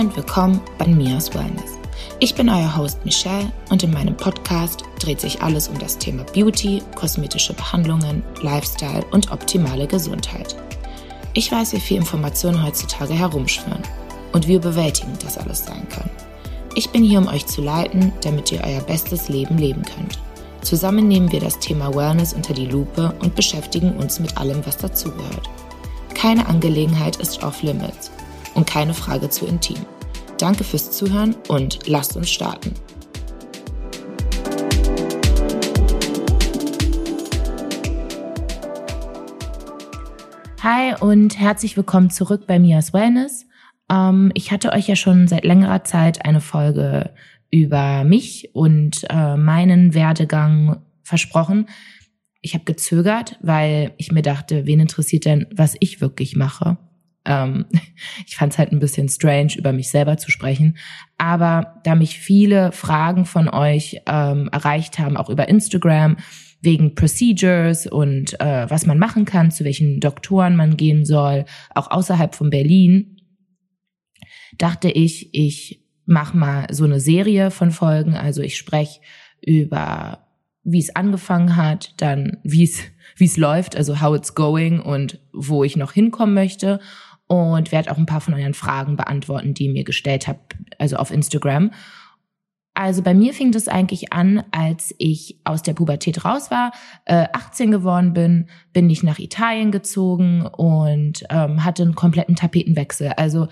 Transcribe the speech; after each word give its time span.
Und 0.00 0.16
willkommen 0.16 0.62
bei 0.78 0.86
Mia's 0.86 1.34
Wellness. 1.34 1.78
Ich 2.20 2.34
bin 2.34 2.48
euer 2.48 2.74
Host 2.74 3.04
Michelle 3.04 3.52
und 3.68 3.82
in 3.82 3.92
meinem 3.92 4.16
Podcast 4.16 4.82
dreht 4.98 5.20
sich 5.20 5.42
alles 5.42 5.68
um 5.68 5.78
das 5.78 5.98
Thema 5.98 6.24
Beauty, 6.32 6.82
kosmetische 6.94 7.52
Behandlungen, 7.52 8.22
Lifestyle 8.40 9.04
und 9.10 9.30
optimale 9.30 9.86
Gesundheit. 9.86 10.56
Ich 11.34 11.52
weiß, 11.52 11.74
wie 11.74 11.80
viel 11.80 11.98
Informationen 11.98 12.64
heutzutage 12.64 13.12
herumschwirren 13.12 13.82
und 14.32 14.48
wie 14.48 14.54
überwältigend 14.54 15.22
das 15.22 15.36
alles 15.36 15.66
sein 15.66 15.86
kann. 15.90 16.08
Ich 16.74 16.88
bin 16.88 17.04
hier, 17.04 17.18
um 17.18 17.28
euch 17.28 17.44
zu 17.44 17.60
leiten, 17.60 18.10
damit 18.22 18.50
ihr 18.52 18.62
euer 18.64 18.80
bestes 18.80 19.28
Leben 19.28 19.58
leben 19.58 19.82
könnt. 19.82 20.18
Zusammen 20.62 21.08
nehmen 21.08 21.30
wir 21.30 21.40
das 21.40 21.58
Thema 21.58 21.94
Wellness 21.94 22.32
unter 22.32 22.54
die 22.54 22.64
Lupe 22.68 23.14
und 23.20 23.34
beschäftigen 23.34 23.94
uns 23.98 24.18
mit 24.18 24.38
allem, 24.38 24.64
was 24.64 24.78
dazugehört. 24.78 25.50
Keine 26.14 26.46
Angelegenheit 26.46 27.16
ist 27.16 27.42
off-limits 27.42 28.10
und 28.54 28.66
keine 28.66 28.94
Frage 28.94 29.28
zu 29.28 29.46
intim. 29.46 29.78
Danke 30.38 30.64
fürs 30.64 30.90
Zuhören 30.90 31.36
und 31.48 31.86
lasst 31.86 32.16
uns 32.16 32.30
starten. 32.30 32.74
Hi 40.62 40.94
und 41.00 41.38
herzlich 41.38 41.76
willkommen 41.76 42.10
zurück 42.10 42.46
bei 42.46 42.58
Mias 42.58 42.92
Wellness. 42.92 43.46
Ähm, 43.90 44.30
ich 44.34 44.52
hatte 44.52 44.72
euch 44.72 44.88
ja 44.88 44.96
schon 44.96 45.26
seit 45.26 45.44
längerer 45.44 45.84
Zeit 45.84 46.24
eine 46.24 46.40
Folge 46.40 47.14
über 47.50 48.04
mich 48.04 48.50
und 48.54 49.04
äh, 49.08 49.36
meinen 49.36 49.94
Werdegang 49.94 50.82
versprochen. 51.02 51.66
Ich 52.42 52.54
habe 52.54 52.64
gezögert, 52.64 53.38
weil 53.42 53.94
ich 53.98 54.12
mir 54.12 54.22
dachte, 54.22 54.66
wen 54.66 54.80
interessiert 54.80 55.24
denn, 55.24 55.46
was 55.50 55.76
ich 55.80 56.00
wirklich 56.00 56.36
mache? 56.36 56.78
Ähm, 57.24 57.66
ich 58.26 58.36
fand 58.36 58.52
es 58.52 58.58
halt 58.58 58.72
ein 58.72 58.80
bisschen 58.80 59.08
strange, 59.08 59.54
über 59.56 59.72
mich 59.72 59.90
selber 59.90 60.16
zu 60.16 60.30
sprechen. 60.30 60.76
Aber 61.18 61.80
da 61.84 61.94
mich 61.94 62.18
viele 62.18 62.72
Fragen 62.72 63.24
von 63.26 63.48
euch 63.48 64.00
ähm, 64.06 64.48
erreicht 64.52 64.98
haben, 64.98 65.16
auch 65.16 65.30
über 65.30 65.48
Instagram, 65.48 66.16
wegen 66.62 66.94
Procedures 66.94 67.86
und 67.86 68.38
äh, 68.38 68.68
was 68.68 68.84
man 68.84 68.98
machen 68.98 69.24
kann, 69.24 69.50
zu 69.50 69.64
welchen 69.64 70.00
Doktoren 70.00 70.56
man 70.56 70.76
gehen 70.76 71.04
soll, 71.06 71.46
auch 71.74 71.90
außerhalb 71.90 72.34
von 72.34 72.50
Berlin, 72.50 73.16
dachte 74.58 74.90
ich, 74.90 75.34
ich 75.34 75.86
mache 76.04 76.36
mal 76.36 76.66
so 76.70 76.84
eine 76.84 77.00
Serie 77.00 77.50
von 77.50 77.70
Folgen. 77.70 78.14
Also 78.14 78.42
ich 78.42 78.56
spreche 78.56 79.00
über, 79.40 80.26
wie 80.64 80.80
es 80.80 80.94
angefangen 80.94 81.56
hat, 81.56 81.94
dann 81.96 82.38
wie 82.42 82.64
es 82.64 82.82
wie 83.16 83.26
es 83.26 83.36
läuft, 83.36 83.76
also 83.76 84.00
how 84.00 84.16
it's 84.16 84.34
going 84.34 84.80
und 84.80 85.20
wo 85.32 85.64
ich 85.64 85.76
noch 85.76 85.92
hinkommen 85.92 86.34
möchte 86.34 86.80
und 87.30 87.70
werde 87.70 87.92
auch 87.92 87.96
ein 87.96 88.06
paar 88.06 88.20
von 88.20 88.34
euren 88.34 88.54
Fragen 88.54 88.96
beantworten, 88.96 89.54
die 89.54 89.66
ihr 89.66 89.72
mir 89.72 89.84
gestellt 89.84 90.26
habt, 90.26 90.56
also 90.78 90.96
auf 90.96 91.12
Instagram. 91.12 91.70
Also 92.74 93.02
bei 93.02 93.14
mir 93.14 93.32
fing 93.34 93.52
das 93.52 93.68
eigentlich 93.68 94.12
an, 94.12 94.42
als 94.50 94.92
ich 94.98 95.38
aus 95.44 95.62
der 95.62 95.74
Pubertät 95.74 96.24
raus 96.24 96.50
war, 96.50 96.72
äh, 97.04 97.28
18 97.32 97.70
geworden 97.70 98.14
bin, 98.14 98.48
bin 98.72 98.90
ich 98.90 99.04
nach 99.04 99.20
Italien 99.20 99.70
gezogen 99.70 100.44
und 100.44 101.22
ähm, 101.30 101.64
hatte 101.64 101.84
einen 101.84 101.94
kompletten 101.94 102.34
Tapetenwechsel. 102.34 103.12
Also 103.16 103.46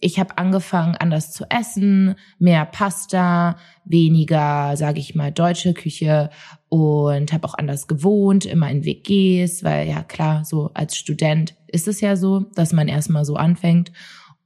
ich 0.00 0.18
habe 0.18 0.38
angefangen, 0.38 0.96
anders 0.96 1.32
zu 1.32 1.44
essen, 1.50 2.14
mehr 2.38 2.64
Pasta, 2.64 3.56
weniger, 3.84 4.76
sage 4.76 5.00
ich 5.00 5.14
mal, 5.14 5.32
deutsche 5.32 5.74
Küche 5.74 6.30
und 6.68 7.32
habe 7.32 7.46
auch 7.46 7.54
anders 7.54 7.86
gewohnt, 7.86 8.44
immer 8.44 8.70
in 8.70 8.84
WGs, 8.84 9.64
weil 9.64 9.88
ja 9.88 10.02
klar, 10.02 10.44
so 10.44 10.70
als 10.74 10.96
Student 10.96 11.54
ist 11.66 11.88
es 11.88 12.00
ja 12.00 12.16
so, 12.16 12.40
dass 12.54 12.72
man 12.72 12.88
erstmal 12.88 13.24
so 13.24 13.36
anfängt 13.36 13.92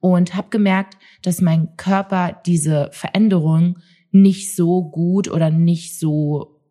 und 0.00 0.34
habe 0.34 0.48
gemerkt, 0.50 0.96
dass 1.22 1.40
mein 1.40 1.76
Körper 1.76 2.40
diese 2.46 2.88
Veränderung 2.92 3.78
nicht 4.10 4.54
so 4.54 4.82
gut 4.82 5.30
oder 5.30 5.50
nicht 5.50 5.98
so 5.98 6.62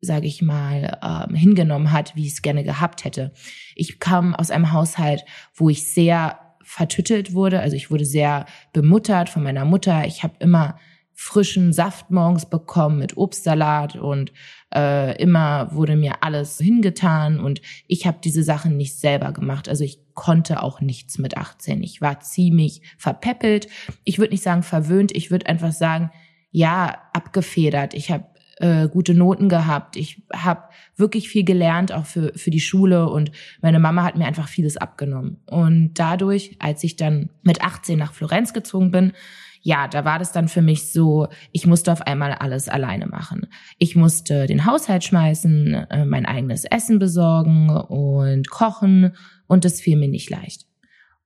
sage 0.00 0.28
ich 0.28 0.42
mal, 0.42 0.98
ähm, 1.02 1.34
hingenommen 1.34 1.90
hat, 1.92 2.14
wie 2.14 2.26
ich 2.26 2.34
es 2.34 2.42
gerne 2.42 2.62
gehabt 2.62 3.04
hätte. 3.04 3.32
Ich 3.74 3.98
kam 3.98 4.34
aus 4.34 4.50
einem 4.50 4.72
Haushalt, 4.72 5.24
wo 5.54 5.70
ich 5.70 5.92
sehr 5.92 6.38
vertüttelt 6.68 7.32
wurde. 7.32 7.60
Also 7.60 7.76
ich 7.76 7.90
wurde 7.90 8.04
sehr 8.04 8.44
bemuttert 8.74 9.30
von 9.30 9.42
meiner 9.42 9.64
Mutter. 9.64 10.06
Ich 10.06 10.22
habe 10.22 10.34
immer 10.38 10.78
frischen 11.14 11.72
Saft 11.72 12.10
morgens 12.10 12.46
bekommen 12.46 12.98
mit 12.98 13.16
Obstsalat 13.16 13.96
und 13.96 14.32
äh, 14.72 15.20
immer 15.20 15.74
wurde 15.74 15.96
mir 15.96 16.22
alles 16.22 16.58
hingetan 16.58 17.40
und 17.40 17.60
ich 17.88 18.06
habe 18.06 18.18
diese 18.22 18.42
Sachen 18.44 18.76
nicht 18.76 19.00
selber 19.00 19.32
gemacht. 19.32 19.68
Also 19.68 19.82
ich 19.82 19.98
konnte 20.14 20.62
auch 20.62 20.80
nichts 20.80 21.18
mit 21.18 21.36
18. 21.36 21.82
Ich 21.82 22.00
war 22.02 22.20
ziemlich 22.20 22.82
verpeppelt. 22.98 23.66
Ich 24.04 24.18
würde 24.18 24.32
nicht 24.32 24.44
sagen 24.44 24.62
verwöhnt, 24.62 25.10
ich 25.16 25.30
würde 25.30 25.46
einfach 25.46 25.72
sagen, 25.72 26.10
ja, 26.50 26.98
abgefedert. 27.14 27.94
Ich 27.94 28.10
habe 28.10 28.26
äh, 28.60 28.88
gute 28.88 29.14
Noten 29.14 29.48
gehabt. 29.48 29.96
Ich 29.96 30.22
habe 30.32 30.64
wirklich 30.96 31.28
viel 31.28 31.44
gelernt, 31.44 31.92
auch 31.92 32.06
für, 32.06 32.32
für 32.36 32.50
die 32.50 32.60
Schule. 32.60 33.08
Und 33.08 33.30
meine 33.62 33.78
Mama 33.78 34.04
hat 34.04 34.16
mir 34.16 34.26
einfach 34.26 34.48
vieles 34.48 34.76
abgenommen. 34.76 35.38
Und 35.46 35.94
dadurch, 35.94 36.56
als 36.58 36.84
ich 36.84 36.96
dann 36.96 37.30
mit 37.42 37.62
18 37.62 37.98
nach 37.98 38.12
Florenz 38.12 38.52
gezogen 38.52 38.90
bin, 38.90 39.12
ja, 39.60 39.88
da 39.88 40.04
war 40.04 40.18
das 40.18 40.32
dann 40.32 40.48
für 40.48 40.62
mich 40.62 40.92
so, 40.92 41.28
ich 41.52 41.66
musste 41.66 41.92
auf 41.92 42.02
einmal 42.02 42.32
alles 42.32 42.68
alleine 42.68 43.06
machen. 43.06 43.46
Ich 43.78 43.96
musste 43.96 44.46
den 44.46 44.64
Haushalt 44.64 45.04
schmeißen, 45.04 45.74
äh, 45.74 46.04
mein 46.04 46.26
eigenes 46.26 46.64
Essen 46.64 46.98
besorgen 46.98 47.70
und 47.70 48.48
kochen 48.50 49.12
und 49.46 49.64
das 49.64 49.80
fiel 49.80 49.96
mir 49.96 50.08
nicht 50.08 50.30
leicht. 50.30 50.66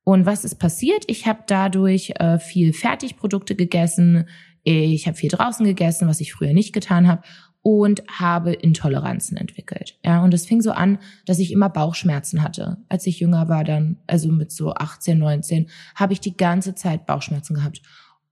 Und 0.05 0.27
was 0.27 0.45
ist 0.45 0.57
passiert? 0.57 1.05
Ich 1.07 1.27
habe 1.27 1.45
dadurch 1.47 2.15
äh, 2.17 2.39
viel 2.39 2.73
Fertigprodukte 2.73 3.55
gegessen, 3.55 4.27
ich 4.65 5.07
habe 5.07 5.17
viel 5.17 5.31
draußen 5.31 5.65
gegessen, 5.67 6.09
was 6.09 6.21
ich 6.21 6.33
früher 6.33 6.53
nicht 6.53 6.73
getan 6.73 7.09
habe 7.09 7.23
und 7.63 8.03
habe 8.09 8.53
Intoleranzen 8.53 9.37
entwickelt. 9.37 9.99
Ja, 10.05 10.23
und 10.23 10.35
es 10.35 10.47
fing 10.47 10.61
so 10.61 10.73
an, 10.73 10.99
dass 11.27 11.39
ich 11.39 11.53
immer 11.53 11.69
Bauchschmerzen 11.69 12.43
hatte. 12.43 12.79
Als 12.89 13.07
ich 13.07 13.21
jünger 13.21 13.49
war 13.49 13.65
dann, 13.65 13.99
also 14.07 14.31
mit 14.31 14.51
so 14.51 14.75
18, 14.75 15.19
19, 15.19 15.71
habe 15.95 16.13
ich 16.13 16.21
die 16.21 16.37
ganze 16.37 16.75
Zeit 16.75 17.07
Bauchschmerzen 17.07 17.55
gehabt. 17.55 17.83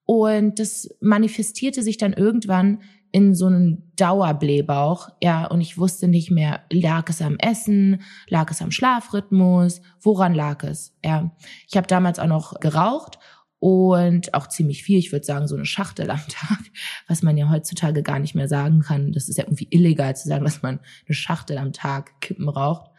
Und 0.04 0.58
das 0.58 0.88
manifestierte 1.00 1.82
sich 1.82 1.96
dann 1.96 2.12
irgendwann 2.12 2.80
in 3.12 3.34
so 3.34 3.46
einen 3.46 3.92
Dauerblähbauch, 3.96 5.08
ja, 5.22 5.46
und 5.46 5.60
ich 5.60 5.78
wusste 5.78 6.06
nicht 6.06 6.30
mehr, 6.30 6.60
lag 6.70 7.08
es 7.08 7.20
am 7.22 7.36
Essen, 7.38 8.02
lag 8.28 8.50
es 8.50 8.62
am 8.62 8.70
Schlafrhythmus, 8.70 9.80
woran 10.00 10.34
lag 10.34 10.62
es, 10.62 10.96
ja. 11.04 11.32
Ich 11.68 11.76
habe 11.76 11.88
damals 11.88 12.18
auch 12.20 12.26
noch 12.26 12.60
geraucht 12.60 13.18
und 13.60 14.32
auch 14.32 14.48
ziemlich 14.48 14.82
viel, 14.82 14.98
ich 14.98 15.12
würde 15.12 15.26
sagen 15.26 15.46
so 15.46 15.54
eine 15.54 15.66
Schachtel 15.66 16.10
am 16.10 16.22
Tag, 16.28 16.58
was 17.08 17.22
man 17.22 17.36
ja 17.36 17.50
heutzutage 17.50 18.02
gar 18.02 18.18
nicht 18.18 18.34
mehr 18.34 18.48
sagen 18.48 18.80
kann. 18.80 19.12
Das 19.12 19.28
ist 19.28 19.36
ja 19.36 19.44
irgendwie 19.44 19.68
illegal 19.70 20.16
zu 20.16 20.28
sagen, 20.28 20.44
dass 20.44 20.62
man 20.62 20.80
eine 21.06 21.14
Schachtel 21.14 21.58
am 21.58 21.72
Tag 21.72 22.20
Kippen 22.20 22.48
raucht. 22.48 22.90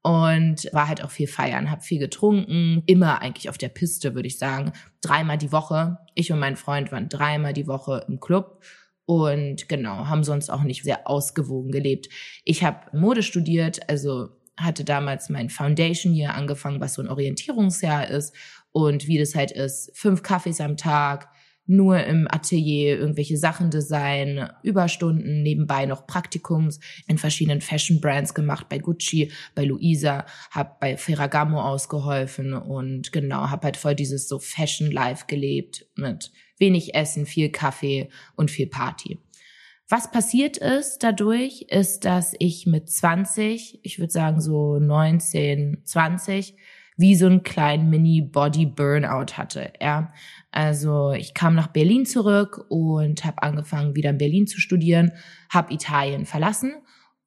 Und 0.00 0.72
war 0.72 0.88
halt 0.88 1.02
auch 1.04 1.10
viel 1.10 1.26
feiern, 1.26 1.70
habe 1.70 1.82
viel 1.82 1.98
getrunken, 1.98 2.82
immer 2.86 3.20
eigentlich 3.20 3.50
auf 3.50 3.58
der 3.58 3.68
Piste, 3.68 4.14
würde 4.14 4.28
ich 4.28 4.38
sagen. 4.38 4.72
Dreimal 5.02 5.36
die 5.36 5.52
Woche. 5.52 5.98
Ich 6.14 6.32
und 6.32 6.38
mein 6.38 6.56
Freund 6.56 6.92
waren 6.92 7.10
dreimal 7.10 7.52
die 7.52 7.66
Woche 7.66 8.06
im 8.08 8.18
Club 8.18 8.62
und 9.04 9.68
genau, 9.68 10.06
haben 10.06 10.22
sonst 10.24 10.50
auch 10.50 10.62
nicht 10.62 10.84
sehr 10.84 11.08
ausgewogen 11.10 11.72
gelebt. 11.72 12.08
Ich 12.44 12.62
habe 12.62 12.96
Mode 12.96 13.22
studiert, 13.22 13.88
also 13.90 14.28
hatte 14.56 14.84
damals 14.84 15.28
mein 15.28 15.50
Foundation 15.50 16.14
Year 16.14 16.34
angefangen, 16.34 16.80
was 16.80 16.94
so 16.94 17.02
ein 17.02 17.08
Orientierungsjahr 17.08 18.08
ist 18.08 18.34
und 18.72 19.06
wie 19.06 19.18
das 19.18 19.34
halt 19.34 19.50
ist, 19.50 19.90
fünf 19.94 20.22
Kaffees 20.22 20.60
am 20.60 20.76
Tag, 20.76 21.28
nur 21.68 22.02
im 22.02 22.26
Atelier 22.30 22.98
irgendwelche 22.98 23.36
Sachen 23.36 23.70
designen, 23.70 24.48
Überstunden, 24.62 25.42
nebenbei 25.42 25.84
noch 25.84 26.06
Praktikums 26.06 26.80
in 27.06 27.18
verschiedenen 27.18 27.60
Fashion 27.60 28.00
Brands 28.00 28.32
gemacht, 28.32 28.68
bei 28.70 28.78
Gucci, 28.78 29.30
bei 29.54 29.64
Luisa, 29.64 30.24
hab 30.50 30.80
bei 30.80 30.96
Ferragamo 30.96 31.60
ausgeholfen 31.60 32.54
und 32.54 33.12
genau, 33.12 33.50
hab 33.50 33.64
halt 33.64 33.76
voll 33.76 33.94
dieses 33.94 34.28
so 34.28 34.38
Fashion 34.38 34.90
Life 34.90 35.26
gelebt 35.26 35.86
mit 35.94 36.32
wenig 36.56 36.94
Essen, 36.94 37.26
viel 37.26 37.50
Kaffee 37.50 38.08
und 38.34 38.50
viel 38.50 38.66
Party. 38.66 39.18
Was 39.90 40.10
passiert 40.10 40.56
ist 40.56 41.02
dadurch, 41.02 41.66
ist, 41.68 42.04
dass 42.04 42.34
ich 42.38 42.66
mit 42.66 42.90
20, 42.90 43.80
ich 43.82 43.98
würde 43.98 44.12
sagen 44.12 44.40
so 44.40 44.78
19, 44.78 45.82
20, 45.84 46.56
wie 46.98 47.14
so 47.14 47.26
einen 47.26 47.44
kleinen 47.44 47.88
Mini-Body-Burnout 47.88 49.38
hatte. 49.38 49.72
Ja. 49.80 50.12
Also 50.50 51.12
ich 51.12 51.32
kam 51.32 51.54
nach 51.54 51.68
Berlin 51.68 52.04
zurück 52.04 52.66
und 52.68 53.24
habe 53.24 53.42
angefangen, 53.42 53.94
wieder 53.94 54.10
in 54.10 54.18
Berlin 54.18 54.46
zu 54.48 54.60
studieren, 54.60 55.12
habe 55.48 55.72
Italien 55.72 56.26
verlassen 56.26 56.72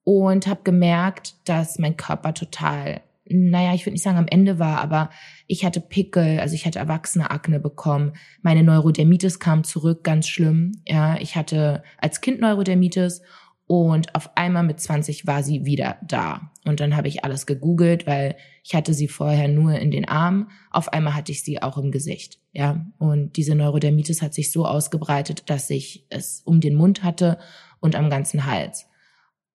und 0.03 0.45
habe 0.45 0.61
gemerkt, 0.63 1.35
dass 1.45 1.79
mein 1.79 1.95
Körper 1.95 2.33
total, 2.33 3.01
naja, 3.25 3.73
ich 3.73 3.85
würde 3.85 3.93
nicht 3.93 4.03
sagen 4.03 4.17
am 4.17 4.27
Ende 4.27 4.59
war, 4.59 4.81
aber 4.81 5.09
ich 5.47 5.63
hatte 5.63 5.79
Pickel, 5.79 6.41
also 6.41 6.53
ich 6.53 6.65
hatte 6.65 6.79
erwachsene 6.79 7.31
Akne 7.31 7.61
bekommen. 7.61 8.11
Meine 8.41 8.63
Neurodermitis 8.63 9.39
kam 9.39 9.63
zurück, 9.63 10.03
ganz 10.03 10.27
schlimm. 10.27 10.73
Ja, 10.85 11.15
ich 11.17 11.37
hatte 11.37 11.81
als 11.97 12.19
Kind 12.19 12.41
Neurodermitis 12.41 13.21
und 13.67 14.15
auf 14.15 14.35
einmal 14.35 14.63
mit 14.63 14.81
20 14.81 15.27
war 15.27 15.43
sie 15.43 15.63
wieder 15.63 15.95
da. 16.05 16.50
Und 16.63 16.79
dann 16.79 16.95
habe 16.95 17.07
ich 17.07 17.23
alles 17.23 17.45
gegoogelt, 17.45 18.05
weil 18.05 18.35
ich 18.63 18.75
hatte 18.75 18.93
sie 18.93 19.07
vorher 19.07 19.47
nur 19.47 19.73
in 19.79 19.89
den 19.89 20.07
Armen. 20.07 20.49
Auf 20.69 20.93
einmal 20.93 21.15
hatte 21.15 21.31
ich 21.31 21.43
sie 21.43 21.61
auch 21.61 21.77
im 21.77 21.91
Gesicht. 21.91 22.39
Ja, 22.53 22.85
und 22.99 23.35
diese 23.37 23.55
Neurodermitis 23.55 24.21
hat 24.21 24.33
sich 24.33 24.51
so 24.51 24.65
ausgebreitet, 24.65 25.49
dass 25.49 25.69
ich 25.69 26.05
es 26.09 26.41
um 26.45 26.61
den 26.61 26.75
Mund 26.75 27.03
hatte 27.03 27.39
und 27.79 27.95
am 27.95 28.09
ganzen 28.09 28.45
Hals. 28.45 28.85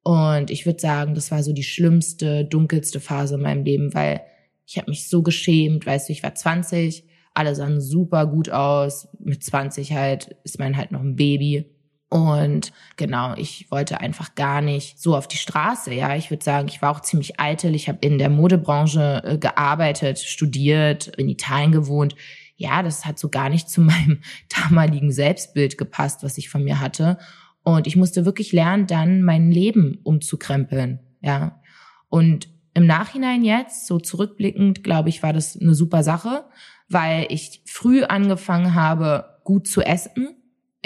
Und 0.03 0.51
ich 0.51 0.67
würde 0.67 0.81
sagen, 0.81 1.15
das 1.15 1.31
war 1.31 1.43
so 1.43 1.53
die 1.53 1.65
schlimmste, 1.65 2.45
dunkelste 2.45 3.01
Phase 3.01 3.37
in 3.37 3.43
meinem 3.43 3.65
Leben, 3.65 3.95
weil 3.95 4.23
ich 4.67 4.79
habe 4.79 4.91
mich 4.91 5.09
so 5.09 5.23
geschämt, 5.23 5.87
weißt 5.87 6.09
du, 6.09 6.13
ich 6.13 6.23
war 6.23 6.35
20, 6.35 7.05
alle 7.35 7.55
sahen 7.55 7.81
super 7.81 8.27
gut 8.27 8.51
aus. 8.51 9.09
Mit 9.19 9.45
20 9.45 9.93
halt 9.93 10.37
ist 10.43 10.59
man 10.59 10.77
halt 10.77 10.91
noch 10.91 11.01
ein 11.01 11.17
Baby. 11.17 11.76
Und 12.09 12.73
genau, 12.97 13.35
ich 13.37 13.71
wollte 13.71 14.01
einfach 14.01 14.37
gar 14.37 14.61
nicht 14.61 15.01
so 15.01 15.17
auf 15.17 15.27
die 15.27 15.39
Straße. 15.39 15.93
Ja, 15.93 16.15
ich 16.15 16.31
würde 16.31 16.45
sagen, 16.45 16.69
ich 16.69 16.81
war 16.81 16.93
auch 16.93 17.01
ziemlich 17.01 17.41
eitel. 17.41 17.75
Ich 17.75 17.89
habe 17.89 17.99
in 18.01 18.19
der 18.19 18.31
Modebranche 18.31 19.23
äh, 19.25 19.39
gearbeitet, 19.39 20.21
studiert, 20.21 21.09
in 21.09 21.29
Italien 21.29 21.73
gewohnt. 21.73 22.15
Ja, 22.57 22.83
das 22.83 23.05
hat 23.05 23.19
so 23.19 23.29
gar 23.29 23.49
nicht 23.49 23.69
zu 23.69 23.81
meinem 23.83 24.21
damaligen 24.49 25.11
Selbstbild 25.11 25.79
gepasst, 25.79 26.23
was 26.23 26.39
ich 26.39 26.49
von 26.49 26.63
mir 26.63 26.81
hatte. 26.81 27.19
Und 27.65 27.89
ich 27.89 27.97
musste 27.97 28.25
wirklich 28.25 28.53
lernen, 28.53 28.87
dann 28.87 29.23
mein 29.23 29.51
Leben 29.51 29.99
umzukrempeln. 30.05 31.01
Ja. 31.21 31.61
Und 32.09 32.49
im 32.75 32.87
Nachhinein 32.87 33.43
jetzt, 33.43 33.89
so 33.89 33.99
zurückblickend, 33.99 34.85
glaube 34.85 35.09
ich, 35.09 35.25
war 35.25 35.33
das 35.33 35.59
eine 35.61 35.75
super 35.75 36.05
Sache, 36.05 36.45
weil 36.89 37.27
ich 37.31 37.63
früh 37.67 38.05
angefangen 38.05 38.75
habe, 38.75 39.41
gut 39.43 39.67
zu 39.67 39.81
essen 39.81 40.37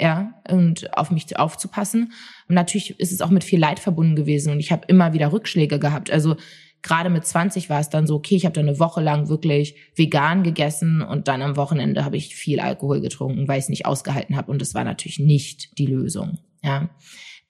ja, 0.01 0.33
und 0.49 0.97
auf 0.97 1.11
mich 1.11 1.37
aufzupassen. 1.37 2.11
Und 2.49 2.55
natürlich 2.55 2.99
ist 2.99 3.11
es 3.11 3.21
auch 3.21 3.29
mit 3.29 3.43
viel 3.43 3.59
Leid 3.59 3.79
verbunden 3.79 4.15
gewesen 4.15 4.51
und 4.51 4.59
ich 4.59 4.71
habe 4.71 4.83
immer 4.87 5.13
wieder 5.13 5.31
Rückschläge 5.31 5.77
gehabt. 5.77 6.09
Also 6.09 6.37
gerade 6.81 7.11
mit 7.11 7.23
20 7.23 7.69
war 7.69 7.79
es 7.79 7.89
dann 7.89 8.07
so, 8.07 8.15
okay, 8.15 8.35
ich 8.35 8.45
habe 8.45 8.53
dann 8.53 8.67
eine 8.67 8.79
Woche 8.79 8.99
lang 8.99 9.29
wirklich 9.29 9.75
vegan 9.95 10.41
gegessen 10.41 11.03
und 11.03 11.27
dann 11.27 11.43
am 11.43 11.55
Wochenende 11.55 12.03
habe 12.03 12.17
ich 12.17 12.35
viel 12.35 12.59
Alkohol 12.59 12.99
getrunken, 12.99 13.47
weil 13.47 13.59
ich 13.59 13.65
es 13.65 13.69
nicht 13.69 13.85
ausgehalten 13.85 14.35
habe 14.35 14.51
und 14.51 14.59
das 14.59 14.73
war 14.73 14.83
natürlich 14.83 15.19
nicht 15.19 15.77
die 15.77 15.85
Lösung, 15.85 16.39
ja. 16.63 16.89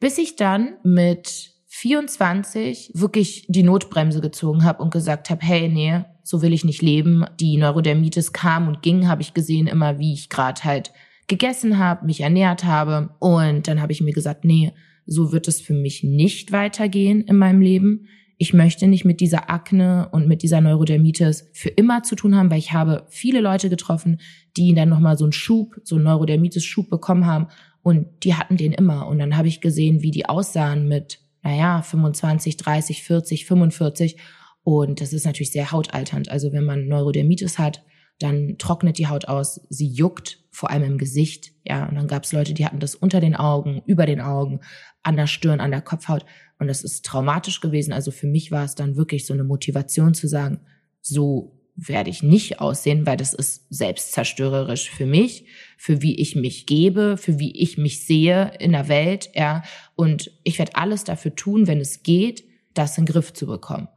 Bis 0.01 0.17
ich 0.17 0.35
dann 0.35 0.73
mit 0.83 1.53
24 1.67 2.91
wirklich 2.95 3.45
die 3.47 3.63
Notbremse 3.63 4.19
gezogen 4.19 4.65
habe 4.65 4.83
und 4.83 4.91
gesagt 4.91 5.29
habe, 5.29 5.45
hey, 5.45 5.69
nee, 5.69 6.03
so 6.23 6.41
will 6.41 6.51
ich 6.51 6.65
nicht 6.65 6.81
leben. 6.81 7.23
Die 7.39 7.55
Neurodermitis 7.55 8.33
kam 8.33 8.67
und 8.67 8.81
ging, 8.81 9.07
habe 9.07 9.21
ich 9.21 9.33
gesehen, 9.33 9.67
immer 9.67 9.99
wie 9.99 10.13
ich 10.13 10.27
gerade 10.27 10.63
halt 10.63 10.91
gegessen 11.31 11.77
habe, 11.77 12.05
mich 12.05 12.19
ernährt 12.19 12.65
habe. 12.65 13.15
Und 13.19 13.69
dann 13.69 13.81
habe 13.81 13.93
ich 13.93 14.01
mir 14.01 14.11
gesagt, 14.11 14.43
nee, 14.43 14.73
so 15.05 15.31
wird 15.31 15.47
es 15.47 15.61
für 15.61 15.73
mich 15.73 16.03
nicht 16.03 16.51
weitergehen 16.51 17.21
in 17.21 17.37
meinem 17.37 17.61
Leben. 17.61 18.07
Ich 18.37 18.53
möchte 18.53 18.85
nicht 18.87 19.05
mit 19.05 19.21
dieser 19.21 19.49
Akne 19.49 20.09
und 20.11 20.27
mit 20.27 20.43
dieser 20.43 20.59
Neurodermitis 20.59 21.49
für 21.53 21.69
immer 21.69 22.03
zu 22.03 22.15
tun 22.15 22.35
haben, 22.35 22.51
weil 22.51 22.59
ich 22.59 22.73
habe 22.73 23.05
viele 23.07 23.39
Leute 23.39 23.69
getroffen, 23.69 24.19
die 24.57 24.73
dann 24.73 24.89
nochmal 24.89 25.17
so 25.17 25.23
einen 25.23 25.31
Schub, 25.31 25.79
so 25.83 25.95
einen 25.95 26.03
Neurodermitis-Schub 26.03 26.89
bekommen 26.89 27.25
haben 27.25 27.47
und 27.81 28.07
die 28.23 28.35
hatten 28.35 28.57
den 28.57 28.73
immer. 28.73 29.07
Und 29.07 29.19
dann 29.19 29.37
habe 29.37 29.47
ich 29.47 29.61
gesehen, 29.61 30.01
wie 30.01 30.11
die 30.11 30.25
aussahen 30.25 30.89
mit, 30.89 31.19
naja, 31.43 31.81
25, 31.81 32.57
30, 32.57 33.03
40, 33.03 33.45
45. 33.45 34.17
Und 34.63 34.99
das 34.99 35.13
ist 35.13 35.25
natürlich 35.25 35.51
sehr 35.51 35.71
hautalternd. 35.71 36.29
Also 36.29 36.51
wenn 36.51 36.65
man 36.65 36.89
Neurodermitis 36.89 37.57
hat, 37.57 37.83
dann 38.21 38.57
trocknet 38.57 38.97
die 38.97 39.07
Haut 39.07 39.25
aus, 39.25 39.61
sie 39.69 39.87
juckt, 39.87 40.39
vor 40.51 40.69
allem 40.69 40.83
im 40.83 40.97
Gesicht, 40.97 41.53
ja, 41.63 41.87
und 41.87 41.95
dann 41.95 42.07
gab 42.07 42.23
es 42.23 42.33
Leute, 42.33 42.53
die 42.53 42.65
hatten 42.65 42.79
das 42.79 42.95
unter 42.95 43.19
den 43.19 43.35
Augen, 43.35 43.81
über 43.85 44.05
den 44.05 44.21
Augen, 44.21 44.59
an 45.03 45.15
der 45.15 45.27
Stirn, 45.27 45.59
an 45.59 45.71
der 45.71 45.81
Kopfhaut 45.81 46.25
und 46.61 46.67
das 46.67 46.83
ist 46.83 47.03
traumatisch 47.05 47.59
gewesen. 47.59 47.91
Also 47.91 48.11
für 48.11 48.27
mich 48.27 48.51
war 48.51 48.63
es 48.63 48.75
dann 48.75 48.95
wirklich 48.95 49.25
so 49.25 49.33
eine 49.33 49.43
Motivation 49.43 50.13
zu 50.13 50.27
sagen, 50.27 50.59
so 51.01 51.59
werde 51.75 52.11
ich 52.11 52.21
nicht 52.21 52.59
aussehen, 52.59 53.07
weil 53.07 53.17
das 53.17 53.33
ist 53.33 53.65
selbstzerstörerisch 53.73 54.91
für 54.91 55.07
mich, 55.07 55.47
für 55.77 56.03
wie 56.03 56.19
ich 56.19 56.35
mich 56.35 56.67
gebe, 56.67 57.17
für 57.17 57.39
wie 57.39 57.59
ich 57.59 57.79
mich 57.79 58.05
sehe 58.05 58.51
in 58.59 58.73
der 58.73 58.87
Welt, 58.89 59.31
ja, 59.33 59.63
und 59.95 60.31
ich 60.43 60.59
werde 60.59 60.75
alles 60.75 61.03
dafür 61.03 61.35
tun, 61.35 61.65
wenn 61.65 61.81
es 61.81 62.03
geht, 62.03 62.43
das 62.75 62.95
in 62.97 63.05
den 63.05 63.13
Griff 63.13 63.33
zu 63.33 63.47
bekommen. 63.47 63.87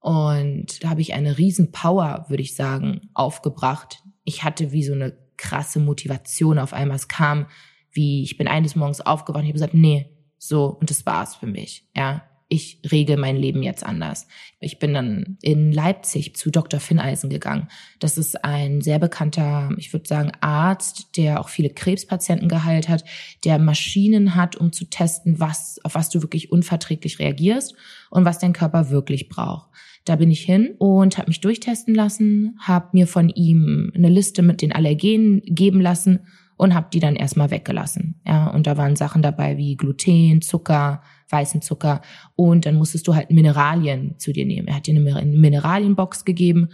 Und 0.00 0.82
da 0.82 0.90
habe 0.90 1.02
ich 1.02 1.12
eine 1.14 1.38
riesen 1.38 1.72
Power, 1.72 2.26
würde 2.28 2.42
ich 2.42 2.54
sagen, 2.54 3.10
aufgebracht. 3.14 4.02
Ich 4.24 4.42
hatte 4.42 4.72
wie 4.72 4.82
so 4.82 4.94
eine 4.94 5.16
krasse 5.36 5.78
Motivation 5.78 6.58
auf 6.58 6.72
einmal. 6.72 6.96
Es 6.96 7.08
kam 7.08 7.46
wie, 7.92 8.22
ich 8.22 8.36
bin 8.36 8.48
eines 8.48 8.76
Morgens 8.76 9.00
aufgewacht 9.00 9.40
und 9.40 9.46
ich 9.46 9.50
habe 9.50 9.58
gesagt, 9.58 9.74
nee, 9.74 10.10
so, 10.38 10.66
und 10.66 10.90
das 10.90 11.04
war's 11.06 11.34
für 11.34 11.46
mich. 11.46 11.88
Ja, 11.94 12.22
ich 12.50 12.80
regel 12.90 13.16
mein 13.16 13.36
Leben 13.36 13.62
jetzt 13.62 13.86
anders. 13.86 14.26
Ich 14.58 14.80
bin 14.80 14.92
dann 14.92 15.38
in 15.40 15.70
Leipzig 15.70 16.34
zu 16.34 16.50
Dr. 16.50 16.80
Finneisen 16.80 17.30
gegangen. 17.30 17.68
Das 18.00 18.18
ist 18.18 18.44
ein 18.44 18.80
sehr 18.80 18.98
bekannter, 18.98 19.70
ich 19.78 19.92
würde 19.92 20.08
sagen, 20.08 20.32
Arzt, 20.40 21.16
der 21.16 21.40
auch 21.40 21.48
viele 21.48 21.70
Krebspatienten 21.70 22.48
geheilt 22.48 22.88
hat, 22.88 23.04
der 23.44 23.60
Maschinen 23.60 24.34
hat, 24.34 24.56
um 24.56 24.72
zu 24.72 24.84
testen, 24.90 25.38
was, 25.38 25.78
auf 25.84 25.94
was 25.94 26.10
du 26.10 26.22
wirklich 26.22 26.50
unverträglich 26.50 27.20
reagierst 27.20 27.76
und 28.10 28.24
was 28.24 28.40
dein 28.40 28.52
Körper 28.52 28.90
wirklich 28.90 29.28
braucht. 29.28 29.70
Da 30.04 30.16
bin 30.16 30.32
ich 30.32 30.40
hin 30.40 30.74
und 30.78 31.18
habe 31.18 31.28
mich 31.28 31.40
durchtesten 31.40 31.94
lassen, 31.94 32.58
habe 32.58 32.88
mir 32.92 33.06
von 33.06 33.28
ihm 33.28 33.92
eine 33.94 34.08
Liste 34.08 34.42
mit 34.42 34.60
den 34.60 34.72
Allergenen 34.72 35.40
geben 35.44 35.80
lassen 35.80 36.26
und 36.56 36.74
habe 36.74 36.88
die 36.92 37.00
dann 37.00 37.16
erstmal 37.16 37.50
weggelassen. 37.50 38.20
Ja, 38.26 38.48
und 38.48 38.66
da 38.66 38.76
waren 38.76 38.96
Sachen 38.96 39.22
dabei 39.22 39.56
wie 39.56 39.76
Gluten, 39.76 40.42
Zucker, 40.42 41.02
weißen 41.30 41.62
Zucker 41.62 42.02
und 42.36 42.66
dann 42.66 42.74
musstest 42.76 43.06
du 43.08 43.14
halt 43.14 43.30
Mineralien 43.30 44.18
zu 44.18 44.32
dir 44.32 44.46
nehmen. 44.46 44.68
Er 44.68 44.76
hat 44.76 44.86
dir 44.86 44.94
eine 44.94 45.24
Mineralienbox 45.24 46.24
gegeben 46.24 46.68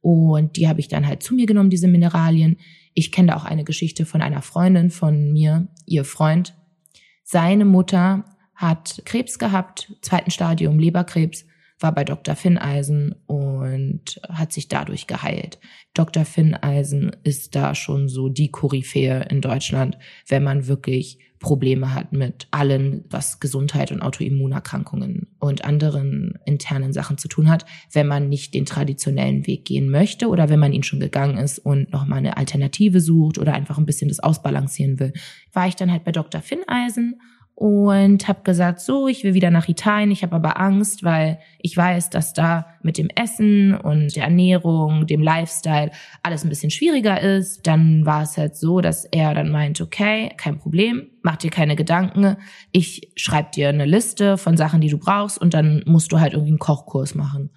und 0.00 0.56
die 0.56 0.68
habe 0.68 0.80
ich 0.80 0.88
dann 0.88 1.06
halt 1.06 1.22
zu 1.22 1.34
mir 1.34 1.46
genommen, 1.46 1.70
diese 1.70 1.88
Mineralien. 1.88 2.58
Ich 2.92 3.10
kenne 3.10 3.28
da 3.28 3.36
auch 3.36 3.44
eine 3.44 3.64
Geschichte 3.64 4.04
von 4.04 4.22
einer 4.22 4.42
Freundin 4.42 4.90
von 4.90 5.32
mir, 5.32 5.68
ihr 5.86 6.04
Freund. 6.04 6.54
Seine 7.22 7.64
Mutter 7.64 8.24
hat 8.54 9.02
Krebs 9.04 9.38
gehabt, 9.38 9.92
zweiten 10.02 10.30
Stadium 10.30 10.78
Leberkrebs 10.78 11.46
war 11.84 11.92
bei 11.92 12.04
Dr. 12.04 12.34
Finneisen 12.34 13.14
und 13.26 14.18
hat 14.26 14.54
sich 14.54 14.68
dadurch 14.68 15.06
geheilt. 15.06 15.58
Dr. 15.92 16.24
Finneisen 16.24 17.14
ist 17.24 17.54
da 17.54 17.74
schon 17.74 18.08
so 18.08 18.30
die 18.30 18.50
Koryphäe 18.50 19.26
in 19.28 19.42
Deutschland, 19.42 19.98
wenn 20.26 20.42
man 20.42 20.66
wirklich 20.66 21.18
Probleme 21.40 21.92
hat 21.94 22.12
mit 22.12 22.48
allen, 22.52 23.04
was 23.10 23.38
Gesundheit 23.38 23.92
und 23.92 24.00
Autoimmunerkrankungen 24.00 25.26
und 25.38 25.66
anderen 25.66 26.38
internen 26.46 26.94
Sachen 26.94 27.18
zu 27.18 27.28
tun 27.28 27.50
hat, 27.50 27.66
wenn 27.92 28.06
man 28.06 28.30
nicht 28.30 28.54
den 28.54 28.64
traditionellen 28.64 29.46
Weg 29.46 29.66
gehen 29.66 29.90
möchte 29.90 30.28
oder 30.28 30.48
wenn 30.48 30.60
man 30.60 30.72
ihn 30.72 30.84
schon 30.84 31.00
gegangen 31.00 31.36
ist 31.36 31.58
und 31.58 31.92
nochmal 31.92 32.20
eine 32.20 32.38
Alternative 32.38 33.02
sucht 33.02 33.36
oder 33.36 33.52
einfach 33.52 33.76
ein 33.76 33.84
bisschen 33.84 34.08
das 34.08 34.20
ausbalancieren 34.20 34.98
will, 34.98 35.12
war 35.52 35.68
ich 35.68 35.76
dann 35.76 35.92
halt 35.92 36.04
bei 36.04 36.12
Dr. 36.12 36.40
Finneisen 36.40 37.20
und 37.56 38.26
habe 38.26 38.42
gesagt, 38.42 38.80
so, 38.80 39.06
ich 39.06 39.22
will 39.22 39.34
wieder 39.34 39.50
nach 39.50 39.68
Italien. 39.68 40.10
Ich 40.10 40.24
habe 40.24 40.34
aber 40.34 40.60
Angst, 40.60 41.04
weil 41.04 41.38
ich 41.60 41.76
weiß, 41.76 42.10
dass 42.10 42.32
da 42.32 42.66
mit 42.82 42.98
dem 42.98 43.08
Essen 43.14 43.76
und 43.76 44.16
der 44.16 44.24
Ernährung, 44.24 45.06
dem 45.06 45.22
Lifestyle 45.22 45.92
alles 46.22 46.44
ein 46.44 46.48
bisschen 46.48 46.70
schwieriger 46.70 47.20
ist. 47.20 47.66
Dann 47.66 48.04
war 48.04 48.22
es 48.22 48.36
halt 48.36 48.56
so, 48.56 48.80
dass 48.80 49.04
er 49.04 49.34
dann 49.34 49.50
meint, 49.50 49.80
okay, 49.80 50.32
kein 50.36 50.58
Problem, 50.58 51.06
mach 51.22 51.36
dir 51.36 51.50
keine 51.50 51.76
Gedanken. 51.76 52.36
Ich 52.72 53.12
schreib 53.14 53.52
dir 53.52 53.68
eine 53.68 53.84
Liste 53.84 54.36
von 54.36 54.56
Sachen, 54.56 54.80
die 54.80 54.90
du 54.90 54.98
brauchst 54.98 55.38
und 55.38 55.54
dann 55.54 55.84
musst 55.86 56.10
du 56.10 56.18
halt 56.18 56.32
irgendwie 56.32 56.50
einen 56.50 56.58
Kochkurs 56.58 57.14
machen 57.14 57.50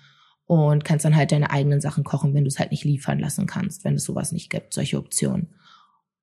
und 0.45 0.85
kannst 0.85 1.05
dann 1.05 1.15
halt 1.15 1.31
deine 1.31 1.49
eigenen 1.49 1.81
Sachen 1.81 2.03
kochen, 2.03 2.35
wenn 2.35 2.43
du 2.43 2.47
es 2.49 2.59
halt 2.59 2.71
nicht 2.71 2.85
liefern 2.85 3.19
lassen 3.19 3.47
kannst, 3.47 3.83
wenn 3.83 3.95
es 3.95 4.03
sowas 4.03 4.31
nicht 4.31 4.49
gibt, 4.49 4.73
solche 4.73 4.97
Optionen. 4.97 5.49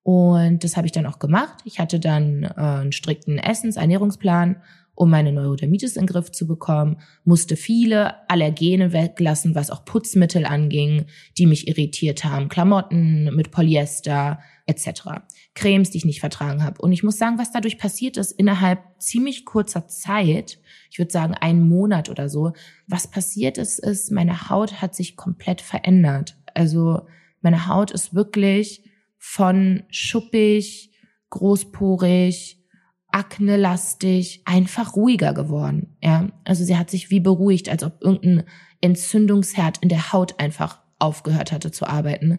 Und 0.04 0.62
das 0.62 0.76
habe 0.76 0.86
ich 0.86 0.92
dann 0.92 1.06
auch 1.06 1.18
gemacht. 1.18 1.62
Ich 1.64 1.80
hatte 1.80 1.98
dann 1.98 2.44
äh, 2.44 2.52
einen 2.56 2.92
strikten 2.92 3.38
Essens-, 3.38 3.76
Ernährungsplan, 3.76 4.56
um 4.94 5.10
meine 5.10 5.32
Neurodermitis 5.32 5.96
in 5.96 6.02
den 6.02 6.12
Griff 6.12 6.30
zu 6.30 6.46
bekommen, 6.46 6.98
musste 7.24 7.56
viele 7.56 8.28
Allergene 8.30 8.92
weglassen, 8.92 9.54
was 9.54 9.70
auch 9.70 9.84
Putzmittel 9.84 10.44
anging, 10.44 11.06
die 11.36 11.46
mich 11.46 11.66
irritiert 11.68 12.22
haben, 12.22 12.48
Klamotten 12.48 13.34
mit 13.34 13.50
Polyester 13.50 14.38
etc., 14.66 15.22
Cremes, 15.54 15.90
die 15.90 15.98
ich 15.98 16.04
nicht 16.04 16.20
vertragen 16.20 16.62
habe. 16.62 16.82
Und 16.82 16.92
ich 16.92 17.02
muss 17.02 17.16
sagen, 17.16 17.38
was 17.38 17.50
dadurch 17.50 17.78
passiert 17.78 18.18
ist, 18.18 18.32
innerhalb 18.32 18.80
ziemlich 18.98 19.44
kurzer 19.44 19.88
Zeit, 19.88 20.58
ich 20.90 20.98
würde 20.98 21.12
sagen 21.12 21.34
einen 21.34 21.66
Monat 21.66 22.10
oder 22.10 22.28
so, 22.28 22.52
was 22.86 23.06
passiert 23.08 23.56
ist, 23.56 23.78
ist, 23.78 24.12
meine 24.12 24.50
Haut 24.50 24.82
hat 24.82 24.94
sich 24.94 25.16
komplett 25.16 25.60
verändert. 25.60 26.36
Also 26.52 27.06
meine 27.40 27.68
Haut 27.68 27.90
ist 27.90 28.14
wirklich 28.14 28.83
von 29.26 29.84
schuppig, 29.88 30.92
großporig, 31.30 32.62
aknelastig, 33.08 34.42
einfach 34.44 34.94
ruhiger 34.94 35.32
geworden. 35.32 35.96
Ja, 36.02 36.28
also 36.44 36.62
sie 36.62 36.76
hat 36.76 36.90
sich 36.90 37.10
wie 37.10 37.20
beruhigt, 37.20 37.70
als 37.70 37.82
ob 37.82 38.02
irgendein 38.02 38.44
Entzündungsherd 38.82 39.78
in 39.78 39.88
der 39.88 40.12
Haut 40.12 40.38
einfach 40.38 40.78
aufgehört 40.98 41.52
hatte 41.52 41.72
zu 41.72 41.86
arbeiten. 41.86 42.38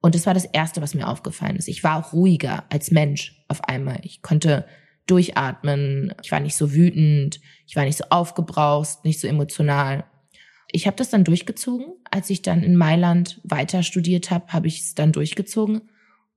Und 0.00 0.14
das 0.14 0.24
war 0.24 0.32
das 0.32 0.46
Erste, 0.46 0.80
was 0.80 0.94
mir 0.94 1.06
aufgefallen 1.06 1.56
ist. 1.56 1.68
Ich 1.68 1.84
war 1.84 1.98
auch 1.98 2.14
ruhiger 2.14 2.64
als 2.70 2.90
Mensch 2.90 3.44
auf 3.46 3.62
einmal. 3.64 4.00
Ich 4.02 4.22
konnte 4.22 4.66
durchatmen. 5.06 6.14
Ich 6.22 6.32
war 6.32 6.40
nicht 6.40 6.56
so 6.56 6.72
wütend. 6.72 7.40
Ich 7.66 7.76
war 7.76 7.84
nicht 7.84 7.98
so 7.98 8.04
aufgebraust, 8.08 9.04
nicht 9.04 9.20
so 9.20 9.28
emotional. 9.28 10.04
ich 10.72 10.86
habe 10.86 10.96
das 10.96 11.10
dann 11.10 11.24
durchgezogen. 11.24 11.92
Als 12.10 12.30
ich 12.30 12.40
dann 12.40 12.62
in 12.62 12.74
Mailand 12.74 13.38
weiter 13.44 13.82
studiert 13.82 14.30
habe, 14.30 14.48
habe 14.48 14.66
ich 14.66 14.80
es 14.80 14.94
dann 14.94 15.12
durchgezogen. 15.12 15.82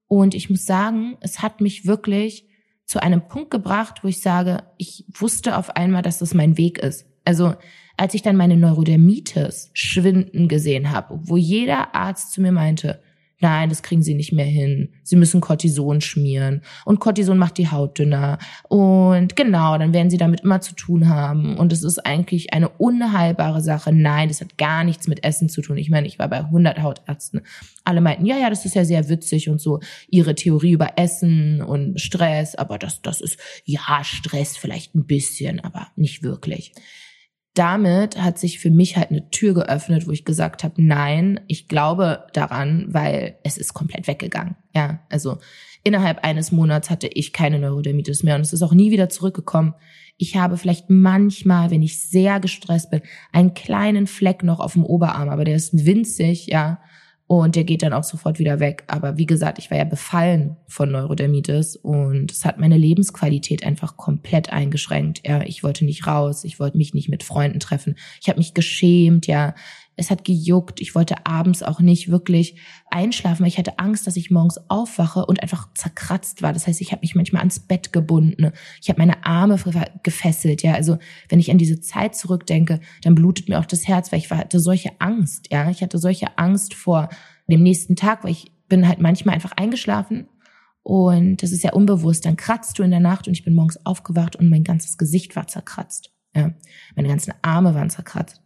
Und 0.08 0.36
ich 0.36 0.50
muss 0.50 0.66
sagen, 0.66 1.18
es 1.22 1.42
hat 1.42 1.62
mich 1.62 1.86
wirklich 1.86 2.48
zu 2.86 3.02
einem 3.02 3.28
Punkt 3.28 3.50
gebracht, 3.50 4.04
wo 4.04 4.08
ich 4.08 4.22
sage, 4.22 4.64
ich 4.78 5.06
wusste 5.12 5.58
auf 5.58 5.76
einmal, 5.76 6.04
dass 6.04 6.20
das 6.20 6.34
mein 6.34 6.58
Weg 6.58 6.78
ist. 6.78 7.06
Also 7.26 7.56
als 7.98 8.14
ich 8.14 8.22
dann 8.22 8.36
meine 8.36 8.58
Neurodermitis 8.58 9.72
schwinden 9.74 10.48
gesehen 10.48 10.92
habe, 10.92 11.20
wo 11.24 11.38
jeder 11.38 11.96
Arzt 11.96 12.32
zu 12.32 12.42
mir 12.42 12.52
meinte, 12.52 13.02
nein, 13.46 13.70
das 13.70 13.84
kriegen 13.84 14.02
sie 14.02 14.16
nicht 14.16 14.34
mehr 14.34 14.46
hin. 14.46 14.90
Sie 15.04 15.16
müssen 15.16 15.40
Cortison 15.40 16.02
schmieren. 16.02 16.62
Und 16.84 17.00
Cortison 17.00 17.38
macht 17.38 17.60
die 17.60 17.70
Haut 17.70 18.00
dünner. 18.00 18.40
Und 18.68 19.36
genau, 19.36 19.78
dann 19.78 19.94
werden 19.94 20.10
sie 20.10 20.18
damit 20.18 20.42
immer 20.42 20.62
zu 20.62 20.74
tun 20.74 21.08
haben. 21.10 21.56
Und 21.56 21.72
es 21.72 21.84
ist 21.84 22.00
eigentlich 22.00 22.54
eine 22.54 22.70
unheilbare 22.70 23.62
Sache. 23.62 23.94
Nein, 23.94 24.30
das 24.30 24.42
hat 24.42 24.58
gar 24.58 24.84
nichts 24.84 25.08
mit 25.08 25.24
Essen 25.24 25.48
zu 25.48 25.62
tun. 25.62 25.78
Ich 25.78 25.92
meine, 25.92 26.08
ich 26.08 26.18
war 26.18 26.28
bei 26.28 26.40
100 26.40 26.82
Hautärzten. 26.82 27.42
Alle 27.84 28.02
meinten, 28.02 28.26
ja, 28.26 28.36
ja, 28.36 28.50
das 28.50 28.66
ist 28.66 28.74
ja 28.74 28.84
sehr 28.84 29.10
witzig 29.10 29.48
und 29.48 29.62
so. 29.62 29.80
Ihre 30.10 30.34
Theorie 30.34 30.72
über 30.72 30.94
Essen 30.96 31.62
und 31.62 32.02
Stress. 32.02 32.56
Aber 32.56 32.80
das, 32.80 33.04
das 33.04 33.22
ist, 33.22 33.38
ja, 33.64 34.04
Stress 34.04 34.58
vielleicht 34.58 34.96
ein 34.96 35.06
bisschen, 35.06 35.60
aber 35.60 35.90
nicht 35.96 36.24
wirklich 36.24 36.72
damit 37.56 38.22
hat 38.22 38.38
sich 38.38 38.60
für 38.60 38.70
mich 38.70 38.98
halt 38.98 39.10
eine 39.12 39.30
Tür 39.30 39.54
geöffnet, 39.54 40.08
wo 40.08 40.12
ich 40.12 40.26
gesagt 40.26 40.64
habe, 40.64 40.76
nein, 40.78 41.40
ich 41.48 41.68
glaube 41.68 42.28
daran, 42.34 42.86
weil 42.90 43.38
es 43.44 43.58
ist 43.58 43.74
komplett 43.74 44.08
weggegangen. 44.08 44.56
Ja, 44.76 45.00
also 45.10 45.38
innerhalb 45.84 46.24
eines 46.24 46.52
Monats 46.52 46.90
hatte 46.90 47.08
ich 47.08 47.32
keine 47.32 47.60
Neurodermitis 47.60 48.24
mehr 48.24 48.36
und 48.36 48.42
es 48.42 48.54
ist 48.54 48.62
auch 48.62 48.74
nie 48.74 48.92
wieder 48.92 49.10
zurückgekommen. 49.10 49.74
Ich 50.18 50.36
habe 50.36 50.58
vielleicht 50.58 50.90
manchmal, 50.90 51.72
wenn 51.72 51.82
ich 51.82 52.02
sehr 52.02 52.40
gestresst 52.40 52.92
bin, 52.92 53.02
einen 53.32 53.54
kleinen 53.54 54.06
Fleck 54.08 54.44
noch 54.44 54.60
auf 54.60 54.74
dem 54.74 54.84
Oberarm, 54.84 55.30
aber 55.30 55.46
der 55.46 55.56
ist 55.56 55.86
winzig, 55.86 56.48
ja. 56.48 56.80
Und 57.28 57.56
der 57.56 57.64
geht 57.64 57.82
dann 57.82 57.94
auch 57.94 58.04
sofort 58.04 58.38
wieder 58.38 58.60
weg. 58.60 58.84
Aber 58.86 59.18
wie 59.18 59.26
gesagt, 59.26 59.58
ich 59.58 59.72
war 59.72 59.78
ja 59.80 59.84
befallen 59.84 60.58
von 60.68 60.92
Neurodermitis 60.92 61.76
und 61.76 62.32
es 62.32 62.46
hat 62.46 62.60
meine 62.60 62.78
Lebensqualität 62.78 63.66
einfach 63.66 63.98
komplett 63.98 64.54
eingeschränkt. 64.54 65.22
Ja, 65.28 65.42
ich 65.42 65.64
wollte 65.64 65.86
nicht 65.86 66.06
raus, 66.06 66.44
ich 66.44 66.60
wollte 66.60 66.78
mich 66.78 66.94
nicht 66.94 67.10
mit 67.10 67.24
Freunden 67.24 67.60
treffen. 67.60 67.96
Ich 68.22 68.30
habe 68.30 68.38
mich 68.38 68.54
geschämt, 68.54 69.26
ja 69.26 69.56
es 69.96 70.12
hat 70.12 70.26
gejuckt. 70.26 70.82
Ich 70.82 70.96
wollte 70.96 71.26
abends 71.26 71.64
auch 71.64 71.80
nicht 71.80 72.10
wirklich 72.10 72.58
einschlafen, 72.90 73.42
weil 73.42 73.48
ich 73.48 73.58
hatte 73.58 73.80
Angst, 73.80 74.08
dass 74.08 74.18
ich 74.18 74.32
morgens 74.32 74.60
aufwache 74.70 75.26
und 75.26 75.42
einfach 75.42 75.74
zerkratzt 75.74 76.42
war. 76.42 76.54
Das 76.54 76.68
heißt, 76.68 76.82
ich 76.82 76.92
habe 76.92 77.02
mich 77.02 77.16
manchmal 77.16 77.42
ans 77.42 77.60
Bett 77.60 77.94
gebunden. 77.94 78.52
Ich 78.82 78.90
habe 78.90 79.00
meine 79.00 79.26
Arme 79.26 79.60
gefesselt. 80.04 80.64
Ja, 80.64 80.74
also 80.74 80.98
wenn 81.30 81.40
ich 81.40 81.52
an 81.52 81.58
diese 81.58 81.80
Zeit 81.80 82.16
zurückdenke, 82.16 82.80
dann 83.04 83.16
blutet 83.16 83.50
mir 83.50 83.60
auch 83.60 83.66
das 83.66 83.88
Herz, 83.88 84.12
weil 84.12 84.20
ich 84.20 84.30
hatte 84.30 84.60
solche 84.60 84.92
Angst. 85.00 85.48
Ja, 85.52 85.70
ich 85.70 85.82
hatte 85.82 85.98
solche 85.98 86.38
Angst 86.38 86.74
vor 86.74 87.10
dem 87.48 87.64
nächsten 87.64 87.96
Tag, 87.96 88.24
weil 88.24 88.32
ich 88.32 88.52
bin 88.68 88.88
halt 88.88 89.00
manchmal 89.00 89.36
einfach 89.36 89.54
eingeschlafen 89.54 90.28
und 90.88 91.42
das 91.42 91.52
ist 91.52 91.64
ja 91.64 91.74
unbewusst. 91.74 92.26
Dann 92.26 92.38
kratzt 92.38 92.78
du 92.78 92.84
in 92.84 92.92
der 92.92 93.00
Nacht 93.00 93.28
und 93.28 93.34
ich 93.34 93.44
bin 93.44 93.56
morgens 93.56 93.84
aufgewacht 93.88 94.36
und 94.36 94.50
mein 94.50 94.64
ganzes 94.64 95.00
Gesicht 95.00 95.36
war 95.36 95.48
zerkratzt. 95.48 96.12
Ja, 96.36 96.54
meine 96.96 97.08
ganzen 97.08 97.34
Arme 97.42 97.74
waren 97.74 97.90
zerkratzt. 97.90 98.42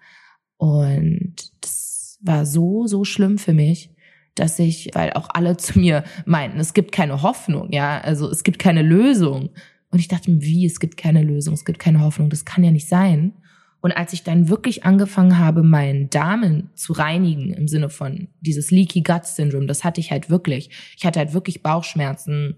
Und 0.59 1.35
das 1.61 2.19
war 2.21 2.45
so, 2.45 2.85
so 2.85 3.05
schlimm 3.05 3.37
für 3.37 3.53
mich, 3.53 3.91
dass 4.35 4.59
ich, 4.59 4.89
weil 4.93 5.13
auch 5.13 5.29
alle 5.33 5.55
zu 5.57 5.79
mir 5.79 6.03
meinten, 6.25 6.59
es 6.59 6.73
gibt 6.73 6.91
keine 6.91 7.23
Hoffnung, 7.23 7.71
ja, 7.71 7.99
also 8.01 8.29
es 8.29 8.43
gibt 8.43 8.59
keine 8.59 8.83
Lösung. 8.83 9.49
Und 9.89 9.99
ich 9.99 10.09
dachte, 10.09 10.41
wie, 10.41 10.65
es 10.65 10.79
gibt 10.79 10.97
keine 10.97 11.23
Lösung, 11.23 11.53
es 11.53 11.65
gibt 11.65 11.79
keine 11.79 12.01
Hoffnung, 12.01 12.29
das 12.29 12.45
kann 12.45 12.63
ja 12.63 12.71
nicht 12.71 12.89
sein. 12.89 13.33
Und 13.81 13.93
als 13.93 14.11
ich 14.11 14.23
dann 14.23 14.49
wirklich 14.49 14.83
angefangen 14.83 15.37
habe, 15.37 15.63
meinen 15.63 16.09
Darmen 16.09 16.69
zu 16.75 16.91
reinigen, 16.91 17.53
im 17.53 17.69
Sinne 17.69 17.89
von 17.89 18.27
dieses 18.41 18.69
Leaky 18.69 19.01
Gut 19.01 19.25
Syndrome, 19.25 19.65
das 19.65 19.85
hatte 19.85 20.01
ich 20.01 20.11
halt 20.11 20.29
wirklich. 20.29 20.69
Ich 20.97 21.05
hatte 21.05 21.19
halt 21.19 21.33
wirklich 21.33 21.63
Bauchschmerzen 21.63 22.57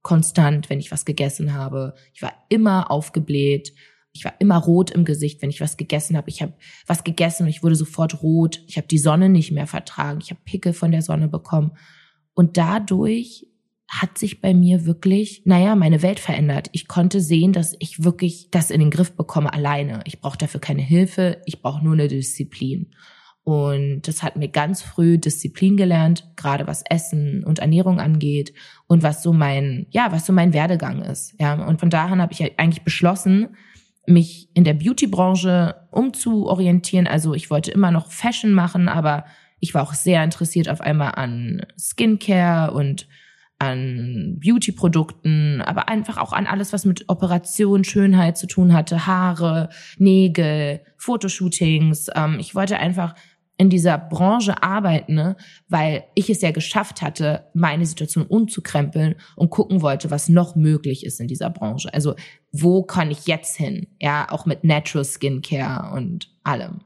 konstant, 0.00 0.70
wenn 0.70 0.80
ich 0.80 0.90
was 0.90 1.04
gegessen 1.04 1.52
habe. 1.52 1.94
Ich 2.14 2.22
war 2.22 2.32
immer 2.48 2.90
aufgebläht 2.90 3.74
ich 4.12 4.24
war 4.24 4.34
immer 4.38 4.58
rot 4.58 4.90
im 4.90 5.04
Gesicht, 5.04 5.40
wenn 5.42 5.50
ich 5.50 5.60
was 5.60 5.76
gegessen 5.76 6.16
habe. 6.16 6.28
Ich 6.28 6.42
habe 6.42 6.52
was 6.86 7.04
gegessen 7.04 7.44
und 7.44 7.48
ich 7.48 7.62
wurde 7.62 7.76
sofort 7.76 8.22
rot. 8.22 8.62
Ich 8.66 8.76
habe 8.76 8.86
die 8.86 8.98
Sonne 8.98 9.28
nicht 9.28 9.52
mehr 9.52 9.66
vertragen. 9.66 10.20
Ich 10.22 10.30
habe 10.30 10.40
Pickel 10.44 10.72
von 10.72 10.92
der 10.92 11.02
Sonne 11.02 11.28
bekommen. 11.28 11.72
Und 12.34 12.56
dadurch 12.56 13.46
hat 13.88 14.16
sich 14.16 14.40
bei 14.40 14.54
mir 14.54 14.86
wirklich, 14.86 15.42
naja, 15.44 15.74
meine 15.76 16.02
Welt 16.02 16.20
verändert. 16.20 16.68
Ich 16.72 16.88
konnte 16.88 17.20
sehen, 17.20 17.52
dass 17.52 17.74
ich 17.78 18.04
wirklich 18.04 18.48
das 18.50 18.70
in 18.70 18.80
den 18.80 18.90
Griff 18.90 19.16
bekomme 19.16 19.52
alleine. 19.52 20.00
Ich 20.06 20.20
brauche 20.20 20.38
dafür 20.38 20.60
keine 20.60 20.82
Hilfe. 20.82 21.42
Ich 21.46 21.60
brauche 21.60 21.84
nur 21.84 21.94
eine 21.94 22.08
Disziplin. 22.08 22.94
Und 23.44 24.02
das 24.02 24.22
hat 24.22 24.36
mir 24.36 24.48
ganz 24.48 24.82
früh 24.82 25.18
Disziplin 25.18 25.76
gelernt, 25.76 26.28
gerade 26.36 26.66
was 26.66 26.84
Essen 26.88 27.42
und 27.44 27.58
Ernährung 27.58 27.98
angeht 27.98 28.54
und 28.86 29.02
was 29.02 29.22
so 29.22 29.32
mein, 29.32 29.86
ja, 29.90 30.12
was 30.12 30.26
so 30.26 30.32
mein 30.32 30.52
Werdegang 30.52 31.02
ist. 31.02 31.34
Ja, 31.40 31.54
und 31.66 31.80
von 31.80 31.90
daher 31.90 32.16
habe 32.16 32.32
ich 32.32 32.58
eigentlich 32.58 32.84
beschlossen, 32.84 33.56
mich 34.06 34.48
in 34.54 34.64
der 34.64 34.74
Beauty-Branche 34.74 35.74
umzuorientieren. 35.90 37.06
Also 37.06 37.34
ich 37.34 37.50
wollte 37.50 37.70
immer 37.70 37.90
noch 37.90 38.10
Fashion 38.10 38.52
machen, 38.52 38.88
aber 38.88 39.24
ich 39.60 39.74
war 39.74 39.82
auch 39.82 39.94
sehr 39.94 40.24
interessiert 40.24 40.68
auf 40.68 40.80
einmal 40.80 41.12
an 41.14 41.64
Skincare 41.78 42.72
und 42.72 43.06
an 43.62 44.40
Beauty-Produkten, 44.40 45.62
aber 45.62 45.88
einfach 45.88 46.18
auch 46.18 46.32
an 46.32 46.48
alles, 46.48 46.72
was 46.72 46.84
mit 46.84 47.08
Operation, 47.08 47.84
Schönheit 47.84 48.36
zu 48.36 48.48
tun 48.48 48.72
hatte, 48.72 49.06
Haare, 49.06 49.68
Nägel, 49.98 50.80
Fotoshootings. 50.96 52.08
Ähm, 52.16 52.38
ich 52.40 52.56
wollte 52.56 52.78
einfach 52.78 53.14
in 53.62 53.70
dieser 53.70 53.96
Branche 53.96 54.60
arbeiten, 54.60 55.14
ne? 55.14 55.36
weil 55.68 56.02
ich 56.16 56.28
es 56.28 56.42
ja 56.42 56.50
geschafft 56.50 57.00
hatte, 57.00 57.48
meine 57.54 57.86
Situation 57.86 58.26
umzukrempeln 58.26 59.14
und 59.36 59.50
gucken 59.50 59.82
wollte, 59.82 60.10
was 60.10 60.28
noch 60.28 60.56
möglich 60.56 61.06
ist 61.06 61.20
in 61.20 61.28
dieser 61.28 61.48
Branche. 61.48 61.94
Also 61.94 62.16
wo 62.50 62.82
kann 62.82 63.12
ich 63.12 63.28
jetzt 63.28 63.56
hin? 63.56 63.86
Ja, 64.00 64.26
auch 64.32 64.46
mit 64.46 64.64
Natural 64.64 65.04
Skincare 65.04 65.94
und 65.94 66.28
allem. 66.42 66.80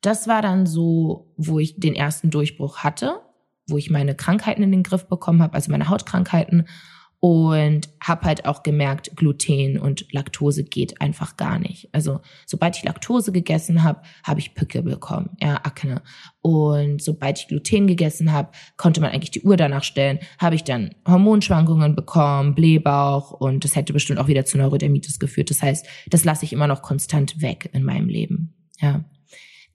Das 0.00 0.26
war 0.26 0.42
dann 0.42 0.66
so, 0.66 1.32
wo 1.36 1.60
ich 1.60 1.78
den 1.78 1.94
ersten 1.94 2.30
Durchbruch 2.30 2.78
hatte, 2.78 3.20
wo 3.68 3.78
ich 3.78 3.88
meine 3.88 4.16
Krankheiten 4.16 4.64
in 4.64 4.72
den 4.72 4.82
Griff 4.82 5.06
bekommen 5.06 5.40
habe, 5.40 5.54
also 5.54 5.70
meine 5.70 5.88
Hautkrankheiten 5.88 6.66
und 7.20 7.88
habe 8.00 8.26
halt 8.26 8.44
auch 8.44 8.62
gemerkt, 8.62 9.16
Gluten 9.16 9.78
und 9.78 10.12
Laktose 10.12 10.64
geht 10.64 11.00
einfach 11.00 11.36
gar 11.36 11.58
nicht. 11.58 11.88
Also 11.92 12.20
sobald 12.44 12.76
ich 12.76 12.84
Laktose 12.84 13.32
gegessen 13.32 13.82
habe, 13.82 14.02
habe 14.22 14.40
ich 14.40 14.54
Pickel 14.54 14.82
bekommen, 14.82 15.30
ja, 15.40 15.56
Akne. 15.56 16.02
Und 16.42 17.02
sobald 17.02 17.38
ich 17.38 17.48
Gluten 17.48 17.86
gegessen 17.86 18.32
habe, 18.32 18.50
konnte 18.76 19.00
man 19.00 19.10
eigentlich 19.10 19.30
die 19.30 19.42
Uhr 19.42 19.56
danach 19.56 19.82
stellen, 19.82 20.18
habe 20.38 20.54
ich 20.54 20.64
dann 20.64 20.94
Hormonschwankungen 21.08 21.96
bekommen, 21.96 22.54
Blähbauch 22.54 23.32
und 23.32 23.64
das 23.64 23.76
hätte 23.76 23.92
bestimmt 23.92 24.18
auch 24.18 24.28
wieder 24.28 24.44
zu 24.44 24.58
Neurodermitis 24.58 25.18
geführt. 25.18 25.50
Das 25.50 25.62
heißt, 25.62 25.86
das 26.08 26.24
lasse 26.24 26.44
ich 26.44 26.52
immer 26.52 26.66
noch 26.66 26.82
konstant 26.82 27.40
weg 27.40 27.70
in 27.72 27.82
meinem 27.82 28.08
Leben. 28.08 28.54
Ja. 28.80 29.04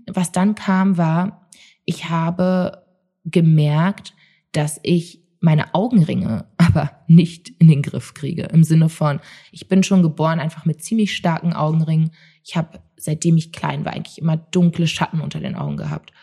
Was 0.08 0.32
dann 0.32 0.56
kam, 0.56 0.98
war, 0.98 1.50
ich 1.86 2.10
habe 2.10 2.84
gemerkt, 3.26 4.14
dass 4.52 4.80
ich 4.84 5.22
meine 5.42 5.74
Augenringe 5.74 6.46
aber 6.58 6.92
nicht 7.08 7.50
in 7.60 7.68
den 7.68 7.82
Griff 7.82 8.14
kriege. 8.14 8.44
Im 8.44 8.64
Sinne 8.64 8.88
von, 8.88 9.20
ich 9.52 9.68
bin 9.68 9.84
schon 9.84 10.04
geboren 10.04 10.40
einfach 10.40 10.66
mit 10.66 10.82
ziemlich 10.82 11.16
starken 11.16 11.54
Augenringen. 11.54 12.12
Ich 12.44 12.56
habe, 12.56 12.80
seitdem 12.96 13.36
ich 13.36 13.52
klein 13.52 13.84
war, 13.84 13.94
eigentlich 13.94 14.20
immer 14.20 14.38
dunkle 14.38 14.88
Schatten 14.88 15.20
unter 15.20 15.40
den 15.40 15.56
Augen 15.56 15.78
gehabt. 15.78 16.14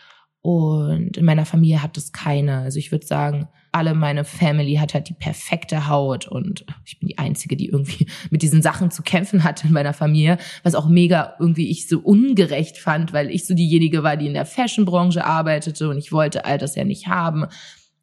Und 0.41 1.17
in 1.17 1.25
meiner 1.25 1.45
Familie 1.45 1.83
hat 1.83 1.97
es 1.97 2.13
keine. 2.13 2.59
Also 2.59 2.79
ich 2.79 2.91
würde 2.93 3.05
sagen, 3.05 3.49
alle 3.71 3.93
meine 3.93 4.23
Family 4.23 4.75
hat 4.75 4.93
halt 4.93 5.09
die 5.09 5.13
perfekte 5.13 5.87
Haut 5.87 6.27
und 6.27 6.65
ich 6.85 6.97
bin 6.97 7.07
die 7.07 7.17
Einzige, 7.17 7.55
die 7.55 7.67
irgendwie 7.67 8.07
mit 8.29 8.41
diesen 8.41 8.61
Sachen 8.61 8.89
zu 8.89 9.03
kämpfen 9.03 9.43
hatte 9.43 9.67
in 9.67 9.73
meiner 9.73 9.93
Familie, 9.93 10.37
was 10.63 10.75
auch 10.75 10.87
mega 10.87 11.35
irgendwie 11.39 11.69
ich 11.69 11.87
so 11.87 11.99
ungerecht 11.99 12.77
fand, 12.77 13.13
weil 13.13 13.29
ich 13.29 13.45
so 13.45 13.53
diejenige 13.53 14.01
war, 14.01 14.17
die 14.17 14.27
in 14.27 14.33
der 14.33 14.45
Fashionbranche 14.45 15.25
arbeitete 15.25 15.89
und 15.89 15.97
ich 15.97 16.11
wollte 16.11 16.45
all 16.45 16.57
das 16.57 16.75
ja 16.75 16.85
nicht 16.85 17.07
haben. 17.07 17.45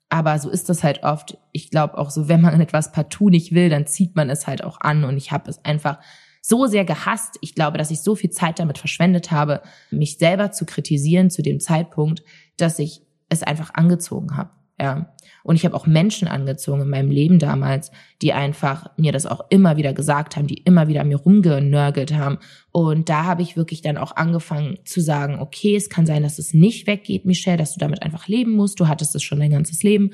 Aber 0.08 0.38
so 0.38 0.50
ist 0.50 0.68
das 0.68 0.84
halt 0.84 1.02
oft. 1.02 1.38
Ich 1.52 1.70
glaube 1.70 1.98
auch 1.98 2.10
so, 2.10 2.28
wenn 2.28 2.40
man 2.40 2.60
etwas 2.60 2.92
partout 2.92 3.30
nicht 3.30 3.52
will, 3.52 3.68
dann 3.68 3.86
zieht 3.86 4.16
man 4.16 4.30
es 4.30 4.46
halt 4.46 4.62
auch 4.62 4.80
an. 4.80 5.04
Und 5.04 5.16
ich 5.16 5.32
habe 5.32 5.50
es 5.50 5.64
einfach 5.64 5.98
so 6.42 6.66
sehr 6.66 6.84
gehasst. 6.84 7.38
Ich 7.40 7.54
glaube, 7.54 7.76
dass 7.76 7.90
ich 7.90 8.02
so 8.02 8.14
viel 8.14 8.30
Zeit 8.30 8.58
damit 8.60 8.78
verschwendet 8.78 9.32
habe, 9.32 9.62
mich 9.90 10.18
selber 10.18 10.52
zu 10.52 10.64
kritisieren 10.64 11.28
zu 11.28 11.42
dem 11.42 11.58
Zeitpunkt, 11.58 12.22
dass 12.56 12.78
ich 12.78 13.02
es 13.28 13.42
einfach 13.42 13.74
angezogen 13.74 14.36
habe. 14.36 14.50
Ja. 14.78 15.14
Und 15.42 15.56
ich 15.56 15.64
habe 15.64 15.74
auch 15.74 15.86
Menschen 15.86 16.28
angezogen 16.28 16.82
in 16.82 16.90
meinem 16.90 17.10
Leben 17.10 17.38
damals, 17.38 17.90
die 18.20 18.32
einfach 18.32 18.90
mir 18.98 19.12
das 19.12 19.24
auch 19.24 19.40
immer 19.48 19.76
wieder 19.76 19.94
gesagt 19.94 20.36
haben, 20.36 20.46
die 20.46 20.58
immer 20.58 20.88
wieder 20.88 21.04
mir 21.04 21.16
rumgenörgelt 21.16 22.12
haben. 22.12 22.38
Und 22.72 23.08
da 23.08 23.24
habe 23.24 23.42
ich 23.42 23.56
wirklich 23.56 23.80
dann 23.80 23.96
auch 23.96 24.16
angefangen 24.16 24.78
zu 24.84 25.00
sagen, 25.00 25.38
okay, 25.38 25.76
es 25.76 25.88
kann 25.88 26.04
sein, 26.04 26.22
dass 26.22 26.38
es 26.38 26.52
nicht 26.52 26.86
weggeht, 26.86 27.24
Michelle, 27.24 27.56
dass 27.56 27.72
du 27.72 27.78
damit 27.78 28.02
einfach 28.02 28.28
leben 28.28 28.52
musst. 28.52 28.78
Du 28.78 28.88
hattest 28.88 29.14
es 29.14 29.22
schon 29.22 29.40
dein 29.40 29.52
ganzes 29.52 29.82
Leben, 29.82 30.10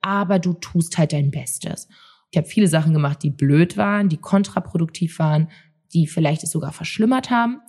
aber 0.00 0.38
du 0.38 0.54
tust 0.54 0.96
halt 0.96 1.12
dein 1.12 1.30
Bestes. 1.30 1.88
Ich 2.30 2.38
habe 2.38 2.48
viele 2.48 2.68
Sachen 2.68 2.92
gemacht, 2.92 3.22
die 3.22 3.30
blöd 3.30 3.76
waren, 3.76 4.08
die 4.08 4.18
kontraproduktiv 4.18 5.18
waren, 5.18 5.48
die 5.92 6.06
vielleicht 6.06 6.42
es 6.42 6.50
sogar 6.50 6.72
verschlimmert 6.72 7.30
haben. 7.30 7.60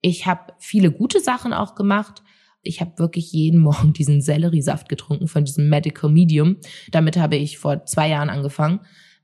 Ich 0.00 0.26
habe 0.26 0.52
viele 0.58 0.90
gute 0.90 1.20
Sachen 1.20 1.52
auch 1.52 1.74
gemacht, 1.74 2.22
Ich 2.62 2.80
habe 2.80 2.98
wirklich 2.98 3.32
jeden 3.32 3.60
Morgen 3.60 3.92
diesen 3.96 4.20
Selleriesaft 4.20 4.88
getrunken 4.88 5.28
von 5.28 5.44
diesem 5.44 5.68
Medical 5.68 6.10
Medium. 6.10 6.56
Damit 6.90 7.16
habe 7.16 7.36
ich 7.36 7.58
vor 7.58 7.84
zwei 7.84 8.08
Jahren 8.08 8.30
angefangen. 8.30 8.80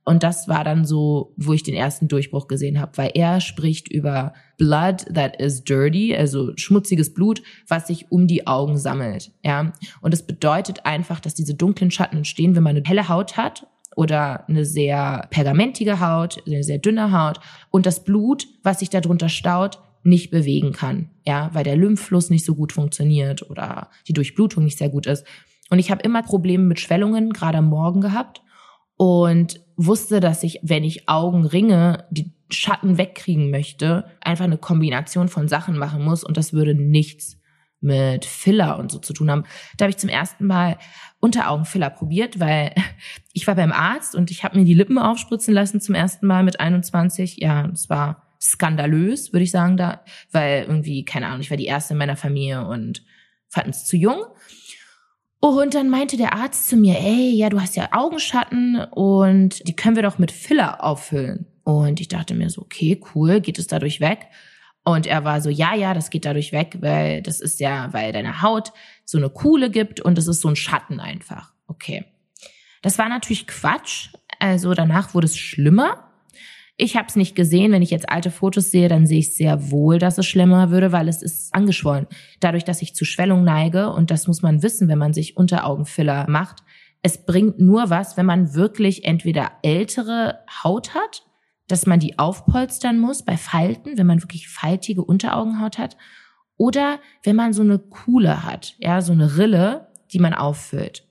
Und 0.09 0.23
das 0.23 0.49
war 0.49 0.65
dann 0.65 0.87
so, 0.87 1.35
wo 1.37 1.53
ich 1.53 1.63
den 1.63 1.75
ersten 1.75 2.09
Durchbruch 2.09 2.49
gesehen 2.49 2.81
habe, 2.81 2.97
weil 2.97 3.11
er 3.13 3.43
spricht 3.43 3.93
über 3.93 4.33
Blood 4.57 5.05
that 5.15 5.37
is 5.39 5.65
dirty, 5.65 6.17
also 6.17 6.53
schmutziges 6.57 7.13
Blut, 7.13 7.43
was 7.69 7.89
sich 7.89 8.11
um 8.11 8.27
die 8.27 8.47
Augen 8.47 8.79
sammelt. 8.79 9.33
Ja, 9.45 9.75
und 10.01 10.15
es 10.15 10.27
bedeutet 10.27 10.87
einfach, 10.87 11.21
dass 11.21 11.35
diese 11.35 11.55
dunklen 11.55 11.91
Schatten 11.91 12.17
entstehen, 12.17 12.57
wenn 12.57 12.63
man 12.63 12.75
eine 12.75 12.89
helle 12.89 13.11
Haut 13.11 13.37
hat 13.37 13.67
oder 13.97 14.49
eine 14.49 14.65
sehr 14.65 15.27
pergamentige 15.29 16.01
Haut, 16.01 16.43
eine 16.47 16.63
sehr 16.63 16.79
dünne 16.79 17.13
Haut 17.13 17.41
und 17.69 17.85
das 17.85 18.03
Blut, 18.03 18.47
was 18.63 18.79
sich 18.79 18.89
darunter 18.89 19.29
staut, 19.29 19.79
nicht 20.03 20.31
bewegen 20.31 20.73
kann, 20.73 21.11
ja, 21.27 21.51
weil 21.53 21.65
der 21.65 21.77
Lymphfluss 21.77 22.31
nicht 22.31 22.45
so 22.45 22.55
gut 22.55 22.73
funktioniert 22.73 23.49
oder 23.51 23.91
die 24.07 24.13
Durchblutung 24.13 24.65
nicht 24.65 24.79
sehr 24.79 24.89
gut 24.89 25.07
ist. 25.07 25.27
Und 25.71 25.79
ich 25.79 25.91
habe 25.91 26.03
immer 26.03 26.23
Probleme 26.23 26.65
mit 26.65 26.81
Schwellungen, 26.81 27.33
gerade 27.33 27.59
am 27.59 27.67
Morgen 27.67 28.01
gehabt 28.01 28.43
und 28.97 29.61
wusste, 29.77 30.21
dass 30.21 30.43
ich, 30.43 30.61
wenn 30.63 30.85
ich 30.85 31.09
Augenringe, 31.09 32.05
die 32.11 32.33
Schatten 32.51 32.97
wegkriegen 32.97 33.51
möchte, 33.51 34.05
einfach 34.21 34.45
eine 34.45 34.59
Kombination 34.59 35.29
von 35.29 35.49
Sachen 35.49 35.77
machen 35.77 36.03
muss 36.03 36.25
und 36.25 36.37
das 36.37 36.53
würde 36.53 36.75
nichts 36.75 37.39
mit 37.81 38.25
Filler 38.25 38.79
und 38.79 38.91
so 38.91 38.99
zu 38.99 39.13
tun 39.13 39.31
haben. 39.31 39.45
Da 39.77 39.85
habe 39.85 39.91
ich 39.91 39.99
zum 39.99 40.09
ersten 40.09 40.47
Mal 40.47 40.79
Unteraugenfiller 41.21 41.91
probiert, 41.91 42.41
weil 42.41 42.75
ich 43.33 43.47
war 43.47 43.55
beim 43.55 43.73
Arzt 43.73 44.15
und 44.15 44.31
ich 44.31 44.45
habe 44.45 44.59
mir 44.59 44.65
die 44.65 44.75
Lippen 44.75 44.99
aufspritzen 44.99 45.55
lassen 45.55 45.81
zum 45.81 45.95
ersten 45.95 46.27
Mal 46.27 46.43
mit 46.43 46.61
21. 46.61 47.37
Ja, 47.39 47.67
es 47.67 47.89
war 47.89 48.28
skandalös, 48.41 49.33
würde 49.33 49.45
ich 49.45 49.51
sagen, 49.51 49.77
da, 49.77 50.05
weil 50.31 50.65
irgendwie, 50.65 51.05
keine 51.05 51.27
Ahnung, 51.27 51.41
ich 51.41 51.51
war 51.51 51.57
die 51.57 51.67
erste 51.67 51.95
in 51.95 51.99
meiner 51.99 52.17
Familie 52.17 52.67
und 52.67 53.03
fanden 53.49 53.71
es 53.71 53.85
zu 53.85 53.97
jung. 53.97 54.25
Und 55.41 55.75
dann 55.75 55.89
meinte 55.89 56.17
der 56.17 56.35
Arzt 56.35 56.69
zu 56.69 56.77
mir, 56.77 56.99
ey, 56.99 57.31
ja, 57.31 57.49
du 57.49 57.61
hast 57.61 57.77
ja 57.77 57.91
Augenschatten 57.93 58.77
und 58.91 59.67
die 59.69 59.77
können 59.77 59.97
wir 59.97 60.03
doch 60.03 60.19
mit 60.19 60.33
Filler 60.33 60.83
auffüllen. 60.83 61.47
Und 61.63 62.01
ich 62.01 62.09
dachte 62.09 62.35
mir 62.35 62.51
so, 62.51 62.63
okay, 62.63 63.01
cool, 63.15 63.41
geht 63.41 63.59
es 63.59 63.67
dadurch 63.67 64.01
weg? 64.01 64.27
Und 64.85 65.07
er 65.07 65.23
war 65.25 65.41
so, 65.41 65.51
ja, 65.51 65.75
ja, 65.75 65.95
das 65.95 66.11
geht 66.11 66.25
dadurch 66.25 66.51
weg, 66.51 66.79
weil 66.81 67.23
das 67.23 67.41
ist 67.41 67.61
ja, 67.61 67.93
weil 67.93 68.13
deine 68.13 68.43
Haut 68.43 68.73
so 69.05 69.19
eine 69.19 69.29
Kuhle 69.29 69.71
gibt 69.71 70.01
und 70.01 70.17
das 70.17 70.27
ist 70.27 70.41
so 70.41 70.49
ein 70.49 70.57
Schatten 70.57 70.99
einfach. 70.99 71.53
Okay. 71.67 72.07
Das 72.83 72.99
war 72.99 73.09
natürlich 73.09 73.47
Quatsch. 73.47 74.09
Also 74.39 74.73
danach 74.75 75.15
wurde 75.15 75.27
es 75.27 75.37
schlimmer. 75.37 76.08
Ich 76.81 76.97
habe 76.97 77.09
es 77.09 77.17
nicht 77.17 77.35
gesehen. 77.35 77.73
Wenn 77.73 77.83
ich 77.83 77.91
jetzt 77.91 78.09
alte 78.09 78.31
Fotos 78.31 78.71
sehe, 78.71 78.89
dann 78.89 79.05
sehe 79.05 79.19
ich 79.19 79.35
sehr 79.35 79.73
wohl, 79.73 79.99
dass 79.99 80.17
es 80.17 80.27
schlimmer 80.27 80.71
würde, 80.71 80.93
weil 80.93 81.09
es 81.09 81.23
ist 81.23 81.53
angeschwollen. 81.53 82.07
Dadurch, 82.39 82.65
dass 82.65 82.83
ich 82.83 82.95
zu 82.95 83.05
Schwellung 83.05 83.43
neige, 83.43 83.91
und 83.91 84.13
das 84.13 84.29
muss 84.29 84.43
man 84.43 84.63
wissen, 84.63 84.87
wenn 84.87 84.99
man 84.99 85.13
sich 85.13 85.37
Unteraugenfiller 85.37 86.27
macht, 86.31 86.63
es 87.03 87.27
bringt 87.27 87.59
nur 87.59 87.91
was, 87.91 88.17
wenn 88.17 88.27
man 88.27 88.55
wirklich 88.55 89.05
entweder 89.05 89.51
ältere 89.63 90.39
Haut 90.63 90.95
hat, 90.95 91.25
dass 91.67 91.85
man 91.85 91.99
die 91.99 92.17
aufpolstern 92.19 92.99
muss 92.99 93.25
bei 93.25 93.37
Falten, 93.37 93.99
wenn 93.99 94.07
man 94.07 94.23
wirklich 94.23 94.49
faltige 94.49 95.03
Unteraugenhaut 95.03 95.79
hat, 95.79 95.97
oder 96.57 97.01
wenn 97.25 97.37
man 97.37 97.53
so 97.53 97.63
eine 97.63 97.81
Kuhle 97.81 98.45
hat, 98.45 98.77
ja, 98.79 99.01
so 99.01 99.13
eine 99.13 99.37
Rille, 99.37 99.89
die 100.13 100.21
man 100.21 100.33
auffüllt. 100.33 101.09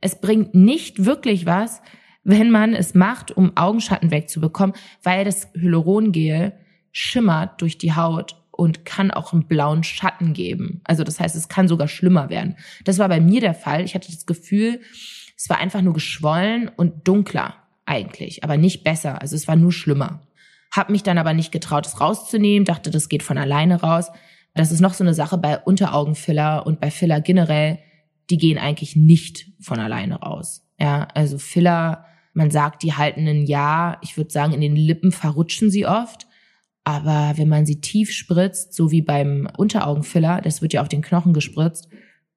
Es 0.00 0.18
bringt 0.18 0.54
nicht 0.54 1.04
wirklich 1.04 1.44
was, 1.44 1.82
wenn 2.24 2.50
man 2.50 2.74
es 2.74 2.94
macht, 2.94 3.30
um 3.36 3.56
Augenschatten 3.56 4.10
wegzubekommen, 4.10 4.76
weil 5.02 5.24
das 5.24 5.48
Hyalurongel 5.54 6.52
schimmert 6.92 7.60
durch 7.60 7.78
die 7.78 7.94
Haut 7.94 8.36
und 8.50 8.84
kann 8.84 9.10
auch 9.10 9.32
einen 9.32 9.46
blauen 9.46 9.82
Schatten 9.82 10.34
geben. 10.34 10.82
Also 10.84 11.04
das 11.04 11.18
heißt, 11.18 11.34
es 11.34 11.48
kann 11.48 11.68
sogar 11.68 11.88
schlimmer 11.88 12.28
werden. 12.30 12.56
Das 12.84 12.98
war 12.98 13.08
bei 13.08 13.20
mir 13.20 13.40
der 13.40 13.54
Fall. 13.54 13.84
Ich 13.84 13.94
hatte 13.94 14.12
das 14.12 14.26
Gefühl, 14.26 14.80
es 15.36 15.48
war 15.48 15.58
einfach 15.58 15.80
nur 15.80 15.94
geschwollen 15.94 16.68
und 16.68 17.08
dunkler 17.08 17.54
eigentlich, 17.86 18.44
aber 18.44 18.56
nicht 18.56 18.84
besser. 18.84 19.20
Also 19.20 19.34
es 19.34 19.48
war 19.48 19.56
nur 19.56 19.72
schlimmer. 19.72 20.22
Hab 20.70 20.90
mich 20.90 21.02
dann 21.02 21.18
aber 21.18 21.34
nicht 21.34 21.50
getraut, 21.50 21.86
es 21.86 22.00
rauszunehmen, 22.00 22.64
dachte, 22.64 22.90
das 22.90 23.08
geht 23.08 23.22
von 23.22 23.38
alleine 23.38 23.80
raus. 23.80 24.10
Das 24.54 24.70
ist 24.70 24.80
noch 24.80 24.94
so 24.94 25.02
eine 25.02 25.14
Sache 25.14 25.38
bei 25.38 25.58
Unteraugenfiller 25.58 26.66
und 26.66 26.80
bei 26.80 26.90
Filler 26.90 27.20
generell, 27.20 27.78
die 28.30 28.36
gehen 28.36 28.58
eigentlich 28.58 28.96
nicht 28.96 29.50
von 29.60 29.80
alleine 29.80 30.16
raus. 30.16 30.66
Ja, 30.78 31.08
also 31.14 31.38
Filler 31.38 32.04
man 32.32 32.50
sagt, 32.50 32.82
die 32.82 32.94
halten 32.94 33.26
ein 33.26 33.46
Jahr. 33.46 33.98
Ich 34.02 34.16
würde 34.16 34.30
sagen, 34.30 34.52
in 34.52 34.60
den 34.60 34.76
Lippen 34.76 35.12
verrutschen 35.12 35.70
sie 35.70 35.86
oft. 35.86 36.26
Aber 36.84 37.34
wenn 37.36 37.48
man 37.48 37.66
sie 37.66 37.80
tief 37.80 38.10
spritzt, 38.10 38.74
so 38.74 38.90
wie 38.90 39.02
beim 39.02 39.48
Unteraugenfiller, 39.56 40.40
das 40.40 40.62
wird 40.62 40.72
ja 40.72 40.82
auf 40.82 40.88
den 40.88 41.02
Knochen 41.02 41.32
gespritzt, 41.32 41.88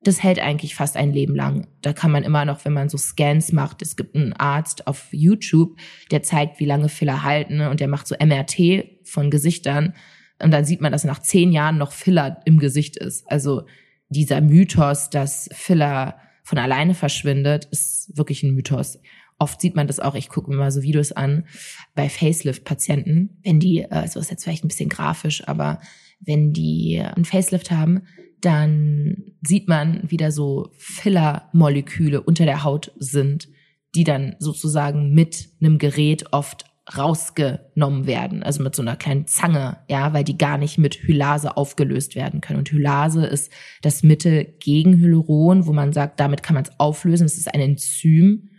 das 0.04 0.22
hält 0.22 0.40
eigentlich 0.40 0.76
fast 0.76 0.98
ein 0.98 1.14
Leben 1.14 1.36
lang. 1.36 1.68
Da 1.82 1.94
kann 1.94 2.12
man 2.12 2.24
immer 2.24 2.46
noch, 2.46 2.64
wenn 2.64 2.74
man 2.74 2.90
so 2.90 2.98
Scans 2.98 3.52
macht, 3.52 3.82
es 3.82 3.96
gibt 3.96 4.16
einen 4.16 4.34
Arzt 4.34 4.86
auf 4.86 5.08
YouTube, 5.12 5.78
der 6.12 6.22
zeigt, 6.22 6.60
wie 6.60 6.66
lange 6.66 6.90
Filler 6.90 7.24
halten 7.24 7.62
und 7.62 7.80
der 7.80 7.88
macht 7.88 8.06
so 8.06 8.16
MRT 8.20 8.86
von 9.04 9.32
Gesichtern 9.32 9.96
und 10.42 10.52
dann 10.52 10.66
sieht 10.66 10.82
man, 10.82 10.92
dass 10.92 11.06
nach 11.06 11.20
zehn 11.20 11.52
Jahren 11.52 11.78
noch 11.78 11.92
Filler 11.92 12.42
im 12.46 12.60
Gesicht 12.60 12.98
ist. 12.98 13.30
Also 13.32 13.66
dieser 14.10 14.42
Mythos, 14.42 15.10
dass 15.10 15.50
Filler 15.54 16.18
von 16.44 16.58
alleine 16.58 16.94
verschwindet, 16.94 17.66
ist 17.72 18.16
wirklich 18.16 18.44
ein 18.44 18.54
Mythos. 18.54 19.00
Oft 19.38 19.60
sieht 19.60 19.76
man 19.76 19.88
das 19.88 20.00
auch, 20.00 20.16
ich 20.16 20.30
gucke 20.30 20.50
mir 20.50 20.58
mal 20.58 20.72
so 20.72 20.82
Videos 20.82 21.12
an 21.12 21.46
bei 21.94 22.10
Facelift-Patienten, 22.10 23.38
wenn 23.44 23.60
die, 23.60 23.82
äh, 23.82 24.08
so 24.08 24.20
ist 24.20 24.32
jetzt 24.32 24.44
vielleicht 24.44 24.64
ein 24.64 24.70
bisschen 24.70 24.90
grafisch, 24.90 25.48
aber 25.48 25.82
wenn 26.20 26.54
die 26.54 27.00
ein 27.00 27.26
Facelift 27.26 27.72
haben, 27.72 28.04
dann 28.42 29.34
sieht 29.42 29.68
man, 29.68 30.04
wie 30.08 30.18
da 30.18 30.32
so 30.32 30.70
Filler-Moleküle 30.78 32.22
unter 32.22 32.46
der 32.46 32.64
Haut 32.64 32.92
sind, 32.98 33.50
die 33.96 34.04
dann 34.04 34.36
sozusagen 34.40 35.14
mit 35.14 35.50
einem 35.60 35.78
Gerät 35.80 36.32
oft 36.32 36.66
rausgenommen 36.96 38.06
werden, 38.06 38.44
also 38.44 38.62
mit 38.62 38.76
so 38.76 38.84
einer 38.84 38.96
kleinen 38.96 39.26
Zange, 39.26 39.78
ja, 39.90 40.14
weil 40.14 40.24
die 40.24 40.38
gar 40.38 40.60
nicht 40.60 40.78
mit 40.78 40.96
Hylase 40.96 41.58
aufgelöst 41.58 42.16
werden 42.16 42.42
können. 42.42 42.60
Und 42.60 42.72
Hylase 42.72 43.26
ist 43.26 43.52
das 43.82 44.04
Mittel 44.04 44.46
gegen 44.60 45.00
Hyaluron, 45.00 45.66
wo 45.66 45.74
man 45.74 45.94
sagt, 45.94 46.20
damit 46.20 46.44
kann 46.44 46.54
man 46.54 46.66
es 46.66 46.80
auflösen. 46.80 47.26
Es 47.26 47.38
ist 47.38 47.52
ein 47.52 47.60
Enzym, 47.60 48.52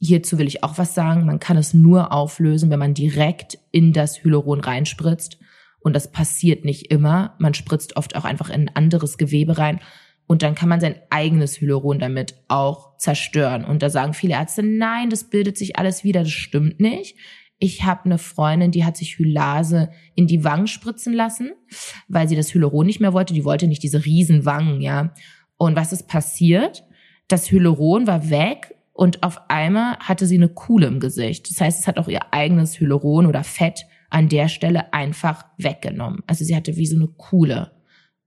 Hierzu 0.00 0.38
will 0.38 0.46
ich 0.46 0.64
auch 0.64 0.78
was 0.78 0.94
sagen. 0.94 1.24
Man 1.24 1.40
kann 1.40 1.56
es 1.56 1.74
nur 1.74 2.12
auflösen, 2.12 2.70
wenn 2.70 2.78
man 2.78 2.94
direkt 2.94 3.58
in 3.70 3.92
das 3.92 4.22
Hyaluron 4.22 4.60
reinspritzt. 4.60 5.38
Und 5.80 5.94
das 5.94 6.10
passiert 6.10 6.64
nicht 6.64 6.90
immer. 6.90 7.34
Man 7.38 7.54
spritzt 7.54 7.96
oft 7.96 8.16
auch 8.16 8.24
einfach 8.24 8.48
in 8.48 8.68
ein 8.68 8.76
anderes 8.76 9.18
Gewebe 9.18 9.58
rein. 9.58 9.80
Und 10.26 10.42
dann 10.42 10.54
kann 10.54 10.68
man 10.68 10.80
sein 10.80 10.96
eigenes 11.10 11.60
Hyaluron 11.60 11.98
damit 11.98 12.34
auch 12.48 12.96
zerstören. 12.96 13.64
Und 13.64 13.82
da 13.82 13.90
sagen 13.90 14.14
viele 14.14 14.34
Ärzte, 14.34 14.62
nein, 14.62 15.10
das 15.10 15.24
bildet 15.24 15.58
sich 15.58 15.76
alles 15.76 16.02
wieder. 16.02 16.22
Das 16.22 16.32
stimmt 16.32 16.80
nicht. 16.80 17.16
Ich 17.58 17.84
habe 17.84 18.06
eine 18.06 18.18
Freundin, 18.18 18.72
die 18.72 18.84
hat 18.84 18.96
sich 18.96 19.18
Hylase 19.18 19.90
in 20.14 20.26
die 20.26 20.42
Wangen 20.42 20.66
spritzen 20.66 21.12
lassen, 21.12 21.52
weil 22.08 22.28
sie 22.28 22.36
das 22.36 22.52
Hyaluron 22.52 22.86
nicht 22.86 23.00
mehr 23.00 23.12
wollte. 23.12 23.34
Die 23.34 23.44
wollte 23.44 23.66
nicht 23.66 23.82
diese 23.82 24.04
riesen 24.04 24.44
Wangen, 24.44 24.80
ja. 24.80 25.14
Und 25.56 25.76
was 25.76 25.92
ist 25.92 26.08
passiert? 26.08 26.84
Das 27.28 27.50
Hyaluron 27.50 28.06
war 28.06 28.28
weg 28.28 28.74
und 28.94 29.24
auf 29.24 29.50
einmal 29.50 29.98
hatte 29.98 30.24
sie 30.24 30.36
eine 30.36 30.48
Kuhle 30.48 30.86
im 30.86 31.00
Gesicht. 31.00 31.50
Das 31.50 31.60
heißt, 31.60 31.80
es 31.80 31.86
hat 31.88 31.98
auch 31.98 32.06
ihr 32.06 32.32
eigenes 32.32 32.78
Hyaluron 32.78 33.26
oder 33.26 33.42
Fett 33.42 33.86
an 34.08 34.28
der 34.28 34.48
Stelle 34.48 34.94
einfach 34.94 35.44
weggenommen. 35.58 36.22
Also 36.28 36.44
sie 36.44 36.54
hatte 36.54 36.76
wie 36.76 36.86
so 36.86 36.94
eine 36.94 37.08
Kuhle. 37.08 37.72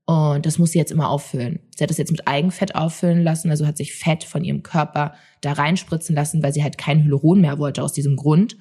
Und 0.06 0.46
das 0.46 0.60
muss 0.60 0.72
sie 0.72 0.78
jetzt 0.78 0.92
immer 0.92 1.10
auffüllen. 1.10 1.62
Sie 1.74 1.84
hat 1.84 1.90
das 1.90 1.98
jetzt 1.98 2.12
mit 2.12 2.28
Eigenfett 2.28 2.76
auffüllen 2.76 3.24
lassen, 3.24 3.50
also 3.50 3.66
hat 3.66 3.78
sich 3.78 3.96
Fett 3.96 4.26
von 4.26 4.44
ihrem 4.44 4.62
Körper 4.62 5.14
da 5.40 5.54
reinspritzen 5.54 6.14
lassen, 6.14 6.44
weil 6.44 6.54
sie 6.54 6.64
halt 6.64 6.78
kein 6.78 7.02
Hyaluron 7.02 7.40
mehr 7.40 7.60
wollte 7.60 7.82
aus 7.82 7.94
diesem 7.94 8.18
Grund. 8.18 8.58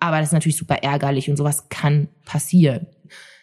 Aber 0.00 0.18
das 0.18 0.30
ist 0.30 0.32
natürlich 0.34 0.56
super 0.56 0.82
ärgerlich 0.82 1.30
und 1.30 1.36
sowas 1.36 1.68
kann 1.68 2.08
passieren. 2.24 2.88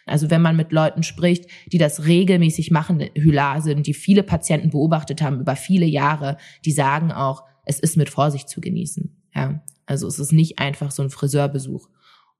Also 0.04 0.28
wenn 0.30 0.42
man 0.42 0.56
mit 0.56 0.72
Leuten 0.72 1.04
spricht, 1.04 1.46
die 1.72 1.78
das 1.78 2.04
regelmäßig 2.04 2.70
machen, 2.70 3.02
Hylase, 3.14 3.76
die 3.76 3.94
viele 3.94 4.22
Patienten 4.22 4.70
beobachtet 4.70 5.22
haben 5.22 5.40
über 5.40 5.56
viele 5.56 5.86
Jahre, 5.86 6.36
die 6.66 6.72
sagen 6.72 7.12
auch, 7.12 7.44
es 7.64 7.80
ist 7.80 7.96
mit 7.96 8.10
Vorsicht 8.10 8.48
zu 8.48 8.60
genießen. 8.60 9.16
Ja, 9.34 9.62
also 9.86 10.06
es 10.06 10.18
ist 10.18 10.32
nicht 10.32 10.58
einfach 10.58 10.90
so 10.90 11.02
ein 11.02 11.10
Friseurbesuch. 11.10 11.88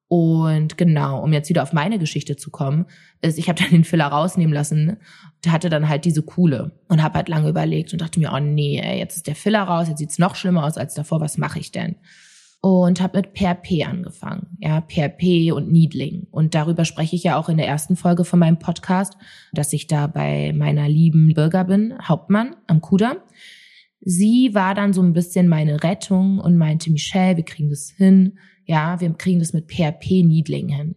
Und 0.08 0.76
genau, 0.76 1.22
um 1.22 1.32
jetzt 1.32 1.48
wieder 1.48 1.62
auf 1.62 1.72
meine 1.72 1.98
Geschichte 1.98 2.36
zu 2.36 2.50
kommen, 2.50 2.84
ist, 3.22 3.38
ich 3.38 3.48
habe 3.48 3.58
dann 3.62 3.70
den 3.70 3.84
Filler 3.84 4.08
rausnehmen 4.08 4.52
lassen, 4.52 4.98
der 5.44 5.52
hatte 5.52 5.70
dann 5.70 5.88
halt 5.88 6.04
diese 6.04 6.22
Kuhle 6.22 6.72
und 6.88 7.02
habe 7.02 7.14
halt 7.14 7.28
lange 7.28 7.48
überlegt 7.48 7.94
und 7.94 8.02
dachte 8.02 8.20
mir, 8.20 8.30
oh 8.34 8.38
nee, 8.38 8.78
ey, 8.78 8.98
jetzt 8.98 9.16
ist 9.16 9.26
der 9.26 9.34
Filler 9.34 9.62
raus, 9.62 9.88
jetzt 9.88 9.98
sieht's 9.98 10.18
noch 10.18 10.34
schlimmer 10.36 10.64
aus 10.64 10.76
als 10.76 10.92
davor, 10.92 11.20
was 11.20 11.38
mache 11.38 11.58
ich 11.58 11.72
denn? 11.72 11.96
Und 12.60 13.00
habe 13.00 13.18
mit 13.18 13.32
PRP 13.32 13.88
angefangen, 13.88 14.58
ja, 14.60 14.82
PRP 14.82 15.50
und 15.52 15.72
Needling. 15.72 16.26
Und 16.30 16.54
darüber 16.54 16.84
spreche 16.84 17.16
ich 17.16 17.24
ja 17.24 17.36
auch 17.36 17.48
in 17.48 17.56
der 17.56 17.66
ersten 17.66 17.96
Folge 17.96 18.24
von 18.24 18.38
meinem 18.38 18.58
Podcast, 18.58 19.16
dass 19.54 19.72
ich 19.72 19.86
da 19.86 20.08
bei 20.08 20.52
meiner 20.54 20.90
lieben 20.90 21.32
Bürger 21.32 21.64
bin, 21.64 21.94
Hauptmann 22.06 22.54
am 22.66 22.82
Kudamm 22.82 23.16
sie 24.04 24.50
war 24.54 24.74
dann 24.74 24.92
so 24.92 25.02
ein 25.02 25.12
bisschen 25.12 25.48
meine 25.48 25.82
Rettung 25.82 26.38
und 26.38 26.56
meinte, 26.56 26.90
Michelle, 26.90 27.36
wir 27.36 27.44
kriegen 27.44 27.70
das 27.70 27.90
hin. 27.90 28.38
Ja, 28.64 29.00
wir 29.00 29.12
kriegen 29.14 29.38
das 29.38 29.52
mit 29.52 29.70
PHP-Needling 29.70 30.68
hin. 30.68 30.94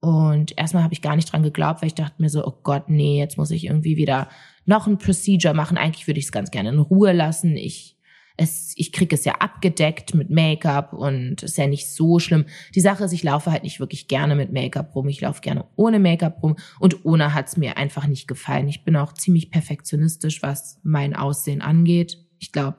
Und 0.00 0.58
erstmal 0.58 0.82
habe 0.82 0.94
ich 0.94 1.02
gar 1.02 1.14
nicht 1.14 1.32
dran 1.32 1.44
geglaubt, 1.44 1.80
weil 1.80 1.86
ich 1.86 1.94
dachte 1.94 2.20
mir 2.20 2.28
so, 2.28 2.44
oh 2.44 2.58
Gott, 2.62 2.88
nee, 2.88 3.18
jetzt 3.18 3.38
muss 3.38 3.52
ich 3.52 3.66
irgendwie 3.66 3.96
wieder 3.96 4.28
noch 4.64 4.86
ein 4.86 4.98
Procedure 4.98 5.54
machen. 5.54 5.78
Eigentlich 5.78 6.06
würde 6.06 6.18
ich 6.18 6.26
es 6.26 6.32
ganz 6.32 6.50
gerne 6.50 6.70
in 6.70 6.78
Ruhe 6.80 7.12
lassen. 7.12 7.56
Ich 7.56 7.96
es, 8.36 8.72
ich 8.76 8.92
kriege 8.92 9.14
es 9.14 9.24
ja 9.24 9.34
abgedeckt 9.34 10.14
mit 10.14 10.30
Make-up 10.30 10.92
und 10.92 11.42
ist 11.42 11.58
ja 11.58 11.66
nicht 11.66 11.88
so 11.88 12.18
schlimm. 12.18 12.46
Die 12.74 12.80
Sache 12.80 13.04
ist, 13.04 13.12
ich 13.12 13.22
laufe 13.22 13.50
halt 13.50 13.62
nicht 13.62 13.80
wirklich 13.80 14.08
gerne 14.08 14.34
mit 14.34 14.52
Make-up 14.52 14.94
rum. 14.94 15.08
Ich 15.08 15.20
laufe 15.20 15.40
gerne 15.40 15.66
ohne 15.76 15.98
Make-up 15.98 16.42
rum 16.42 16.56
und 16.80 17.04
ohne 17.04 17.34
hat's 17.34 17.56
mir 17.56 17.76
einfach 17.76 18.06
nicht 18.06 18.28
gefallen. 18.28 18.68
Ich 18.68 18.84
bin 18.84 18.96
auch 18.96 19.12
ziemlich 19.12 19.50
perfektionistisch, 19.50 20.42
was 20.42 20.80
mein 20.82 21.14
Aussehen 21.14 21.62
angeht. 21.62 22.21
Ich 22.42 22.52
glaube, 22.52 22.78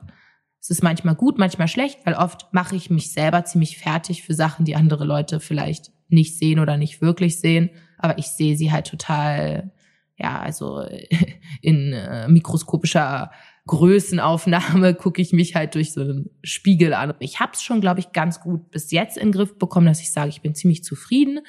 es 0.60 0.70
ist 0.70 0.82
manchmal 0.82 1.14
gut, 1.14 1.38
manchmal 1.38 1.68
schlecht, 1.68 1.98
weil 2.04 2.14
oft 2.14 2.52
mache 2.52 2.76
ich 2.76 2.90
mich 2.90 3.12
selber 3.12 3.44
ziemlich 3.44 3.78
fertig 3.78 4.22
für 4.22 4.34
Sachen, 4.34 4.64
die 4.64 4.76
andere 4.76 5.04
Leute 5.04 5.40
vielleicht 5.40 5.90
nicht 6.08 6.38
sehen 6.38 6.60
oder 6.60 6.76
nicht 6.76 7.00
wirklich 7.00 7.40
sehen. 7.40 7.70
Aber 7.98 8.18
ich 8.18 8.26
sehe 8.28 8.56
sie 8.56 8.70
halt 8.70 8.86
total, 8.86 9.72
ja, 10.16 10.40
also 10.40 10.82
in 11.62 11.92
äh, 11.92 12.28
mikroskopischer 12.28 13.30
Größenaufnahme 13.66 14.94
gucke 14.98 15.22
ich 15.22 15.32
mich 15.32 15.54
halt 15.54 15.74
durch 15.74 15.92
so 15.92 16.02
einen 16.02 16.30
Spiegel 16.42 16.92
an. 16.92 17.14
Ich 17.20 17.40
habe 17.40 17.52
es 17.54 17.62
schon, 17.62 17.80
glaube 17.80 18.00
ich, 18.00 18.12
ganz 18.12 18.40
gut 18.40 18.70
bis 18.70 18.90
jetzt 18.90 19.16
in 19.16 19.28
den 19.28 19.32
Griff 19.32 19.58
bekommen, 19.58 19.86
dass 19.86 20.00
ich 20.00 20.12
sage, 20.12 20.28
ich 20.28 20.42
bin 20.42 20.54
ziemlich 20.54 20.84
zufrieden. 20.84 21.40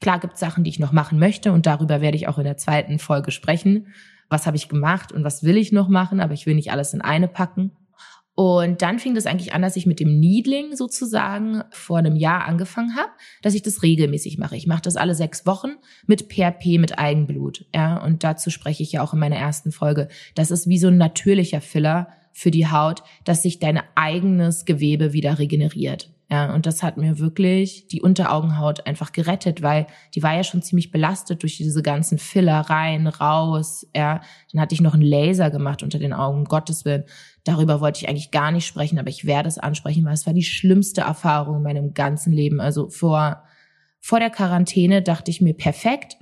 Klar 0.00 0.20
gibt 0.20 0.34
es 0.34 0.40
Sachen, 0.40 0.62
die 0.62 0.70
ich 0.70 0.78
noch 0.78 0.92
machen 0.92 1.18
möchte 1.18 1.52
und 1.52 1.66
darüber 1.66 2.00
werde 2.00 2.16
ich 2.16 2.28
auch 2.28 2.38
in 2.38 2.44
der 2.44 2.56
zweiten 2.56 2.98
Folge 2.98 3.32
sprechen. 3.32 3.88
Was 4.28 4.46
habe 4.46 4.56
ich 4.56 4.68
gemacht 4.68 5.12
und 5.12 5.24
was 5.24 5.42
will 5.42 5.56
ich 5.56 5.72
noch 5.72 5.88
machen, 5.88 6.20
aber 6.20 6.34
ich 6.34 6.46
will 6.46 6.54
nicht 6.54 6.72
alles 6.72 6.94
in 6.94 7.00
eine 7.00 7.28
packen. 7.28 7.72
Und 8.36 8.82
dann 8.82 8.98
fing 8.98 9.14
das 9.14 9.24
eigentlich 9.24 9.54
an, 9.54 9.62
dass 9.62 9.76
ich 9.76 9.86
mit 9.86 9.98
dem 9.98 10.20
Needling 10.20 10.76
sozusagen 10.76 11.62
vor 11.70 11.96
einem 11.96 12.16
Jahr 12.16 12.44
angefangen 12.44 12.94
habe, 12.94 13.08
dass 13.40 13.54
ich 13.54 13.62
das 13.62 13.82
regelmäßig 13.82 14.36
mache. 14.36 14.56
Ich 14.56 14.66
mache 14.66 14.82
das 14.82 14.96
alle 14.96 15.14
sechs 15.14 15.46
Wochen 15.46 15.76
mit 16.06 16.28
PRP, 16.28 16.78
mit 16.78 16.98
Eigenblut. 16.98 17.64
Ja, 17.74 17.96
und 18.04 18.24
dazu 18.24 18.50
spreche 18.50 18.82
ich 18.82 18.92
ja 18.92 19.02
auch 19.02 19.14
in 19.14 19.20
meiner 19.20 19.36
ersten 19.36 19.72
Folge. 19.72 20.08
Das 20.34 20.50
ist 20.50 20.68
wie 20.68 20.76
so 20.76 20.88
ein 20.88 20.98
natürlicher 20.98 21.62
Filler 21.62 22.08
für 22.30 22.50
die 22.50 22.70
Haut, 22.70 23.02
dass 23.24 23.42
sich 23.42 23.58
dein 23.58 23.80
eigenes 23.94 24.66
Gewebe 24.66 25.14
wieder 25.14 25.38
regeneriert. 25.38 26.10
Ja, 26.28 26.52
und 26.52 26.66
das 26.66 26.82
hat 26.82 26.96
mir 26.96 27.20
wirklich 27.20 27.86
die 27.86 28.02
Unteraugenhaut 28.02 28.84
einfach 28.84 29.12
gerettet, 29.12 29.62
weil 29.62 29.86
die 30.14 30.24
war 30.24 30.34
ja 30.34 30.42
schon 30.42 30.60
ziemlich 30.60 30.90
belastet 30.90 31.42
durch 31.42 31.56
diese 31.56 31.82
ganzen 31.82 32.18
Filler 32.18 32.62
rein, 32.62 33.06
raus. 33.06 33.86
Ja, 33.94 34.20
dann 34.50 34.60
hatte 34.60 34.74
ich 34.74 34.80
noch 34.80 34.94
einen 34.94 35.04
Laser 35.04 35.50
gemacht 35.50 35.84
unter 35.84 36.00
den 36.00 36.12
Augen, 36.12 36.38
um 36.38 36.44
Gottes 36.44 36.84
Willen. 36.84 37.04
Darüber 37.44 37.80
wollte 37.80 38.00
ich 38.00 38.08
eigentlich 38.08 38.32
gar 38.32 38.50
nicht 38.50 38.66
sprechen, 38.66 38.98
aber 38.98 39.08
ich 39.08 39.24
werde 39.24 39.48
es 39.48 39.58
ansprechen, 39.58 40.04
weil 40.04 40.14
es 40.14 40.26
war 40.26 40.34
die 40.34 40.42
schlimmste 40.42 41.02
Erfahrung 41.02 41.58
in 41.58 41.62
meinem 41.62 41.94
ganzen 41.94 42.32
Leben. 42.32 42.60
Also 42.60 42.88
vor, 42.88 43.44
vor 44.00 44.18
der 44.18 44.30
Quarantäne 44.30 45.02
dachte 45.02 45.30
ich 45.30 45.40
mir, 45.40 45.54
perfekt, 45.54 46.16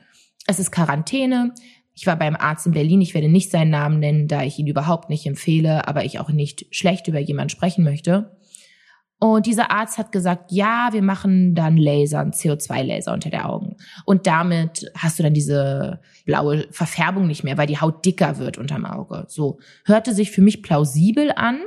es 0.46 0.58
ist 0.58 0.70
Quarantäne. 0.70 1.54
Ich 1.94 2.06
war 2.06 2.16
beim 2.16 2.36
Arzt 2.36 2.66
in 2.66 2.72
Berlin, 2.72 3.00
ich 3.00 3.14
werde 3.14 3.28
nicht 3.28 3.50
seinen 3.50 3.70
Namen 3.70 4.00
nennen, 4.00 4.28
da 4.28 4.42
ich 4.42 4.58
ihn 4.58 4.66
überhaupt 4.66 5.08
nicht 5.08 5.24
empfehle, 5.24 5.88
aber 5.88 6.04
ich 6.04 6.18
auch 6.18 6.28
nicht 6.28 6.66
schlecht 6.74 7.08
über 7.08 7.20
jemanden 7.20 7.50
sprechen 7.50 7.84
möchte. 7.84 8.36
Und 9.24 9.46
dieser 9.46 9.70
Arzt 9.70 9.96
hat 9.96 10.12
gesagt, 10.12 10.52
ja, 10.52 10.90
wir 10.92 11.00
machen 11.00 11.54
dann 11.54 11.78
Laser, 11.78 12.20
einen 12.20 12.32
CO2-Laser 12.32 13.10
unter 13.10 13.30
der 13.30 13.48
Augen. 13.48 13.78
Und 14.04 14.26
damit 14.26 14.92
hast 14.94 15.18
du 15.18 15.22
dann 15.22 15.32
diese 15.32 16.02
blaue 16.26 16.66
Verfärbung 16.70 17.26
nicht 17.26 17.42
mehr, 17.42 17.56
weil 17.56 17.66
die 17.66 17.80
Haut 17.80 18.04
dicker 18.04 18.36
wird 18.36 18.58
unterm 18.58 18.84
Auge. 18.84 19.24
So 19.28 19.60
hörte 19.86 20.12
sich 20.12 20.30
für 20.30 20.42
mich 20.42 20.62
plausibel 20.62 21.32
an. 21.34 21.60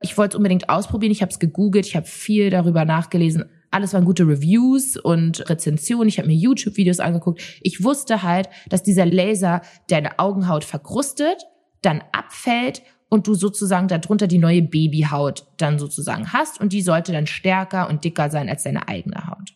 Ich 0.00 0.16
wollte 0.16 0.34
es 0.34 0.36
unbedingt 0.36 0.68
ausprobieren. 0.68 1.10
Ich 1.10 1.20
habe 1.20 1.32
es 1.32 1.40
gegoogelt, 1.40 1.84
ich 1.84 1.96
habe 1.96 2.06
viel 2.06 2.48
darüber 2.48 2.84
nachgelesen. 2.84 3.46
Alles 3.72 3.92
waren 3.92 4.04
gute 4.04 4.22
Reviews 4.22 4.96
und 4.96 5.50
Rezensionen. 5.50 6.06
Ich 6.06 6.18
habe 6.18 6.28
mir 6.28 6.36
YouTube-Videos 6.36 7.00
angeguckt. 7.00 7.42
Ich 7.62 7.82
wusste 7.82 8.22
halt, 8.22 8.48
dass 8.68 8.84
dieser 8.84 9.04
Laser 9.04 9.62
deine 9.88 10.20
Augenhaut 10.20 10.62
verkrustet, 10.62 11.44
dann 11.82 12.04
abfällt 12.12 12.82
und 13.08 13.26
du 13.26 13.34
sozusagen 13.34 13.88
darunter 13.88 14.26
die 14.26 14.38
neue 14.38 14.62
Babyhaut 14.62 15.46
dann 15.58 15.78
sozusagen 15.78 16.32
hast 16.32 16.60
und 16.60 16.72
die 16.72 16.82
sollte 16.82 17.12
dann 17.12 17.26
stärker 17.26 17.88
und 17.88 18.04
dicker 18.04 18.30
sein 18.30 18.48
als 18.48 18.64
deine 18.64 18.88
eigene 18.88 19.26
Haut. 19.28 19.54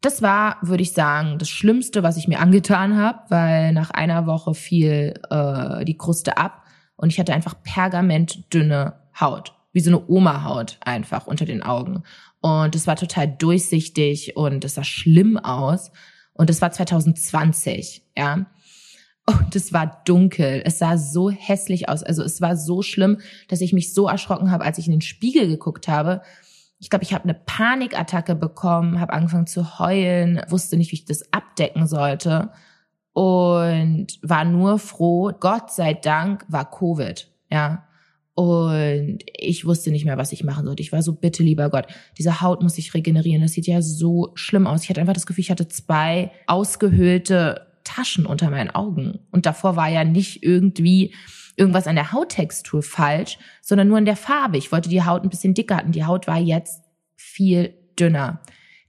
Das 0.00 0.20
war, 0.20 0.58
würde 0.62 0.82
ich 0.82 0.92
sagen, 0.92 1.38
das 1.38 1.48
Schlimmste, 1.48 2.02
was 2.02 2.16
ich 2.16 2.26
mir 2.26 2.40
angetan 2.40 2.96
habe, 2.96 3.20
weil 3.28 3.72
nach 3.72 3.90
einer 3.90 4.26
Woche 4.26 4.52
fiel 4.54 5.14
äh, 5.30 5.84
die 5.84 5.96
Kruste 5.96 6.38
ab 6.38 6.64
und 6.96 7.12
ich 7.12 7.20
hatte 7.20 7.34
einfach 7.34 7.62
pergamentdünne 7.62 8.94
Haut, 9.18 9.52
wie 9.72 9.80
so 9.80 9.90
eine 9.90 10.08
Oma-Haut 10.08 10.78
einfach 10.80 11.26
unter 11.26 11.44
den 11.44 11.62
Augen. 11.62 12.02
Und 12.40 12.74
es 12.74 12.86
war 12.88 12.96
total 12.96 13.28
durchsichtig 13.28 14.36
und 14.36 14.64
es 14.64 14.74
sah 14.74 14.84
schlimm 14.84 15.36
aus. 15.36 15.92
Und 16.34 16.50
es 16.50 16.60
war 16.60 16.72
2020, 16.72 18.02
ja. 18.16 18.46
Und 19.40 19.56
es 19.56 19.72
war 19.72 20.02
dunkel. 20.04 20.62
Es 20.64 20.78
sah 20.78 20.98
so 20.98 21.30
hässlich 21.30 21.88
aus. 21.88 22.02
Also 22.02 22.22
es 22.22 22.40
war 22.40 22.56
so 22.56 22.82
schlimm, 22.82 23.18
dass 23.48 23.60
ich 23.60 23.72
mich 23.72 23.94
so 23.94 24.08
erschrocken 24.08 24.50
habe, 24.50 24.64
als 24.64 24.78
ich 24.78 24.86
in 24.86 24.92
den 24.92 25.00
Spiegel 25.00 25.48
geguckt 25.48 25.88
habe. 25.88 26.22
Ich 26.78 26.90
glaube, 26.90 27.04
ich 27.04 27.14
habe 27.14 27.24
eine 27.24 27.34
Panikattacke 27.34 28.34
bekommen, 28.34 29.00
habe 29.00 29.12
angefangen 29.12 29.46
zu 29.46 29.78
heulen, 29.78 30.40
wusste 30.48 30.76
nicht, 30.76 30.90
wie 30.90 30.96
ich 30.96 31.04
das 31.04 31.32
abdecken 31.32 31.86
sollte 31.86 32.50
und 33.12 34.06
war 34.22 34.44
nur 34.44 34.78
froh. 34.78 35.32
Gott 35.38 35.70
sei 35.70 35.94
Dank 35.94 36.44
war 36.48 36.70
Covid, 36.70 37.28
ja. 37.50 37.84
Und 38.34 39.18
ich 39.38 39.66
wusste 39.66 39.90
nicht 39.90 40.06
mehr, 40.06 40.16
was 40.16 40.32
ich 40.32 40.42
machen 40.42 40.64
sollte. 40.64 40.82
Ich 40.82 40.90
war 40.90 41.02
so, 41.02 41.12
bitte, 41.12 41.42
lieber 41.42 41.68
Gott, 41.68 41.86
diese 42.16 42.40
Haut 42.40 42.62
muss 42.62 42.76
sich 42.76 42.94
regenerieren. 42.94 43.42
Das 43.42 43.52
sieht 43.52 43.66
ja 43.66 43.82
so 43.82 44.32
schlimm 44.34 44.66
aus. 44.66 44.84
Ich 44.84 44.88
hatte 44.88 45.02
einfach 45.02 45.12
das 45.12 45.26
Gefühl, 45.26 45.42
ich 45.42 45.50
hatte 45.50 45.68
zwei 45.68 46.30
ausgehöhlte 46.46 47.71
Taschen 47.84 48.26
unter 48.26 48.50
meinen 48.50 48.70
Augen. 48.70 49.20
Und 49.30 49.46
davor 49.46 49.76
war 49.76 49.88
ja 49.88 50.04
nicht 50.04 50.42
irgendwie 50.42 51.14
irgendwas 51.56 51.86
an 51.86 51.96
der 51.96 52.12
Hauttextur 52.12 52.82
falsch, 52.82 53.38
sondern 53.60 53.88
nur 53.88 53.98
an 53.98 54.04
der 54.04 54.16
Farbe. 54.16 54.58
Ich 54.58 54.72
wollte 54.72 54.88
die 54.88 55.04
Haut 55.04 55.22
ein 55.22 55.30
bisschen 55.30 55.54
dicker 55.54 55.76
hatten. 55.76 55.92
Die 55.92 56.04
Haut 56.04 56.26
war 56.26 56.38
jetzt 56.38 56.82
viel 57.16 57.74
dünner. 57.98 58.40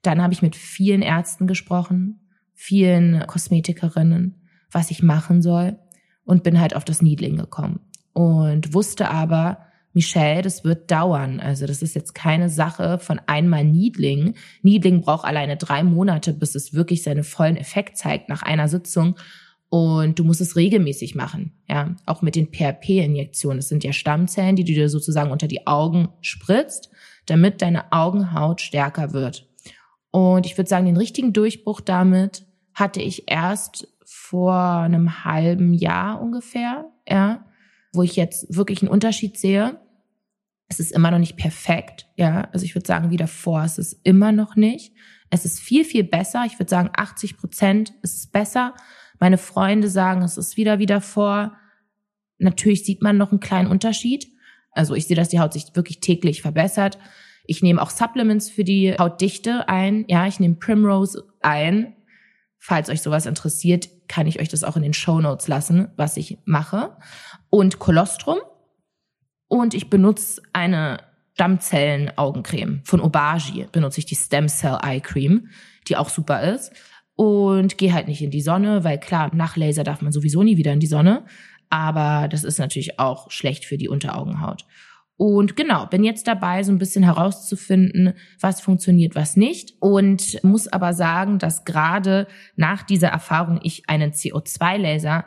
Dann 0.01 0.21
habe 0.21 0.33
ich 0.33 0.41
mit 0.41 0.55
vielen 0.55 1.01
Ärzten 1.01 1.47
gesprochen, 1.47 2.19
vielen 2.53 3.25
Kosmetikerinnen, 3.27 4.41
was 4.71 4.91
ich 4.91 5.03
machen 5.03 5.41
soll 5.41 5.77
und 6.25 6.43
bin 6.43 6.59
halt 6.59 6.75
auf 6.75 6.85
das 6.85 7.01
Needling 7.01 7.37
gekommen 7.37 7.79
und 8.13 8.73
wusste 8.73 9.09
aber, 9.09 9.65
Michelle, 9.93 10.41
das 10.41 10.63
wird 10.63 10.89
dauern. 10.91 11.39
Also 11.39 11.65
das 11.67 11.81
ist 11.81 11.95
jetzt 11.95 12.13
keine 12.13 12.49
Sache 12.49 12.99
von 12.99 13.21
einmal 13.27 13.63
Niedling. 13.63 14.35
Niedling 14.61 15.01
braucht 15.01 15.25
alleine 15.25 15.55
drei 15.55 15.83
Monate, 15.83 16.33
bis 16.33 16.55
es 16.55 16.73
wirklich 16.73 17.03
seinen 17.03 17.23
vollen 17.23 17.57
Effekt 17.57 17.97
zeigt 17.97 18.29
nach 18.29 18.41
einer 18.41 18.67
Sitzung. 18.67 19.15
Und 19.69 20.19
du 20.19 20.23
musst 20.23 20.41
es 20.41 20.55
regelmäßig 20.55 21.15
machen, 21.15 21.53
ja. 21.67 21.95
Auch 22.05 22.21
mit 22.21 22.35
den 22.35 22.51
PRP-Injektionen. 22.51 23.57
Das 23.57 23.69
sind 23.69 23.83
ja 23.83 23.91
Stammzellen, 23.91 24.55
die 24.55 24.63
du 24.63 24.73
dir 24.73 24.87
sozusagen 24.87 25.31
unter 25.31 25.47
die 25.47 25.65
Augen 25.65 26.09
spritzt, 26.21 26.91
damit 27.25 27.61
deine 27.61 27.91
Augenhaut 27.91 28.61
stärker 28.61 29.13
wird. 29.13 29.47
Und 30.11 30.45
ich 30.45 30.57
würde 30.57 30.69
sagen, 30.69 30.85
den 30.85 30.97
richtigen 30.97 31.33
Durchbruch 31.33 31.81
damit 31.81 32.45
hatte 32.75 33.01
ich 33.01 33.31
erst 33.31 33.87
vor 34.05 34.55
einem 34.55 35.25
halben 35.25 35.73
Jahr 35.73 36.21
ungefähr, 36.21 36.85
ja, 37.09 37.45
wo 37.93 38.03
ich 38.03 38.15
jetzt 38.15 38.55
wirklich 38.55 38.83
einen 38.83 38.91
Unterschied 38.91 39.39
sehe. 39.39 39.79
Es 40.67 40.79
ist 40.79 40.91
immer 40.91 41.11
noch 41.11 41.19
nicht 41.19 41.37
perfekt, 41.37 42.07
ja. 42.15 42.49
Also 42.53 42.65
ich 42.65 42.75
würde 42.75 42.87
sagen, 42.87 43.11
wie 43.11 43.17
davor 43.17 43.63
ist 43.63 43.79
es 43.79 43.93
immer 44.03 44.31
noch 44.31 44.55
nicht. 44.55 44.93
Es 45.29 45.45
ist 45.45 45.59
viel, 45.59 45.85
viel 45.85 46.03
besser. 46.03 46.43
Ich 46.45 46.59
würde 46.59 46.69
sagen, 46.69 46.89
80 46.95 47.37
Prozent 47.37 47.93
ist 48.01 48.17
es 48.17 48.27
besser. 48.27 48.73
Meine 49.19 49.37
Freunde 49.37 49.89
sagen, 49.89 50.21
es 50.21 50.37
ist 50.37 50.57
wieder 50.57 50.79
wie 50.79 50.85
davor. 50.85 51.57
Natürlich 52.37 52.85
sieht 52.85 53.01
man 53.01 53.17
noch 53.17 53.31
einen 53.31 53.39
kleinen 53.39 53.69
Unterschied. 53.69 54.27
Also 54.71 54.95
ich 54.95 55.07
sehe, 55.07 55.15
dass 55.15 55.29
die 55.29 55.39
Haut 55.39 55.53
sich 55.53 55.65
wirklich 55.75 55.99
täglich 55.99 56.41
verbessert. 56.41 56.97
Ich 57.45 57.61
nehme 57.61 57.81
auch 57.81 57.89
Supplements 57.89 58.49
für 58.49 58.63
die 58.63 58.93
Hautdichte 58.97 59.67
ein. 59.67 60.05
Ja, 60.07 60.27
ich 60.27 60.39
nehme 60.39 60.55
Primrose 60.55 61.23
ein. 61.41 61.95
Falls 62.57 62.89
euch 62.89 63.01
sowas 63.01 63.25
interessiert, 63.25 63.89
kann 64.07 64.27
ich 64.27 64.39
euch 64.39 64.47
das 64.47 64.63
auch 64.63 64.77
in 64.77 64.83
den 64.83 64.93
Show 64.93 65.19
Notes 65.19 65.47
lassen, 65.47 65.89
was 65.97 66.15
ich 66.15 66.37
mache. 66.45 66.95
Und 67.49 67.79
Kolostrum 67.79 68.37
und 69.53 69.75
ich 69.75 69.87
benutze 69.87 70.41
eine 70.51 70.97
Stammzellen-Augencreme 71.35 72.81
von 72.85 72.99
Obagi. 72.99 73.67
Benutze 73.71 73.99
ich 73.99 74.07
die 74.07 74.15
Stem 74.15 74.47
Cell 74.47 74.79
Eye 74.81 74.99
Cream, 74.99 75.49
die 75.87 75.95
auch 75.95 76.09
super 76.09 76.41
ist. 76.41 76.71
Und 77.13 77.77
gehe 77.77 77.93
halt 77.93 78.07
nicht 78.07 78.23
in 78.23 78.31
die 78.31 78.41
Sonne, 78.41 78.83
weil 78.83 78.99
klar, 78.99 79.29
nach 79.35 79.55
Laser 79.55 79.83
darf 79.83 80.01
man 80.01 80.11
sowieso 80.11 80.41
nie 80.41 80.57
wieder 80.57 80.73
in 80.73 80.79
die 80.79 80.87
Sonne. 80.87 81.23
Aber 81.69 82.27
das 82.29 82.43
ist 82.43 82.57
natürlich 82.57 82.99
auch 82.99 83.29
schlecht 83.29 83.65
für 83.65 83.77
die 83.77 83.89
Unteraugenhaut. 83.89 84.65
Und 85.17 85.55
genau, 85.55 85.85
bin 85.85 86.03
jetzt 86.03 86.27
dabei, 86.27 86.63
so 86.63 86.71
ein 86.71 86.79
bisschen 86.79 87.03
herauszufinden, 87.03 88.13
was 88.39 88.59
funktioniert, 88.59 89.13
was 89.13 89.37
nicht. 89.37 89.75
Und 89.79 90.43
muss 90.43 90.67
aber 90.67 90.93
sagen, 90.93 91.37
dass 91.37 91.63
gerade 91.63 92.25
nach 92.55 92.81
dieser 92.81 93.09
Erfahrung 93.09 93.59
ich 93.61 93.87
einen 93.87 94.13
CO2-Laser 94.13 95.25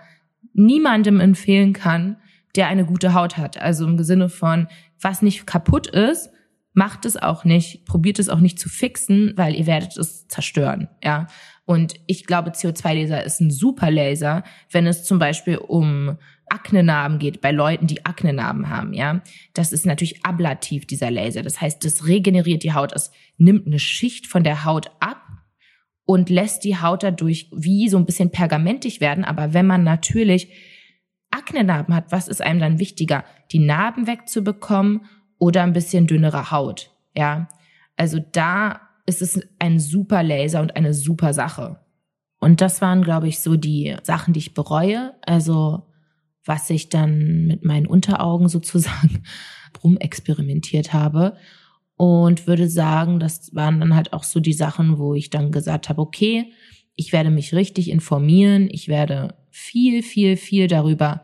niemandem 0.53 1.21
empfehlen 1.21 1.73
kann, 1.73 2.17
der 2.57 2.69
eine 2.69 2.85
gute 2.85 3.14
Haut 3.14 3.37
hat. 3.37 3.59
Also 3.59 3.87
im 3.87 4.03
Sinne 4.03 4.29
von, 4.29 4.69
was 5.01 5.23
nicht 5.23 5.47
kaputt 5.47 5.87
ist, 5.87 6.31
macht 6.73 7.07
es 7.07 7.16
auch 7.16 7.45
nicht, 7.45 7.87
probiert 7.87 8.19
es 8.19 8.29
auch 8.29 8.40
nicht 8.40 8.59
zu 8.59 8.69
fixen, 8.69 9.33
weil 9.37 9.55
ihr 9.55 9.66
werdet 9.66 9.97
es 9.97 10.29
zerstören, 10.29 10.88
ja. 11.03 11.27
Und 11.64 11.95
ich 12.07 12.27
glaube, 12.27 12.51
CO2-Laser 12.51 13.25
ist 13.25 13.40
ein 13.40 13.51
super 13.51 13.90
Laser, 13.90 14.45
wenn 14.71 14.87
es 14.87 15.03
zum 15.03 15.19
Beispiel 15.19 15.57
um 15.57 16.16
Aknenarben 16.49 17.19
geht, 17.19 17.40
bei 17.40 17.51
Leuten, 17.51 17.88
die 17.88 18.05
Aknenarben 18.05 18.69
haben, 18.69 18.92
ja. 18.92 19.23
Das 19.55 19.73
ist 19.73 19.87
natürlich 19.87 20.25
ablativ, 20.25 20.87
dieser 20.87 21.11
Laser. 21.11 21.42
Das 21.42 21.61
heißt, 21.61 21.85
das 21.85 22.07
regeneriert 22.07 22.62
die 22.62 22.75
Haut. 22.75 22.92
Es 22.95 23.11
nimmt 23.38 23.66
eine 23.66 23.79
Schicht 23.79 24.27
von 24.27 24.45
der 24.45 24.64
Haut 24.64 24.90
ab 25.01 25.23
und 26.05 26.31
lässt 26.31 26.62
die 26.62 26.77
Haut 26.79 27.03
dadurch 27.03 27.51
wie 27.57 27.88
so 27.88 27.97
ein 27.97 28.07
bisschen 28.07 28.31
pergamentig 28.31 29.01
werden. 29.01 29.25
Aber 29.25 29.55
wenn 29.55 29.66
man 29.66 29.83
natürlich 29.83 30.53
Aknenarben 31.37 31.94
hat, 31.94 32.11
was 32.11 32.29
ist 32.29 32.42
einem 32.42 32.61
dann 32.61 32.79
wichtiger? 32.79 33.25
Die 33.53 33.59
Narben 33.59 34.07
wegzubekommen 34.07 35.07
oder 35.38 35.62
ein 35.62 35.72
bisschen 35.72 36.07
dünnere 36.07 36.51
Haut, 36.51 36.90
ja. 37.14 37.49
Also 37.96 38.18
da 38.18 38.81
ist 39.07 39.22
es 39.22 39.40
ein 39.59 39.79
super 39.79 40.22
Laser 40.22 40.61
und 40.61 40.77
eine 40.77 40.92
super 40.92 41.33
Sache. 41.33 41.81
Und 42.38 42.61
das 42.61 42.81
waren, 42.83 43.03
glaube 43.03 43.29
ich, 43.29 43.40
so 43.40 43.57
die 43.57 43.96
Sachen, 44.03 44.35
die 44.35 44.40
ich 44.40 44.55
bereue. 44.55 45.14
Also 45.22 45.87
was 46.44 46.70
ich 46.70 46.88
dann 46.88 47.46
mit 47.46 47.64
meinen 47.64 47.87
Unteraugen 47.87 48.49
sozusagen 48.49 49.25
rumexperimentiert 49.83 50.92
habe. 50.92 51.37
Und 51.99 52.46
würde 52.46 52.68
sagen, 52.68 53.20
das 53.20 53.55
waren 53.55 53.81
dann 53.81 53.94
halt 53.94 54.12
auch 54.12 54.22
so 54.22 54.38
die 54.38 54.53
Sachen, 54.53 54.99
wo 54.99 55.14
ich 55.14 55.31
dann 55.31 55.51
gesagt 55.51 55.88
habe, 55.88 56.03
okay, 56.03 56.53
ich 56.97 57.13
werde 57.13 57.31
mich 57.31 57.55
richtig 57.55 57.91
informieren, 57.91 58.69
ich 58.71 58.89
werde 58.89 59.35
viel, 59.51 60.03
viel, 60.03 60.37
viel 60.37 60.67
darüber 60.67 61.23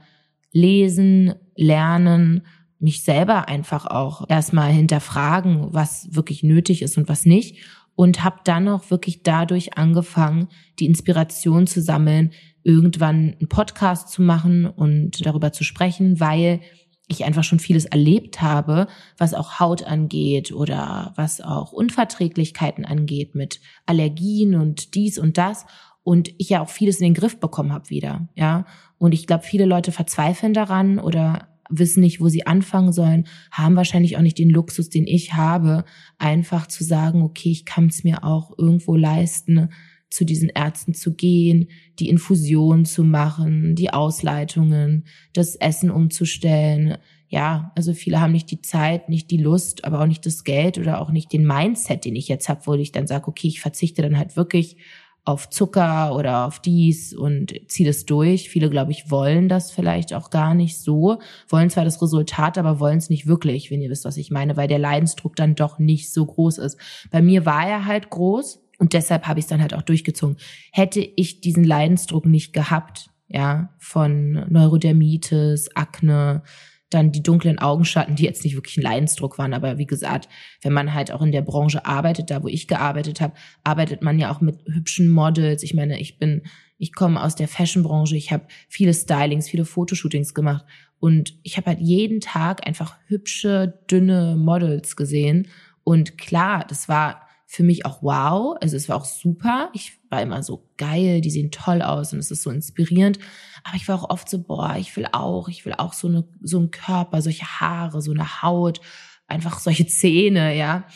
lesen, 0.52 1.34
lernen, 1.56 2.42
mich 2.78 3.02
selber 3.02 3.48
einfach 3.48 3.86
auch 3.86 4.28
erstmal 4.28 4.70
hinterfragen, 4.72 5.72
was 5.72 6.14
wirklich 6.14 6.42
nötig 6.42 6.82
ist 6.82 6.98
und 6.98 7.08
was 7.08 7.24
nicht. 7.24 7.56
Und 7.94 8.24
habe 8.24 8.40
dann 8.44 8.68
auch 8.68 8.90
wirklich 8.90 9.22
dadurch 9.22 9.76
angefangen, 9.76 10.48
die 10.78 10.86
Inspiration 10.86 11.66
zu 11.66 11.82
sammeln, 11.82 12.32
irgendwann 12.64 13.34
einen 13.38 13.48
Podcast 13.48 14.08
zu 14.08 14.22
machen 14.22 14.66
und 14.66 15.24
darüber 15.24 15.52
zu 15.52 15.62
sprechen, 15.62 16.18
weil 16.18 16.60
ich 17.08 17.24
einfach 17.24 17.44
schon 17.44 17.58
vieles 17.58 17.84
erlebt 17.84 18.40
habe, 18.40 18.86
was 19.18 19.34
auch 19.34 19.60
Haut 19.60 19.82
angeht 19.82 20.52
oder 20.52 21.12
was 21.16 21.40
auch 21.40 21.72
Unverträglichkeiten 21.72 22.84
angeht 22.84 23.34
mit 23.34 23.60
Allergien 23.86 24.54
und 24.54 24.94
dies 24.94 25.18
und 25.18 25.36
das 25.36 25.66
und 26.04 26.30
ich 26.38 26.48
ja 26.48 26.62
auch 26.62 26.68
vieles 26.68 27.00
in 27.00 27.04
den 27.04 27.14
Griff 27.14 27.38
bekommen 27.38 27.72
habe 27.72 27.90
wieder, 27.90 28.28
ja. 28.34 28.66
Und 28.98 29.14
ich 29.14 29.26
glaube, 29.26 29.44
viele 29.44 29.64
Leute 29.64 29.90
verzweifeln 29.90 30.54
daran 30.54 30.98
oder 30.98 31.48
wissen 31.68 32.00
nicht, 32.00 32.20
wo 32.20 32.28
sie 32.28 32.46
anfangen 32.46 32.92
sollen, 32.92 33.26
haben 33.50 33.76
wahrscheinlich 33.76 34.16
auch 34.16 34.22
nicht 34.22 34.38
den 34.38 34.50
Luxus, 34.50 34.90
den 34.90 35.06
ich 35.06 35.34
habe, 35.34 35.84
einfach 36.18 36.66
zu 36.66 36.84
sagen, 36.84 37.22
okay, 37.22 37.50
ich 37.50 37.64
kann 37.64 37.86
es 37.86 38.04
mir 38.04 38.24
auch 38.24 38.56
irgendwo 38.58 38.94
leisten, 38.94 39.70
zu 40.12 40.24
diesen 40.24 40.48
Ärzten 40.48 40.94
zu 40.94 41.14
gehen, 41.14 41.68
die 41.98 42.08
Infusion 42.08 42.84
zu 42.84 43.04
machen, 43.04 43.74
die 43.74 43.92
Ausleitungen, 43.92 45.06
das 45.32 45.56
Essen 45.56 45.90
umzustellen. 45.90 46.98
Ja, 47.28 47.72
also 47.76 47.94
viele 47.94 48.20
haben 48.20 48.32
nicht 48.32 48.50
die 48.50 48.60
Zeit, 48.60 49.08
nicht 49.08 49.30
die 49.30 49.38
Lust, 49.38 49.84
aber 49.84 50.00
auch 50.00 50.06
nicht 50.06 50.26
das 50.26 50.44
Geld 50.44 50.78
oder 50.78 51.00
auch 51.00 51.10
nicht 51.10 51.32
den 51.32 51.46
Mindset, 51.46 52.04
den 52.04 52.16
ich 52.16 52.28
jetzt 52.28 52.48
habe, 52.48 52.60
wo 52.66 52.74
ich 52.74 52.92
dann 52.92 53.06
sage, 53.06 53.28
okay, 53.28 53.48
ich 53.48 53.60
verzichte 53.60 54.02
dann 54.02 54.18
halt 54.18 54.36
wirklich 54.36 54.76
auf 55.24 55.48
Zucker 55.48 56.16
oder 56.16 56.46
auf 56.46 56.58
dies 56.58 57.14
und 57.14 57.54
ziehe 57.68 57.88
das 57.88 58.04
durch. 58.06 58.48
Viele, 58.48 58.68
glaube 58.68 58.90
ich, 58.90 59.10
wollen 59.10 59.48
das 59.48 59.70
vielleicht 59.70 60.12
auch 60.14 60.30
gar 60.30 60.54
nicht 60.54 60.80
so, 60.80 61.18
wollen 61.48 61.70
zwar 61.70 61.84
das 61.84 62.02
Resultat, 62.02 62.58
aber 62.58 62.80
wollen 62.80 62.98
es 62.98 63.08
nicht 63.08 63.26
wirklich, 63.26 63.70
wenn 63.70 63.80
ihr 63.80 63.90
wisst, 63.90 64.04
was 64.04 64.16
ich 64.16 64.30
meine, 64.32 64.56
weil 64.56 64.66
der 64.66 64.80
Leidensdruck 64.80 65.36
dann 65.36 65.54
doch 65.54 65.78
nicht 65.78 66.12
so 66.12 66.26
groß 66.26 66.58
ist. 66.58 66.76
Bei 67.10 67.22
mir 67.22 67.46
war 67.46 67.66
er 67.66 67.86
halt 67.86 68.10
groß 68.10 68.61
und 68.82 68.94
deshalb 68.94 69.28
habe 69.28 69.38
ich 69.38 69.44
es 69.44 69.48
dann 69.48 69.62
halt 69.62 69.74
auch 69.74 69.82
durchgezogen. 69.82 70.38
Hätte 70.72 70.98
ich 71.14 71.40
diesen 71.40 71.62
Leidensdruck 71.62 72.26
nicht 72.26 72.52
gehabt, 72.52 73.10
ja, 73.28 73.72
von 73.78 74.44
Neurodermitis, 74.50 75.68
Akne, 75.76 76.42
dann 76.90 77.12
die 77.12 77.22
dunklen 77.22 77.60
Augenschatten, 77.60 78.16
die 78.16 78.24
jetzt 78.24 78.42
nicht 78.42 78.56
wirklich 78.56 78.76
ein 78.78 78.82
Leidensdruck 78.82 79.38
waren, 79.38 79.54
aber 79.54 79.78
wie 79.78 79.86
gesagt, 79.86 80.28
wenn 80.62 80.72
man 80.72 80.94
halt 80.94 81.12
auch 81.12 81.22
in 81.22 81.30
der 81.30 81.42
Branche 81.42 81.86
arbeitet, 81.86 82.32
da 82.32 82.42
wo 82.42 82.48
ich 82.48 82.66
gearbeitet 82.66 83.20
habe, 83.20 83.34
arbeitet 83.62 84.02
man 84.02 84.18
ja 84.18 84.32
auch 84.32 84.40
mit 84.40 84.58
hübschen 84.66 85.08
Models. 85.08 85.62
Ich 85.62 85.74
meine, 85.74 86.00
ich 86.00 86.18
bin, 86.18 86.42
ich 86.76 86.92
komme 86.92 87.22
aus 87.22 87.36
der 87.36 87.46
Fashionbranche, 87.46 88.16
ich 88.16 88.32
habe 88.32 88.48
viele 88.68 88.94
Stylings, 88.94 89.48
viele 89.48 89.64
Fotoshootings 89.64 90.34
gemacht 90.34 90.64
und 90.98 91.38
ich 91.44 91.56
habe 91.56 91.68
halt 91.68 91.78
jeden 91.78 92.18
Tag 92.18 92.66
einfach 92.66 92.96
hübsche, 93.06 93.78
dünne 93.88 94.34
Models 94.36 94.96
gesehen. 94.96 95.46
Und 95.84 96.18
klar, 96.18 96.66
das 96.68 96.88
war 96.88 97.28
für 97.52 97.64
mich 97.64 97.84
auch 97.84 98.02
wow. 98.02 98.56
Also 98.62 98.76
es 98.76 98.88
war 98.88 98.96
auch 98.96 99.04
super. 99.04 99.68
Ich 99.74 99.98
war 100.08 100.22
immer 100.22 100.42
so 100.42 100.70
geil, 100.78 101.20
die 101.20 101.28
sehen 101.28 101.50
toll 101.50 101.82
aus 101.82 102.14
und 102.14 102.18
es 102.18 102.30
ist 102.30 102.42
so 102.42 102.50
inspirierend. 102.50 103.18
Aber 103.62 103.76
ich 103.76 103.86
war 103.88 103.96
auch 103.96 104.08
oft 104.08 104.26
so, 104.26 104.42
boah, 104.42 104.76
ich 104.78 104.96
will 104.96 105.06
auch, 105.12 105.48
ich 105.48 105.66
will 105.66 105.74
auch 105.76 105.92
so 105.92 106.08
eine, 106.08 106.26
so 106.40 106.58
einen 106.58 106.70
Körper, 106.70 107.20
solche 107.20 107.44
Haare, 107.44 108.00
so 108.00 108.10
eine 108.10 108.40
Haut, 108.40 108.80
einfach 109.26 109.58
solche 109.58 109.86
Zähne, 109.86 110.56
ja. 110.56 110.86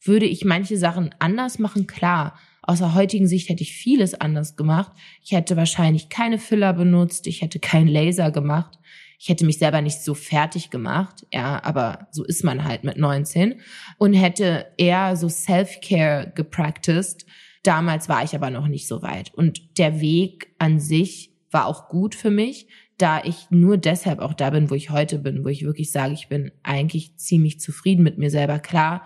Würde 0.00 0.24
ich 0.24 0.46
manche 0.46 0.78
Sachen 0.78 1.14
anders 1.18 1.58
machen? 1.58 1.86
Klar. 1.86 2.38
Aus 2.62 2.78
der 2.78 2.94
heutigen 2.94 3.28
Sicht 3.28 3.50
hätte 3.50 3.62
ich 3.62 3.74
vieles 3.74 4.14
anders 4.14 4.56
gemacht. 4.56 4.92
Ich 5.22 5.32
hätte 5.32 5.58
wahrscheinlich 5.58 6.08
keine 6.08 6.38
Filler 6.38 6.72
benutzt. 6.72 7.26
Ich 7.26 7.42
hätte 7.42 7.58
keinen 7.58 7.88
Laser 7.88 8.30
gemacht. 8.30 8.78
Ich 9.18 9.28
hätte 9.28 9.44
mich 9.44 9.58
selber 9.58 9.80
nicht 9.82 10.00
so 10.00 10.14
fertig 10.14 10.70
gemacht, 10.70 11.26
ja, 11.32 11.62
aber 11.64 12.06
so 12.12 12.24
ist 12.24 12.44
man 12.44 12.64
halt 12.64 12.84
mit 12.84 12.96
19 12.98 13.60
und 13.98 14.14
hätte 14.14 14.66
eher 14.76 15.16
so 15.16 15.28
Self-Care 15.28 16.32
gepracticed. 16.36 17.26
Damals 17.64 18.08
war 18.08 18.22
ich 18.22 18.36
aber 18.36 18.50
noch 18.50 18.68
nicht 18.68 18.86
so 18.86 19.02
weit. 19.02 19.34
Und 19.34 19.78
der 19.78 20.00
Weg 20.00 20.54
an 20.58 20.78
sich 20.78 21.32
war 21.50 21.66
auch 21.66 21.88
gut 21.88 22.14
für 22.14 22.30
mich, 22.30 22.68
da 22.96 23.22
ich 23.22 23.50
nur 23.50 23.76
deshalb 23.76 24.20
auch 24.20 24.34
da 24.34 24.50
bin, 24.50 24.70
wo 24.70 24.74
ich 24.74 24.90
heute 24.90 25.18
bin, 25.18 25.44
wo 25.44 25.48
ich 25.48 25.64
wirklich 25.64 25.90
sage, 25.90 26.14
ich 26.14 26.28
bin 26.28 26.52
eigentlich 26.62 27.16
ziemlich 27.16 27.60
zufrieden 27.60 28.04
mit 28.04 28.18
mir 28.18 28.30
selber. 28.30 28.60
Klar 28.60 29.02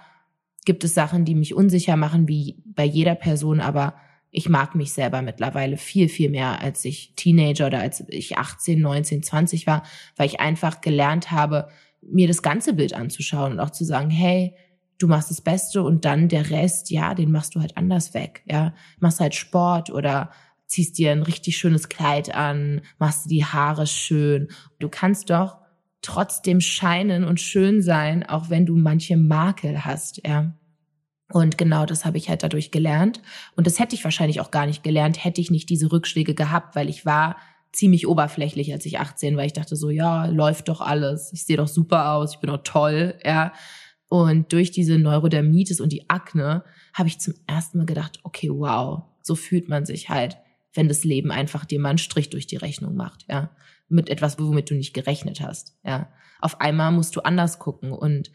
gibt 0.65 0.85
es 0.85 0.95
Sachen, 0.95 1.25
die 1.25 1.35
mich 1.35 1.55
unsicher 1.55 1.97
machen, 1.97 2.29
wie 2.29 2.63
bei 2.67 2.85
jeder 2.85 3.15
Person, 3.15 3.61
aber 3.61 3.95
ich 4.33 4.49
mag 4.49 4.75
mich 4.75 4.93
selber 4.95 5.21
mittlerweile 5.21 5.77
viel, 5.77 6.09
viel 6.09 6.31
mehr, 6.31 6.61
als 6.61 6.85
ich 6.87 7.13
Teenager 7.17 7.67
oder 7.67 7.81
als 7.81 8.03
ich 8.09 8.39
18, 8.39 8.81
19, 8.81 9.23
20 9.23 9.67
war, 9.67 9.83
weil 10.17 10.27
ich 10.27 10.41
einfach 10.41 10.81
gelernt 10.81 11.31
habe, 11.31 11.69
mir 12.01 12.27
das 12.27 12.43
ganze 12.43 12.73
Bild 12.73 12.95
anzuschauen 12.95 13.53
und 13.53 13.61
auch 13.61 13.71
zu 13.71 13.85
sagen, 13.85 14.11
hey, 14.11 14.57
du 14.99 15.07
machst 15.07 15.31
das 15.31 15.43
Beste 15.43 15.83
und 15.83 16.07
dann 16.07 16.29
der 16.29 16.51
Rest, 16.51 16.91
ja, 16.91 17.15
den 17.15 17.31
machst 17.31 17.55
du 17.55 17.61
halt 17.61 17.77
anders 17.77 18.15
weg, 18.15 18.43
ja. 18.47 18.75
Machst 19.01 19.21
halt 19.21 19.35
Sport 19.35 19.91
oder 19.91 20.31
ziehst 20.67 20.97
dir 20.97 21.13
ein 21.13 21.23
richtig 21.23 21.59
schönes 21.59 21.91
Kleid 21.91 22.35
an, 22.35 22.81
machst 22.99 23.27
dir 23.27 23.29
die 23.29 23.45
Haare 23.45 23.87
schön. 23.87 24.49
Du 24.79 24.89
kannst 24.89 25.29
doch 25.29 25.59
trotzdem 26.01 26.63
scheinen 26.63 27.25
und 27.25 27.39
schön 27.39 27.83
sein, 27.83 28.27
auch 28.27 28.49
wenn 28.49 28.65
du 28.65 28.77
manche 28.77 29.19
Makel 29.19 29.85
hast, 29.85 30.27
ja. 30.27 30.55
Und 31.33 31.57
genau 31.57 31.87
das 31.87 32.05
habe 32.05 32.19
ich 32.19 32.29
halt 32.29 32.43
dadurch 32.43 32.71
gelernt. 32.71 33.23
Und 33.57 33.67
das 33.67 33.79
hätte 33.79 33.95
ich 33.95 34.05
wahrscheinlich 34.05 34.41
auch 34.41 34.51
gar 34.51 34.67
nicht 34.67 34.83
gelernt, 34.83 35.25
hätte 35.25 35.41
ich 35.41 35.51
nicht 35.51 35.71
diese 35.71 35.91
Rückschläge 35.91 36.35
gehabt, 36.35 36.77
weil 36.77 36.91
ich 36.91 37.07
war 37.07 37.37
ziemlich 37.73 38.07
oberflächlich, 38.07 38.71
als 38.71 38.85
ich 38.85 39.01
18 39.01 39.39
war. 39.39 39.45
Ich 39.47 39.55
dachte 39.55 39.75
so, 39.75 39.89
ja, 39.89 40.27
läuft 40.27 40.69
doch 40.69 40.83
alles. 40.83 41.33
Ich 41.33 41.45
sehe 41.45 41.57
doch 41.57 41.69
super 41.69 42.13
aus. 42.13 42.35
Ich 42.35 42.41
bin 42.41 42.51
doch 42.51 42.63
toll, 42.63 43.19
ja. 43.25 43.55
Und 44.09 44.53
durch 44.53 44.73
diese 44.73 44.99
Neurodermitis 44.99 45.81
und 45.81 45.91
die 45.91 46.11
Akne 46.11 46.65
habe 46.93 47.09
ich 47.09 47.19
zum 47.19 47.33
ersten 47.47 47.79
Mal 47.79 47.87
gedacht, 47.87 48.21
okay, 48.25 48.51
wow, 48.51 49.05
so 49.23 49.35
fühlt 49.35 49.71
man 49.71 49.87
sich 49.87 50.11
halt, 50.11 50.37
wenn 50.75 50.89
das 50.89 51.03
Leben 51.03 51.31
einfach 51.31 51.65
dir 51.65 51.81
mal 51.81 51.89
einen 51.89 51.99
Strich 51.99 52.29
durch 52.29 52.47
die 52.47 52.57
Rechnung 52.57 52.95
macht, 52.95 53.25
ja. 53.31 53.51
Mit 53.89 54.11
etwas, 54.11 54.39
womit 54.39 54.69
du 54.69 54.75
nicht 54.75 54.93
gerechnet 54.93 55.41
hast, 55.41 55.79
ja. 55.83 56.11
Auf 56.43 56.61
einmal 56.61 56.93
musst 56.93 57.17
du 57.17 57.21
anders 57.21 57.59
gucken 57.59 57.93
und 57.93 58.31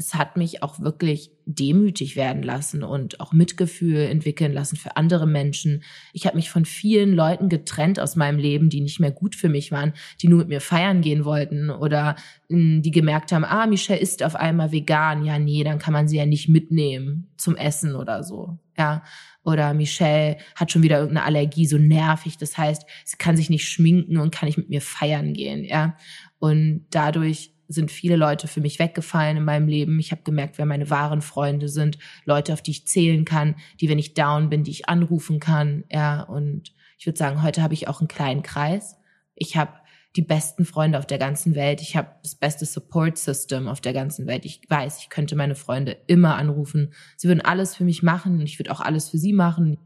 es 0.00 0.14
hat 0.14 0.38
mich 0.38 0.62
auch 0.62 0.80
wirklich 0.80 1.30
demütig 1.44 2.16
werden 2.16 2.42
lassen 2.42 2.82
und 2.82 3.20
auch 3.20 3.34
Mitgefühl 3.34 3.98
entwickeln 4.06 4.50
lassen 4.50 4.76
für 4.76 4.96
andere 4.96 5.26
Menschen. 5.26 5.82
Ich 6.14 6.24
habe 6.24 6.36
mich 6.36 6.48
von 6.48 6.64
vielen 6.64 7.12
Leuten 7.12 7.50
getrennt 7.50 8.00
aus 8.00 8.16
meinem 8.16 8.38
Leben, 8.38 8.70
die 8.70 8.80
nicht 8.80 8.98
mehr 8.98 9.10
gut 9.10 9.34
für 9.34 9.50
mich 9.50 9.72
waren, 9.72 9.92
die 10.22 10.28
nur 10.28 10.38
mit 10.38 10.48
mir 10.48 10.62
feiern 10.62 11.02
gehen 11.02 11.26
wollten 11.26 11.68
oder 11.68 12.16
hm, 12.48 12.80
die 12.80 12.90
gemerkt 12.92 13.30
haben, 13.30 13.44
ah, 13.44 13.66
Michelle 13.66 14.00
ist 14.00 14.22
auf 14.22 14.36
einmal 14.36 14.72
vegan. 14.72 15.22
Ja, 15.22 15.38
nee, 15.38 15.64
dann 15.64 15.78
kann 15.78 15.92
man 15.92 16.08
sie 16.08 16.16
ja 16.16 16.24
nicht 16.24 16.48
mitnehmen 16.48 17.28
zum 17.36 17.54
Essen 17.56 17.94
oder 17.94 18.24
so. 18.24 18.58
Ja, 18.78 19.02
oder 19.44 19.74
Michelle 19.74 20.38
hat 20.54 20.72
schon 20.72 20.82
wieder 20.82 20.98
irgendeine 20.98 21.26
Allergie, 21.26 21.66
so 21.66 21.76
nervig. 21.76 22.38
Das 22.38 22.56
heißt, 22.56 22.86
sie 23.04 23.18
kann 23.18 23.36
sich 23.36 23.50
nicht 23.50 23.68
schminken 23.68 24.16
und 24.16 24.34
kann 24.34 24.46
nicht 24.46 24.56
mit 24.56 24.70
mir 24.70 24.80
feiern 24.80 25.34
gehen. 25.34 25.62
Ja, 25.62 25.98
und 26.38 26.86
dadurch 26.90 27.52
sind 27.72 27.90
viele 27.90 28.16
Leute 28.16 28.48
für 28.48 28.60
mich 28.60 28.78
weggefallen 28.78 29.36
in 29.36 29.44
meinem 29.44 29.68
Leben. 29.68 29.98
Ich 30.00 30.10
habe 30.10 30.22
gemerkt, 30.22 30.58
wer 30.58 30.66
meine 30.66 30.90
wahren 30.90 31.22
Freunde 31.22 31.68
sind, 31.68 31.98
Leute, 32.24 32.52
auf 32.52 32.62
die 32.62 32.72
ich 32.72 32.86
zählen 32.86 33.24
kann, 33.24 33.54
die, 33.80 33.88
wenn 33.88 33.98
ich 33.98 34.14
down 34.14 34.50
bin, 34.50 34.64
die 34.64 34.72
ich 34.72 34.88
anrufen 34.88 35.38
kann. 35.38 35.84
Ja, 35.90 36.22
und 36.22 36.74
ich 36.98 37.06
würde 37.06 37.18
sagen, 37.18 37.42
heute 37.42 37.62
habe 37.62 37.74
ich 37.74 37.86
auch 37.86 38.00
einen 38.00 38.08
kleinen 38.08 38.42
Kreis. 38.42 38.96
Ich 39.36 39.56
habe 39.56 39.72
die 40.16 40.22
besten 40.22 40.64
Freunde 40.64 40.98
auf 40.98 41.06
der 41.06 41.18
ganzen 41.18 41.54
Welt. 41.54 41.80
Ich 41.80 41.96
habe 41.96 42.08
das 42.22 42.34
beste 42.34 42.66
Support 42.66 43.16
System 43.16 43.68
auf 43.68 43.80
der 43.80 43.92
ganzen 43.92 44.26
Welt. 44.26 44.44
Ich 44.44 44.62
weiß, 44.68 44.98
ich 44.98 45.08
könnte 45.08 45.36
meine 45.36 45.54
Freunde 45.54 45.96
immer 46.08 46.34
anrufen. 46.34 46.92
Sie 47.16 47.28
würden 47.28 47.40
alles 47.40 47.76
für 47.76 47.84
mich 47.84 48.02
machen 48.02 48.40
und 48.40 48.42
ich 48.42 48.58
würde 48.58 48.72
auch 48.72 48.80
alles 48.80 49.08
für 49.08 49.18
sie 49.18 49.32
machen. 49.32 49.78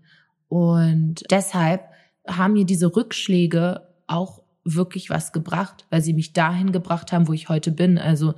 Und 0.48 1.24
deshalb 1.30 1.82
haben 2.26 2.54
mir 2.54 2.64
diese 2.64 2.96
Rückschläge 2.96 3.86
auch 4.06 4.43
wirklich 4.64 5.10
was 5.10 5.32
gebracht, 5.32 5.86
weil 5.90 6.02
sie 6.02 6.14
mich 6.14 6.32
dahin 6.32 6.72
gebracht 6.72 7.12
haben, 7.12 7.28
wo 7.28 7.32
ich 7.32 7.48
heute 7.48 7.70
bin. 7.70 7.98
Also 7.98 8.34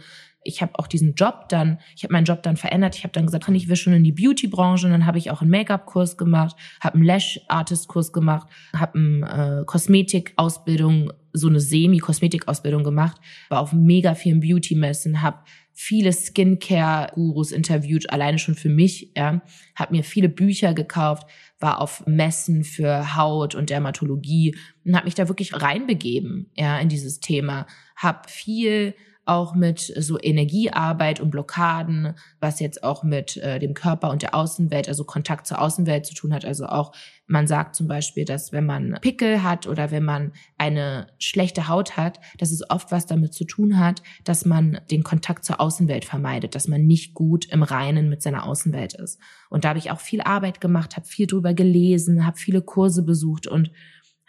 ich 0.47 0.63
habe 0.63 0.79
auch 0.79 0.87
diesen 0.87 1.15
Job 1.15 1.49
dann, 1.49 1.79
ich 1.97 2.05
habe 2.05 2.13
meinen 2.13 2.25
Job 2.25 2.43
dann 2.43 2.57
verändert. 2.57 2.97
Ich 2.97 3.05
habe 3.05 3.13
dann 3.13 3.27
gesagt, 3.27 3.49
ich 3.49 3.69
will 3.69 3.77
schon 3.77 3.93
in 3.93 4.05
die 4.05 4.13
Beauty-Branche. 4.13 4.87
Und 4.87 4.93
dann 4.93 5.07
habe 5.07 5.19
ich 5.19 5.31
auch 5.31 5.43
einen 5.43 5.51
Make-up-Kurs 5.51 6.17
gemacht, 6.17 6.57
habe 6.81 6.95
einen 6.95 7.05
Lash-Artist-Kurs 7.05 8.13
gemacht, 8.13 8.47
habe 8.75 8.99
eine 8.99 9.61
äh, 9.61 9.65
Kosmetik-Ausbildung, 9.65 11.13
so 11.33 11.49
eine 11.49 11.61
Semi-Kosmetik-Ausbildung 11.61 12.85
gemacht, 12.85 13.21
war 13.49 13.61
auf 13.61 13.73
mega 13.73 14.15
vielen 14.15 14.41
Beauty-Messen, 14.41 15.23
habe 15.23 15.39
viele 15.79 16.11
Skincare-Gurus 16.11 17.53
interviewt, 17.53 18.09
alleine 18.09 18.39
schon 18.39 18.55
für 18.55 18.71
mich, 18.71 19.13
ja, 19.15 19.43
habe 19.75 19.95
mir 19.95 20.05
viele 20.05 20.31
Bücher 20.31 20.73
gekauft, 20.73 21.29
war 21.61 21.83
auf 21.83 22.07
Messen 22.07 22.65
für 22.65 23.15
Haut 23.15 23.55
und 23.55 23.69
Dermatologie 23.69 24.57
und 24.87 24.97
habe 24.97 25.05
mich 25.05 25.15
da 25.15 25.29
wirklich 25.29 25.61
reinbegeben, 25.61 26.51
ja, 26.55 26.79
in 26.79 26.89
dieses 26.89 27.21
Thema, 27.21 27.67
habe 27.95 28.27
viel 28.27 28.95
auch 29.27 29.57
mit 29.57 29.81
so 29.81 30.19
Energiearbeit 30.21 31.21
und 31.21 31.31
Blockaden, 31.31 32.15
was 32.41 32.61
jetzt 32.61 32.85
auch 32.85 33.03
mit 33.03 33.37
äh, 33.37 33.59
dem 33.59 33.75
Körper 33.75 34.11
und 34.11 34.23
der 34.23 34.37
Außenwelt, 34.37 34.89
also 34.89 35.03
Kontakt 35.05 35.49
zur 35.49 35.61
Außenwelt 35.61 36.07
zu 36.07 36.15
tun 36.15 36.33
hat. 36.33 36.45
Also 36.45 36.67
auch, 36.67 36.93
man 37.27 37.49
sagt 37.49 37.75
zum 37.75 37.89
Beispiel, 37.89 38.25
dass 38.25 38.53
wenn 38.53 38.65
man 38.65 38.99
Pickel 39.01 39.43
hat 39.43 39.67
oder 39.67 39.91
wenn 39.91 40.05
man 40.05 40.33
eine 40.59 41.09
schlechte 41.19 41.67
Haut 41.67 41.97
hat, 41.97 42.21
dass 42.39 42.53
es 42.53 42.71
oft 42.71 42.93
was 42.93 43.07
damit 43.07 43.35
zu 43.35 43.45
tun 43.45 43.81
hat, 43.81 44.01
dass 44.23 44.45
man 44.45 44.81
den 44.93 45.03
Kontakt 45.03 45.45
zur 45.45 45.61
Außenwelt 45.61 46.05
vermeidet, 46.05 46.55
dass 46.55 46.69
man 46.69 46.87
nicht 46.87 47.13
gut 47.15 47.47
im 47.47 47.65
Reinen 47.65 48.09
mit 48.09 48.23
seiner 48.23 48.47
Außenwelt 48.47 48.95
ist. 48.95 49.19
Und 49.51 49.65
da 49.65 49.71
habe 49.71 49.81
ich 49.81 49.91
auch 49.91 50.01
viel 50.01 50.21
Arbeit 50.21 50.61
gemacht, 50.61 50.97
habe 50.97 51.07
viel 51.07 51.27
drüber 51.27 51.53
gelesen, 51.53 52.27
habe 52.27 52.37
viele 52.37 52.63
Kurse 52.63 53.03
besucht 53.03 53.49
und 53.49 53.73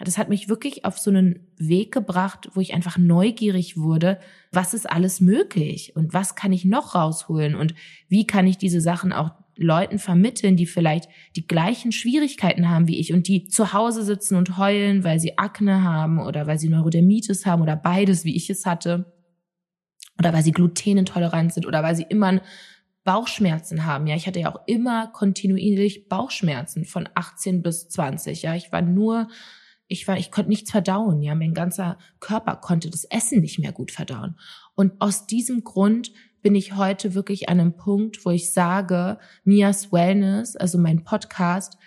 das 0.06 0.18
hat 0.18 0.30
mich 0.30 0.48
wirklich 0.48 0.86
auf 0.86 1.00
so 1.00 1.10
einen 1.10 1.48
Weg 1.58 1.92
gebracht, 1.92 2.50
wo 2.54 2.62
ich 2.62 2.74
einfach 2.74 2.98
neugierig 2.98 3.78
wurde, 3.78 4.20
was 4.52 4.74
ist 4.74 4.90
alles 4.90 5.22
möglich 5.22 5.96
und 5.96 6.14
was 6.14 6.36
kann 6.36 6.54
ich 6.54 6.66
noch 6.66 6.94
rausholen 6.94 7.56
und 7.56 7.74
wie 8.08 8.28
kann 8.28 8.46
ich 8.46 8.58
diese 8.58 8.82
Sachen 8.82 9.12
auch 9.12 9.32
Leuten 9.56 9.98
vermitteln, 9.98 10.56
die 10.56 10.68
vielleicht 10.68 11.10
die 11.36 11.48
gleichen 11.48 11.92
Schwierigkeiten 11.92 12.70
haben 12.70 12.88
wie 12.88 13.00
ich 13.00 13.12
und 13.12 13.28
die 13.28 13.48
zu 13.48 13.74
Hause 13.74 14.04
sitzen 14.04 14.36
und 14.36 14.58
heulen, 14.58 15.04
weil 15.04 15.20
sie 15.20 15.40
Akne 15.40 15.84
haben 15.84 16.20
oder 16.20 16.46
weil 16.46 16.60
sie 16.60 16.70
Neurodermitis 16.70 17.48
haben 17.48 17.64
oder 17.64 17.76
beides, 17.76 18.24
wie 18.24 18.36
ich 18.36 18.52
es 18.52 18.68
hatte, 18.68 19.12
oder 20.20 20.34
weil 20.34 20.44
sie 20.44 20.52
glutenintolerant 20.52 21.54
sind 21.54 21.66
oder 21.66 21.84
weil 21.84 21.96
sie 21.96 22.06
immer 22.08 22.42
Bauchschmerzen 23.04 23.86
haben. 23.86 24.08
Ja, 24.08 24.16
ich 24.16 24.28
hatte 24.28 24.40
ja 24.40 24.54
auch 24.54 24.68
immer 24.68 25.08
kontinuierlich 25.08 26.10
Bauchschmerzen 26.10 26.86
von 26.86 27.08
18 27.16 27.62
bis 27.62 27.88
20. 27.90 28.42
Ja, 28.42 28.56
ich 28.56 28.72
war 28.72 28.82
nur 28.82 29.30
ich 29.88 30.08
war, 30.08 30.18
ich 30.18 30.32
konnte 30.32 30.50
nichts 30.50 30.72
verdauen, 30.72 31.22
ja, 31.22 31.36
mein 31.36 31.54
ganzer 31.54 31.98
Körper 32.20 32.56
konnte 32.58 32.90
das 32.90 33.06
Essen 33.06 33.42
nicht 33.42 33.60
mehr 33.60 33.72
gut 33.72 33.92
verdauen. 33.92 34.38
Und 34.76 34.94
aus 35.00 35.28
diesem 35.28 35.64
Grund 35.64 36.12
bin 36.42 36.56
ich 36.56 36.76
heute 36.76 37.14
wirklich 37.14 37.50
an 37.50 37.60
einem 37.60 37.78
Punkt, 37.78 38.26
wo 38.26 38.32
ich 38.32 38.54
sage, 38.54 39.18
Mias 39.44 39.92
Wellness, 39.92 40.56
also 40.56 40.78
mein 40.78 41.04
Podcast, 41.04 41.78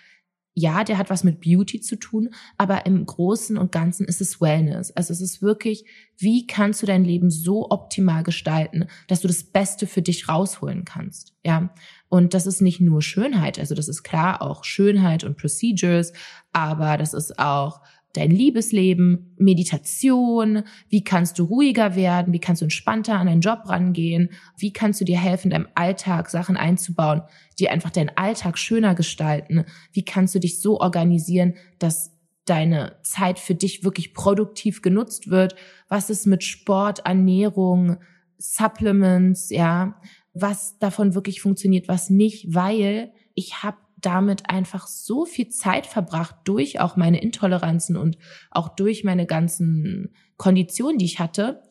ja, 0.61 0.83
der 0.83 0.97
hat 0.97 1.09
was 1.09 1.23
mit 1.23 1.41
Beauty 1.41 1.81
zu 1.81 1.95
tun, 1.95 2.29
aber 2.57 2.85
im 2.85 3.05
Großen 3.05 3.57
und 3.57 3.71
Ganzen 3.71 4.05
ist 4.05 4.21
es 4.21 4.39
Wellness. 4.39 4.91
Also 4.91 5.11
es 5.11 5.19
ist 5.19 5.41
wirklich, 5.41 5.85
wie 6.17 6.45
kannst 6.45 6.81
du 6.81 6.85
dein 6.85 7.03
Leben 7.03 7.31
so 7.31 7.69
optimal 7.71 8.21
gestalten, 8.23 8.85
dass 9.07 9.21
du 9.21 9.27
das 9.27 9.43
Beste 9.43 9.87
für 9.87 10.01
dich 10.01 10.29
rausholen 10.29 10.85
kannst, 10.85 11.33
ja. 11.43 11.73
Und 12.09 12.33
das 12.33 12.45
ist 12.45 12.61
nicht 12.61 12.81
nur 12.81 13.01
Schönheit, 13.01 13.57
also 13.57 13.73
das 13.73 13.87
ist 13.87 14.03
klar 14.03 14.41
auch 14.41 14.63
Schönheit 14.63 15.23
und 15.23 15.37
Procedures, 15.37 16.13
aber 16.51 16.97
das 16.97 17.13
ist 17.13 17.39
auch 17.39 17.81
dein 18.13 18.31
Liebesleben, 18.31 19.35
Meditation, 19.37 20.63
wie 20.89 21.03
kannst 21.03 21.39
du 21.39 21.43
ruhiger 21.43 21.95
werden, 21.95 22.33
wie 22.33 22.39
kannst 22.39 22.61
du 22.61 22.65
entspannter 22.65 23.15
an 23.15 23.27
deinen 23.27 23.41
Job 23.41 23.61
rangehen, 23.65 24.29
wie 24.57 24.73
kannst 24.73 25.01
du 25.01 25.05
dir 25.05 25.19
helfen, 25.19 25.51
deinem 25.51 25.67
Alltag 25.75 26.29
Sachen 26.29 26.57
einzubauen, 26.57 27.21
die 27.59 27.69
einfach 27.69 27.89
deinen 27.89 28.11
Alltag 28.15 28.57
schöner 28.57 28.95
gestalten, 28.95 29.65
wie 29.93 30.03
kannst 30.03 30.35
du 30.35 30.39
dich 30.39 30.59
so 30.59 30.79
organisieren, 30.79 31.55
dass 31.79 32.11
deine 32.45 32.97
Zeit 33.03 33.39
für 33.39 33.55
dich 33.55 33.83
wirklich 33.83 34.13
produktiv 34.13 34.81
genutzt 34.81 35.29
wird, 35.29 35.55
was 35.87 36.09
ist 36.09 36.25
mit 36.25 36.43
Sport, 36.43 37.05
Ernährung, 37.05 37.97
Supplements, 38.37 39.49
ja, 39.51 39.99
was 40.33 40.77
davon 40.79 41.13
wirklich 41.13 41.41
funktioniert, 41.41 41.87
was 41.87 42.09
nicht, 42.09 42.53
weil 42.53 43.11
ich 43.35 43.63
habe 43.63 43.77
damit 44.01 44.49
einfach 44.49 44.87
so 44.87 45.25
viel 45.25 45.49
Zeit 45.49 45.85
verbracht 45.85 46.35
durch 46.45 46.79
auch 46.79 46.95
meine 46.95 47.21
Intoleranzen 47.21 47.97
und 47.97 48.17
auch 48.49 48.69
durch 48.69 49.03
meine 49.03 49.25
ganzen 49.25 50.13
Konditionen, 50.37 50.97
die 50.97 51.05
ich 51.05 51.19
hatte. 51.19 51.61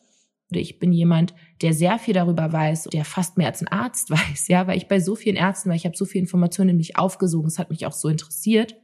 Ich 0.49 0.79
bin 0.79 0.91
jemand, 0.91 1.33
der 1.61 1.73
sehr 1.73 1.97
viel 1.97 2.13
darüber 2.13 2.51
weiß, 2.51 2.85
der 2.85 3.05
fast 3.05 3.37
mehr 3.37 3.47
als 3.47 3.61
ein 3.61 3.67
Arzt 3.67 4.09
weiß, 4.09 4.47
ja, 4.47 4.67
weil 4.67 4.77
ich 4.77 4.87
bei 4.87 4.99
so 4.99 5.15
vielen 5.15 5.35
Ärzten 5.35 5.69
war, 5.69 5.75
ich 5.75 5.85
habe 5.85 5.97
so 5.97 6.05
viel 6.05 6.21
Informationen 6.21 6.71
in 6.71 6.77
mich 6.77 6.97
aufgesogen, 6.97 7.47
es 7.47 7.59
hat 7.59 7.69
mich 7.69 7.85
auch 7.85 7.93
so 7.93 8.07
interessiert 8.09 8.75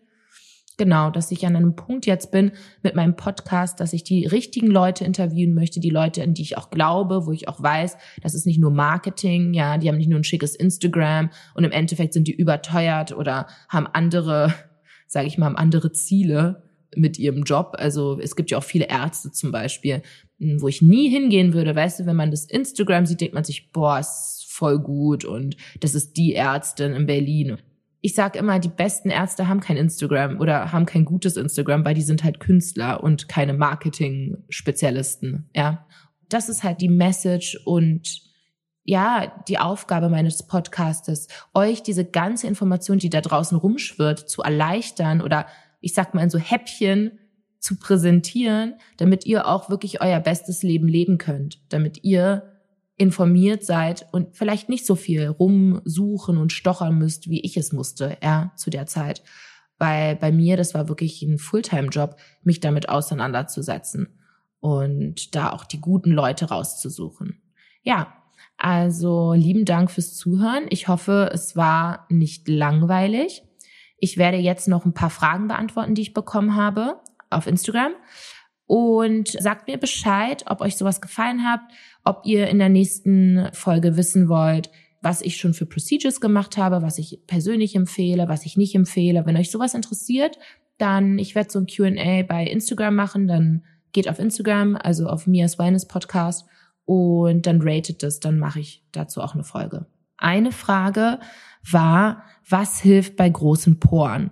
genau, 0.77 1.09
dass 1.09 1.31
ich 1.31 1.45
an 1.45 1.55
einem 1.55 1.75
Punkt 1.75 2.05
jetzt 2.05 2.31
bin 2.31 2.51
mit 2.83 2.95
meinem 2.95 3.15
Podcast, 3.15 3.79
dass 3.79 3.93
ich 3.93 4.03
die 4.03 4.25
richtigen 4.25 4.67
Leute 4.67 5.03
interviewen 5.03 5.53
möchte, 5.53 5.79
die 5.79 5.89
Leute, 5.89 6.21
in 6.21 6.33
die 6.33 6.43
ich 6.43 6.57
auch 6.57 6.69
glaube, 6.69 7.25
wo 7.25 7.31
ich 7.31 7.49
auch 7.49 7.61
weiß, 7.61 7.97
das 8.21 8.35
ist 8.35 8.45
nicht 8.45 8.59
nur 8.59 8.71
Marketing, 8.71 9.53
ja, 9.53 9.77
die 9.77 9.89
haben 9.89 9.97
nicht 9.97 10.09
nur 10.09 10.19
ein 10.19 10.23
schickes 10.23 10.55
Instagram 10.55 11.29
und 11.55 11.63
im 11.63 11.71
Endeffekt 11.71 12.13
sind 12.13 12.27
die 12.27 12.35
überteuert 12.35 13.11
oder 13.11 13.47
haben 13.69 13.87
andere, 13.87 14.53
sage 15.07 15.27
ich 15.27 15.37
mal, 15.37 15.47
haben 15.47 15.57
andere 15.57 15.91
Ziele 15.91 16.63
mit 16.95 17.19
ihrem 17.19 17.43
Job. 17.43 17.75
Also 17.77 18.19
es 18.19 18.35
gibt 18.35 18.51
ja 18.51 18.57
auch 18.57 18.63
viele 18.63 18.87
Ärzte 18.87 19.31
zum 19.31 19.51
Beispiel, 19.51 20.01
wo 20.39 20.67
ich 20.67 20.81
nie 20.81 21.09
hingehen 21.09 21.53
würde. 21.53 21.75
Weißt 21.75 21.99
du, 21.99 22.05
wenn 22.05 22.15
man 22.15 22.31
das 22.31 22.45
Instagram 22.45 23.05
sieht, 23.05 23.21
denkt 23.21 23.33
man 23.33 23.43
sich, 23.43 23.71
boah, 23.71 23.99
ist 23.99 24.45
voll 24.47 24.79
gut 24.79 25.25
und 25.25 25.57
das 25.79 25.95
ist 25.95 26.17
die 26.17 26.33
Ärztin 26.33 26.93
in 26.93 27.05
Berlin 27.05 27.57
ich 28.07 28.15
sage 28.15 28.39
immer, 28.39 28.57
die 28.57 28.69
besten 28.69 29.09
Ärzte 29.09 29.49
haben 29.49 29.59
kein 29.59 29.75
Instagram 29.75 30.39
oder 30.39 30.71
haben 30.71 30.85
kein 30.85 31.03
gutes 31.03 31.35
Instagram, 31.35 31.83
weil 31.83 31.93
die 31.93 32.01
sind 32.01 32.23
halt 32.23 32.39
Künstler 32.39 33.03
und 33.03 33.27
keine 33.27 33.51
Marketing-Spezialisten. 33.51 35.49
Ja, 35.53 35.85
das 36.29 36.47
ist 36.47 36.63
halt 36.63 36.79
die 36.79 36.87
Message 36.87 37.59
und 37.65 38.21
ja, 38.85 39.43
die 39.49 39.59
Aufgabe 39.59 40.07
meines 40.07 40.43
Podcastes, 40.43 41.27
euch 41.53 41.83
diese 41.83 42.05
ganze 42.05 42.47
Information, 42.47 42.97
die 42.97 43.09
da 43.09 43.19
draußen 43.19 43.57
rumschwirrt, 43.57 44.19
zu 44.29 44.41
erleichtern 44.41 45.19
oder 45.19 45.45
ich 45.81 45.93
sag 45.93 46.13
mal 46.13 46.23
in 46.23 46.29
so 46.29 46.39
Häppchen 46.39 47.19
zu 47.59 47.77
präsentieren, 47.77 48.75
damit 48.95 49.25
ihr 49.25 49.47
auch 49.47 49.69
wirklich 49.69 49.99
euer 49.99 50.21
bestes 50.21 50.63
Leben 50.63 50.87
leben 50.87 51.17
könnt, 51.17 51.59
damit 51.73 52.05
ihr 52.05 52.56
informiert 52.97 53.63
seid 53.63 54.07
und 54.11 54.35
vielleicht 54.35 54.69
nicht 54.69 54.85
so 54.85 54.95
viel 54.95 55.27
rumsuchen 55.27 56.37
und 56.37 56.51
stochern 56.51 56.97
müsst, 56.97 57.29
wie 57.29 57.41
ich 57.41 57.55
es 57.55 57.71
musste, 57.71 58.17
ja, 58.23 58.51
zu 58.55 58.69
der 58.69 58.87
Zeit. 58.87 59.23
Weil 59.77 60.15
bei 60.15 60.31
mir, 60.31 60.57
das 60.57 60.73
war 60.73 60.89
wirklich 60.89 61.21
ein 61.21 61.37
Fulltime-Job, 61.37 62.15
mich 62.43 62.59
damit 62.59 62.89
auseinanderzusetzen 62.89 64.19
und 64.59 65.35
da 65.35 65.51
auch 65.51 65.65
die 65.65 65.79
guten 65.79 66.11
Leute 66.11 66.45
rauszusuchen. 66.49 67.41
Ja, 67.83 68.13
also 68.57 69.33
lieben 69.33 69.65
Dank 69.65 69.91
fürs 69.91 70.15
Zuhören. 70.15 70.65
Ich 70.69 70.87
hoffe, 70.87 71.29
es 71.31 71.55
war 71.55 72.07
nicht 72.09 72.47
langweilig. 72.47 73.43
Ich 73.99 74.17
werde 74.17 74.37
jetzt 74.37 74.67
noch 74.67 74.85
ein 74.85 74.93
paar 74.93 75.11
Fragen 75.11 75.47
beantworten, 75.47 75.93
die 75.93 76.01
ich 76.01 76.13
bekommen 76.13 76.55
habe 76.55 76.99
auf 77.29 77.45
Instagram. 77.45 77.93
Und 78.65 79.29
sagt 79.29 79.67
mir 79.67 79.77
Bescheid, 79.77 80.43
ob 80.47 80.59
euch 80.59 80.75
sowas 80.75 80.99
gefallen 80.99 81.45
hat, 81.45 81.61
ob 82.07 82.21
ihr 82.25 82.47
in 82.47 82.59
der 82.59 82.69
nächsten 82.69 83.49
Folge 83.53 83.97
wissen 83.97 84.29
wollt, 84.29 84.69
was 85.01 85.21
ich 85.21 85.37
schon 85.37 85.53
für 85.53 85.65
Procedures 85.65 86.21
gemacht 86.21 86.57
habe, 86.57 86.81
was 86.81 86.97
ich 86.97 87.21
persönlich 87.27 87.75
empfehle, 87.75 88.27
was 88.27 88.45
ich 88.45 88.57
nicht 88.57 88.75
empfehle. 88.75 89.25
Wenn 89.25 89.37
euch 89.37 89.51
sowas 89.51 89.73
interessiert, 89.73 90.37
dann, 90.77 91.19
ich 91.19 91.35
werde 91.35 91.51
so 91.51 91.59
ein 91.59 91.67
Q&A 91.67 92.23
bei 92.23 92.45
Instagram 92.45 92.95
machen, 92.95 93.27
dann 93.27 93.63
geht 93.91 94.09
auf 94.09 94.19
Instagram, 94.19 94.75
also 94.75 95.07
auf 95.07 95.27
Mias 95.27 95.59
Wellness 95.59 95.87
Podcast 95.87 96.45
und 96.85 97.45
dann 97.45 97.61
ratet 97.61 98.03
das, 98.03 98.19
dann 98.19 98.39
mache 98.39 98.59
ich 98.59 98.85
dazu 98.91 99.21
auch 99.21 99.33
eine 99.33 99.43
Folge. 99.43 99.85
Eine 100.17 100.51
Frage 100.51 101.19
war, 101.69 102.23
was 102.49 102.79
hilft 102.79 103.17
bei 103.17 103.29
großen 103.29 103.79
Poren? 103.79 104.31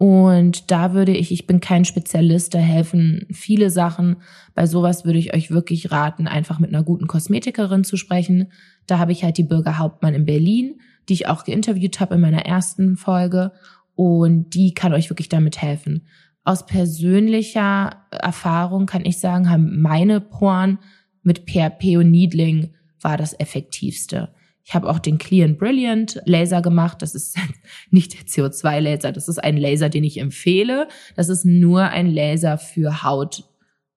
Und 0.00 0.70
da 0.70 0.94
würde 0.94 1.12
ich, 1.12 1.30
ich 1.30 1.46
bin 1.46 1.60
kein 1.60 1.84
Spezialist, 1.84 2.54
da 2.54 2.58
helfen 2.58 3.26
viele 3.30 3.68
Sachen. 3.68 4.16
Bei 4.54 4.64
sowas 4.64 5.04
würde 5.04 5.18
ich 5.18 5.34
euch 5.34 5.50
wirklich 5.50 5.90
raten, 5.90 6.26
einfach 6.26 6.58
mit 6.58 6.70
einer 6.70 6.82
guten 6.82 7.06
Kosmetikerin 7.06 7.84
zu 7.84 7.98
sprechen. 7.98 8.50
Da 8.86 8.98
habe 8.98 9.12
ich 9.12 9.24
halt 9.24 9.36
die 9.36 9.42
Bürger 9.42 9.76
Hauptmann 9.76 10.14
in 10.14 10.24
Berlin, 10.24 10.80
die 11.10 11.12
ich 11.12 11.28
auch 11.28 11.44
geinterviewt 11.44 12.00
habe 12.00 12.14
in 12.14 12.22
meiner 12.22 12.46
ersten 12.46 12.96
Folge. 12.96 13.52
Und 13.94 14.54
die 14.54 14.72
kann 14.72 14.94
euch 14.94 15.10
wirklich 15.10 15.28
damit 15.28 15.60
helfen. 15.60 16.06
aus 16.44 16.64
persönlicher 16.64 18.06
Erfahrung 18.10 18.86
kann 18.86 19.04
ich 19.04 19.18
sagen, 19.18 19.50
haben 19.50 19.82
meine 19.82 20.22
Poren 20.22 20.78
mit 21.22 21.44
PRP 21.44 21.98
und 21.98 22.10
Needling 22.10 22.70
war 23.02 23.18
das 23.18 23.38
effektivste. 23.38 24.30
Ich 24.70 24.74
habe 24.76 24.88
auch 24.88 25.00
den 25.00 25.18
Clear 25.18 25.48
and 25.48 25.58
Brilliant 25.58 26.22
Laser 26.26 26.62
gemacht. 26.62 27.02
Das 27.02 27.16
ist 27.16 27.36
nicht 27.90 28.12
der 28.12 28.20
CO2-Laser, 28.20 29.10
das 29.10 29.26
ist 29.26 29.42
ein 29.42 29.56
Laser, 29.56 29.88
den 29.88 30.04
ich 30.04 30.20
empfehle. 30.20 30.86
Das 31.16 31.28
ist 31.28 31.44
nur 31.44 31.82
ein 31.82 32.06
Laser 32.06 32.56
für 32.56 33.02
Haut, 33.02 33.42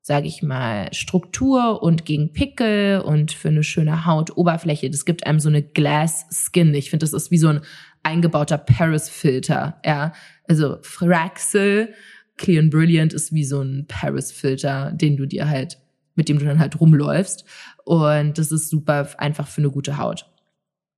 sage 0.02 0.26
ich 0.26 0.42
mal, 0.42 0.92
Struktur 0.92 1.84
und 1.84 2.06
gegen 2.06 2.34
Pickel 2.34 3.02
und 3.02 3.34
für 3.34 3.50
eine 3.50 3.62
schöne 3.62 4.08
Hautoberfläche. 4.08 4.90
Das 4.90 5.06
gibt 5.06 5.28
einem 5.28 5.40
so 5.40 5.48
eine 5.48 5.62
Glass 5.62 6.26
Skin. 6.32 6.74
Ich 6.74 6.90
finde, 6.90 7.04
das 7.04 7.14
ist 7.14 7.30
wie 7.30 7.38
so 7.38 7.50
ein 7.50 7.62
eingebauter 8.02 8.58
Paris-Filter. 8.58 9.80
Ja, 9.86 10.14
also 10.48 10.78
Fraxel 10.82 11.94
Clear 12.38 12.64
and 12.64 12.72
Brilliant 12.72 13.14
ist 13.14 13.32
wie 13.32 13.46
so 13.46 13.62
ein 13.62 13.86
Paris-Filter, 13.88 14.92
den 14.92 15.18
du 15.18 15.28
dir 15.28 15.48
halt, 15.48 15.78
mit 16.16 16.30
dem 16.30 16.40
du 16.40 16.46
dann 16.46 16.58
halt 16.58 16.80
rumläufst. 16.80 17.46
Und 17.86 18.40
das 18.40 18.52
ist 18.52 18.72
super 18.72 19.08
einfach 19.20 19.48
für 19.48 19.62
eine 19.62 19.70
gute 19.70 20.00
Haut. 20.00 20.33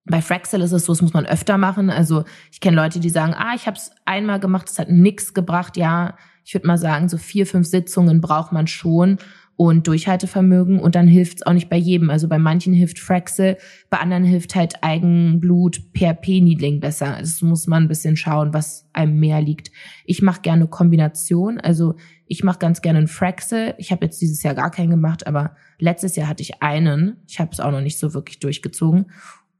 Bei 0.05 0.21
Fraxel 0.21 0.61
ist 0.61 0.71
es 0.71 0.85
so, 0.85 0.93
das 0.93 1.01
muss 1.01 1.13
man 1.13 1.25
öfter 1.25 1.57
machen. 1.57 1.89
Also 1.89 2.23
ich 2.51 2.59
kenne 2.59 2.77
Leute, 2.77 2.99
die 2.99 3.09
sagen, 3.09 3.33
ah, 3.33 3.53
ich 3.55 3.65
habe 3.65 3.77
es 3.77 3.91
einmal 4.05 4.39
gemacht, 4.39 4.69
es 4.69 4.77
hat 4.77 4.89
nix 4.89 5.33
gebracht. 5.33 5.77
Ja, 5.77 6.15
ich 6.43 6.53
würde 6.53 6.67
mal 6.67 6.77
sagen, 6.77 7.09
so 7.09 7.17
vier, 7.17 7.47
fünf 7.47 7.67
Sitzungen 7.67 8.21
braucht 8.21 8.51
man 8.51 8.67
schon 8.67 9.17
und 9.57 9.87
Durchhaltevermögen 9.87 10.79
und 10.79 10.95
dann 10.95 11.07
hilft 11.07 11.37
es 11.37 11.45
auch 11.45 11.53
nicht 11.53 11.69
bei 11.69 11.77
jedem. 11.77 12.09
Also 12.09 12.27
bei 12.27 12.37
manchen 12.37 12.73
hilft 12.73 12.99
Fraxel, 12.99 13.57
bei 13.89 13.97
anderen 13.97 14.25
hilft 14.25 14.53
halt 14.53 14.83
Eigenblut, 14.83 15.93
PRP-Needling 15.93 16.81
besser. 16.81 17.17
Das 17.19 17.41
muss 17.41 17.65
man 17.65 17.83
ein 17.83 17.87
bisschen 17.87 18.17
schauen, 18.17 18.53
was 18.53 18.87
einem 18.93 19.19
mehr 19.19 19.41
liegt. 19.41 19.71
Ich 20.05 20.21
mache 20.21 20.41
gerne 20.41 20.67
Kombination, 20.67 21.59
also 21.59 21.95
ich 22.27 22.43
mache 22.43 22.59
ganz 22.59 22.81
gerne 22.81 22.99
einen 22.99 23.07
Fraxel. 23.07 23.75
Ich 23.77 23.91
habe 23.91 24.05
jetzt 24.05 24.21
dieses 24.21 24.43
Jahr 24.43 24.55
gar 24.55 24.71
keinen 24.71 24.89
gemacht, 24.89 25.25
aber 25.25 25.55
letztes 25.79 26.15
Jahr 26.15 26.27
hatte 26.27 26.41
ich 26.41 26.61
einen. 26.61 27.17
Ich 27.27 27.39
habe 27.39 27.51
es 27.51 27.59
auch 27.59 27.71
noch 27.71 27.81
nicht 27.81 27.99
so 27.99 28.13
wirklich 28.13 28.39
durchgezogen. 28.39 29.05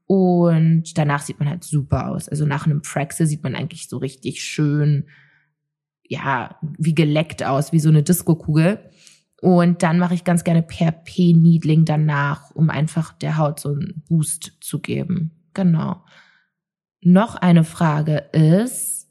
Und 0.06 0.96
danach 0.96 1.22
sieht 1.22 1.40
man 1.40 1.48
halt 1.48 1.64
super 1.64 2.08
aus. 2.08 2.28
Also 2.28 2.46
nach 2.46 2.66
einem 2.66 2.84
Fraxel 2.84 3.26
sieht 3.26 3.42
man 3.42 3.54
eigentlich 3.54 3.88
so 3.88 3.98
richtig 3.98 4.42
schön, 4.42 5.08
ja, 6.08 6.56
wie 6.78 6.94
geleckt 6.94 7.42
aus, 7.44 7.72
wie 7.72 7.80
so 7.80 7.88
eine 7.88 8.04
Disco-Kugel. 8.04 8.78
Und 9.42 9.82
dann 9.82 9.98
mache 9.98 10.14
ich 10.14 10.24
ganz 10.24 10.44
gerne 10.44 10.62
PRP-Needling 10.62 11.84
danach, 11.84 12.50
um 12.52 12.70
einfach 12.70 13.12
der 13.14 13.36
Haut 13.36 13.60
so 13.60 13.70
einen 13.70 14.02
Boost 14.08 14.52
zu 14.60 14.80
geben. 14.80 15.32
Genau. 15.54 16.04
Noch 17.00 17.34
eine 17.36 17.64
Frage 17.64 18.16
ist, 18.32 19.08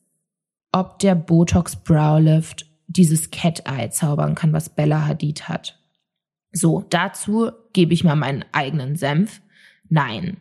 ob 0.71 0.99
der 0.99 1.15
Botox 1.15 1.75
Brow 1.75 2.19
Lift 2.19 2.65
dieses 2.87 3.31
Cat 3.31 3.63
Eye 3.65 3.89
zaubern 3.89 4.35
kann, 4.35 4.53
was 4.53 4.69
Bella 4.69 5.05
Hadid 5.05 5.47
hat. 5.47 5.79
So, 6.51 6.85
dazu 6.89 7.51
gebe 7.73 7.93
ich 7.93 8.03
mal 8.03 8.15
meinen 8.15 8.45
eigenen 8.51 8.95
Senf. 8.95 9.41
Nein. 9.89 10.37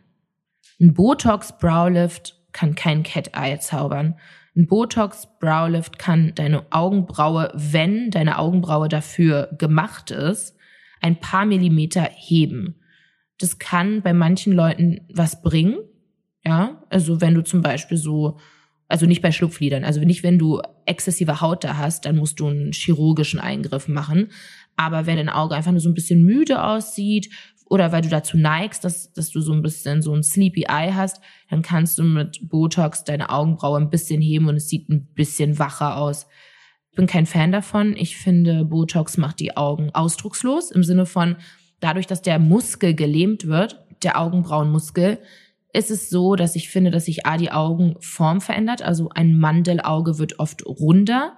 Ein 0.79 0.93
Botox 0.93 1.57
Brow 1.57 1.89
Lift 1.89 2.35
kann 2.51 2.75
kein 2.75 3.03
Cat 3.03 3.31
Eye 3.33 3.59
zaubern. 3.59 4.15
Ein 4.55 4.67
Botox 4.67 5.27
Brow 5.39 5.69
Lift 5.69 5.99
kann 5.99 6.33
deine 6.35 6.71
Augenbraue, 6.71 7.51
wenn 7.53 8.11
deine 8.11 8.37
Augenbraue 8.39 8.89
dafür 8.89 9.49
gemacht 9.57 10.11
ist, 10.11 10.55
ein 11.01 11.19
paar 11.19 11.45
Millimeter 11.45 12.09
heben. 12.13 12.75
Das 13.37 13.59
kann 13.59 14.01
bei 14.01 14.13
manchen 14.13 14.53
Leuten 14.53 15.01
was 15.13 15.41
bringen. 15.41 15.77
Ja, 16.43 16.83
also 16.89 17.21
wenn 17.21 17.33
du 17.33 17.43
zum 17.43 17.61
Beispiel 17.61 17.97
so, 17.97 18.37
also 18.87 19.05
nicht 19.05 19.21
bei 19.21 19.31
Schlupflidern, 19.31 19.83
also 19.83 19.99
nicht 20.01 20.23
wenn 20.23 20.39
du 20.39 20.61
exzessive 20.85 21.41
Haut 21.41 21.63
da 21.63 21.77
hast, 21.77 22.05
dann 22.05 22.17
musst 22.17 22.39
du 22.39 22.47
einen 22.47 22.71
chirurgischen 22.71 23.39
Eingriff 23.39 23.87
machen. 23.87 24.29
Aber 24.75 25.05
wenn 25.05 25.17
dein 25.17 25.29
Auge 25.29 25.55
einfach 25.55 25.71
nur 25.71 25.79
so 25.79 25.89
ein 25.89 25.95
bisschen 25.95 26.23
müde 26.23 26.63
aussieht 26.63 27.29
oder 27.67 27.91
weil 27.91 28.01
du 28.01 28.09
dazu 28.09 28.37
neigst, 28.37 28.83
dass, 28.83 29.11
dass 29.13 29.31
du 29.31 29.41
so 29.41 29.53
ein 29.53 29.61
bisschen 29.61 30.01
so 30.01 30.13
ein 30.13 30.23
Sleepy 30.23 30.65
Eye 30.67 30.93
hast, 30.93 31.19
dann 31.49 31.61
kannst 31.61 31.97
du 31.97 32.03
mit 32.03 32.47
Botox 32.47 33.03
deine 33.03 33.29
Augenbraue 33.29 33.79
ein 33.79 33.89
bisschen 33.89 34.21
heben 34.21 34.47
und 34.47 34.55
es 34.55 34.69
sieht 34.69 34.89
ein 34.89 35.07
bisschen 35.13 35.57
wacher 35.57 35.97
aus. 35.97 36.27
Ich 36.91 36.95
bin 36.95 37.07
kein 37.07 37.25
Fan 37.25 37.51
davon. 37.51 37.95
Ich 37.97 38.17
finde, 38.17 38.65
Botox 38.65 39.17
macht 39.17 39.39
die 39.39 39.57
Augen 39.57 39.89
ausdruckslos 39.93 40.71
im 40.71 40.83
Sinne 40.83 41.05
von, 41.05 41.37
dadurch, 41.79 42.07
dass 42.07 42.21
der 42.21 42.39
Muskel 42.39 42.93
gelähmt 42.93 43.47
wird, 43.47 43.83
der 44.03 44.19
Augenbrauenmuskel, 44.19 45.19
ist 45.73 45.91
es 45.91 46.09
so, 46.09 46.35
dass 46.35 46.55
ich 46.55 46.69
finde, 46.69 46.91
dass 46.91 47.05
sich 47.05 47.25
A, 47.25 47.37
die 47.37 47.51
Augenform 47.51 48.39
verändert. 48.39 48.81
Also 48.81 49.09
ein 49.09 49.37
Mandelauge 49.37 50.19
wird 50.19 50.39
oft 50.39 50.65
runder 50.65 51.35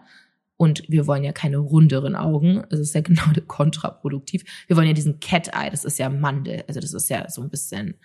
und 0.57 0.83
wir 0.87 1.07
wollen 1.07 1.23
ja 1.23 1.31
keine 1.31 1.57
runderen 1.57 2.15
Augen. 2.15 2.63
Das 2.69 2.79
ist 2.79 2.93
ja 2.93 3.01
genau 3.03 3.23
kontraproduktiv. 3.47 4.43
Wir 4.67 4.75
wollen 4.75 4.87
ja 4.87 4.93
diesen 4.93 5.19
Cat 5.19 5.49
Eye. 5.49 5.69
Das 5.69 5.85
ist 5.85 5.99
ja 5.99 6.09
Mandel. 6.09 6.63
Also 6.67 6.79
das 6.79 6.93
ist 6.93 7.09
ja 7.09 7.29
so 7.29 7.41
ein 7.41 7.49
bisschen, 7.49 7.95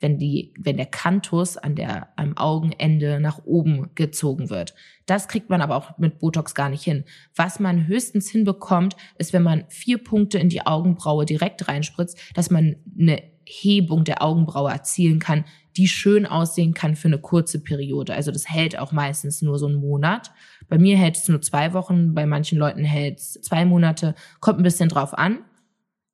wenn 0.00 0.18
die, 0.18 0.54
wenn 0.58 0.76
der 0.76 0.86
Kantus 0.86 1.56
an 1.56 1.74
der, 1.74 2.08
am 2.16 2.36
Augenende 2.36 3.20
nach 3.20 3.44
oben 3.44 3.90
gezogen 3.94 4.48
wird. 4.48 4.74
Das 5.06 5.28
kriegt 5.28 5.50
man 5.50 5.60
aber 5.60 5.76
auch 5.76 5.98
mit 5.98 6.18
Botox 6.18 6.54
gar 6.54 6.70
nicht 6.70 6.84
hin. 6.84 7.04
Was 7.34 7.60
man 7.60 7.86
höchstens 7.86 8.30
hinbekommt, 8.30 8.96
ist, 9.18 9.32
wenn 9.32 9.42
man 9.42 9.64
vier 9.68 9.98
Punkte 9.98 10.38
in 10.38 10.48
die 10.48 10.66
Augenbraue 10.66 11.26
direkt 11.26 11.68
reinspritzt, 11.68 12.18
dass 12.34 12.50
man 12.50 12.76
eine 12.98 13.22
Hebung 13.44 14.04
der 14.04 14.22
Augenbraue 14.22 14.70
erzielen 14.70 15.18
kann, 15.18 15.44
die 15.76 15.88
schön 15.88 16.26
aussehen 16.26 16.74
kann 16.74 16.96
für 16.96 17.08
eine 17.08 17.18
kurze 17.18 17.62
Periode. 17.62 18.14
Also 18.14 18.30
das 18.30 18.48
hält 18.48 18.78
auch 18.78 18.92
meistens 18.92 19.42
nur 19.42 19.58
so 19.58 19.66
einen 19.66 19.76
Monat. 19.76 20.30
Bei 20.68 20.78
mir 20.78 20.96
hält 20.96 21.16
es 21.16 21.28
nur 21.28 21.40
zwei 21.40 21.72
Wochen, 21.72 22.14
bei 22.14 22.26
manchen 22.26 22.58
Leuten 22.58 22.84
hält 22.84 23.18
es 23.18 23.32
zwei 23.42 23.64
Monate. 23.64 24.14
Kommt 24.40 24.60
ein 24.60 24.64
bisschen 24.64 24.88
drauf 24.88 25.16
an. 25.16 25.38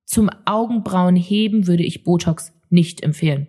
Zum 0.04 0.30
Augenbrauenheben 0.44 1.66
würde 1.66 1.82
ich 1.82 2.04
Botox 2.04 2.52
nicht 2.70 3.02
empfehlen. 3.02 3.48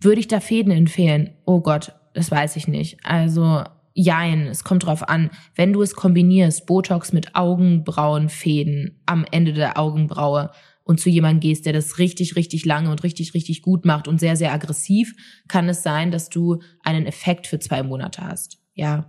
Würde 0.00 0.20
ich 0.20 0.28
da 0.28 0.40
Fäden 0.40 0.72
empfehlen? 0.72 1.34
Oh 1.44 1.60
Gott, 1.60 1.94
das 2.14 2.30
weiß 2.30 2.56
ich 2.56 2.68
nicht. 2.68 2.98
Also 3.04 3.62
Jein, 3.92 4.46
es 4.46 4.62
kommt 4.62 4.86
drauf 4.86 5.08
an. 5.08 5.30
Wenn 5.56 5.72
du 5.72 5.82
es 5.82 5.94
kombinierst, 5.94 6.64
Botox 6.64 7.12
mit 7.12 7.34
Augenbrauenfäden 7.34 9.02
am 9.04 9.26
Ende 9.30 9.52
der 9.52 9.78
Augenbraue, 9.78 10.50
und 10.90 10.98
zu 10.98 11.08
jemandem 11.08 11.38
gehst, 11.38 11.66
der 11.66 11.72
das 11.72 11.98
richtig, 11.98 12.34
richtig 12.34 12.64
lange 12.64 12.90
und 12.90 13.04
richtig, 13.04 13.32
richtig 13.32 13.62
gut 13.62 13.84
macht 13.84 14.08
und 14.08 14.18
sehr, 14.18 14.34
sehr 14.34 14.52
aggressiv, 14.52 15.14
kann 15.46 15.68
es 15.68 15.84
sein, 15.84 16.10
dass 16.10 16.30
du 16.30 16.62
einen 16.82 17.06
Effekt 17.06 17.46
für 17.46 17.60
zwei 17.60 17.84
Monate 17.84 18.22
hast. 18.22 18.58
Ja. 18.74 19.08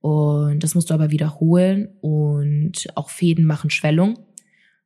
Und 0.00 0.62
das 0.62 0.74
musst 0.74 0.90
du 0.90 0.94
aber 0.94 1.10
wiederholen 1.10 1.88
und 2.00 2.86
auch 2.94 3.10
Fäden 3.10 3.44
machen 3.46 3.70
Schwellung. 3.70 4.18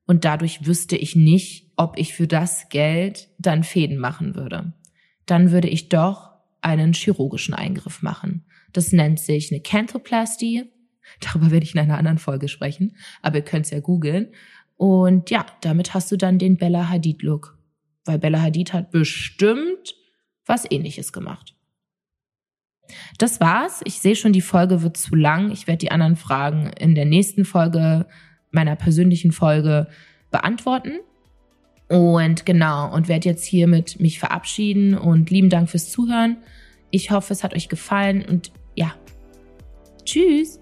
Und 0.07 0.25
dadurch 0.25 0.67
wüsste 0.67 0.97
ich 0.97 1.17
nicht, 1.17 1.71
ob 1.77 1.99
ich 1.99 2.15
für 2.15 2.27
das 2.27 2.69
Geld 2.71 3.29
dann 3.39 3.63
Fäden 3.63 3.99
machen 3.99 4.35
würde. 4.35 4.73
Dann 5.27 5.53
würde 5.53 5.69
ich 5.69 5.89
doch 5.89 6.31
einen 6.61 6.93
chirurgischen 6.93 7.55
Eingriff 7.55 8.03
machen. 8.03 8.45
Das 8.73 8.93
nennt 8.93 9.21
sich 9.21 9.53
eine 9.53 9.61
Canthoplastie. 9.61 10.65
Darüber 11.21 11.51
werde 11.51 11.65
ich 11.65 11.75
in 11.75 11.81
einer 11.81 11.99
anderen 11.99 12.19
Folge 12.19 12.49
sprechen, 12.49 12.97
aber 13.21 13.39
ihr 13.39 13.45
könnt 13.45 13.67
es 13.67 13.71
ja 13.71 13.81
googeln. 13.81 14.33
Und 14.77 15.31
ja, 15.31 15.47
damit 15.61 15.95
hast 15.95 16.11
du 16.11 16.17
dann 16.17 16.39
den 16.39 16.57
Bella 16.57 16.89
Hadid-Look. 16.89 17.59
Weil 18.05 18.19
Bella 18.19 18.41
Hadid 18.41 18.73
hat 18.73 18.91
bestimmt 18.91 19.95
was 20.47 20.69
ähnliches 20.71 21.13
gemacht. 21.13 21.55
Das 23.19 23.41
war's. 23.41 23.81
Ich 23.85 24.01
sehe 24.01 24.17
schon, 24.17 24.33
die 24.33 24.41
Folge 24.41 24.83
wird 24.83 24.97
zu 24.97 25.15
lang. 25.15 25.51
Ich 25.51 25.67
werde 25.67 25.79
die 25.79 25.91
anderen 25.91 26.17
Fragen 26.17 26.71
in 26.79 26.95
der 26.95 27.05
nächsten 27.05 27.45
Folge, 27.45 28.07
meiner 28.51 28.77
persönlichen 28.77 29.33
Folge, 29.33 29.87
beantworten. 30.31 31.01
Und 31.89 32.47
genau, 32.47 32.93
und 32.93 33.09
werde 33.09 33.29
jetzt 33.29 33.45
hiermit 33.45 34.01
mich 34.01 34.19
verabschieden 34.19 34.97
und 34.97 35.31
lieben 35.31 35.51
Dank 35.51 35.69
fürs 35.69 35.91
Zuhören. 35.91 36.39
Ich 36.91 37.11
hoffe, 37.11 37.33
es 37.33 37.45
hat 37.45 37.55
euch 37.55 37.69
gefallen 37.69 38.25
und 38.25 38.53
ja, 38.75 38.95
tschüss. 40.05 40.59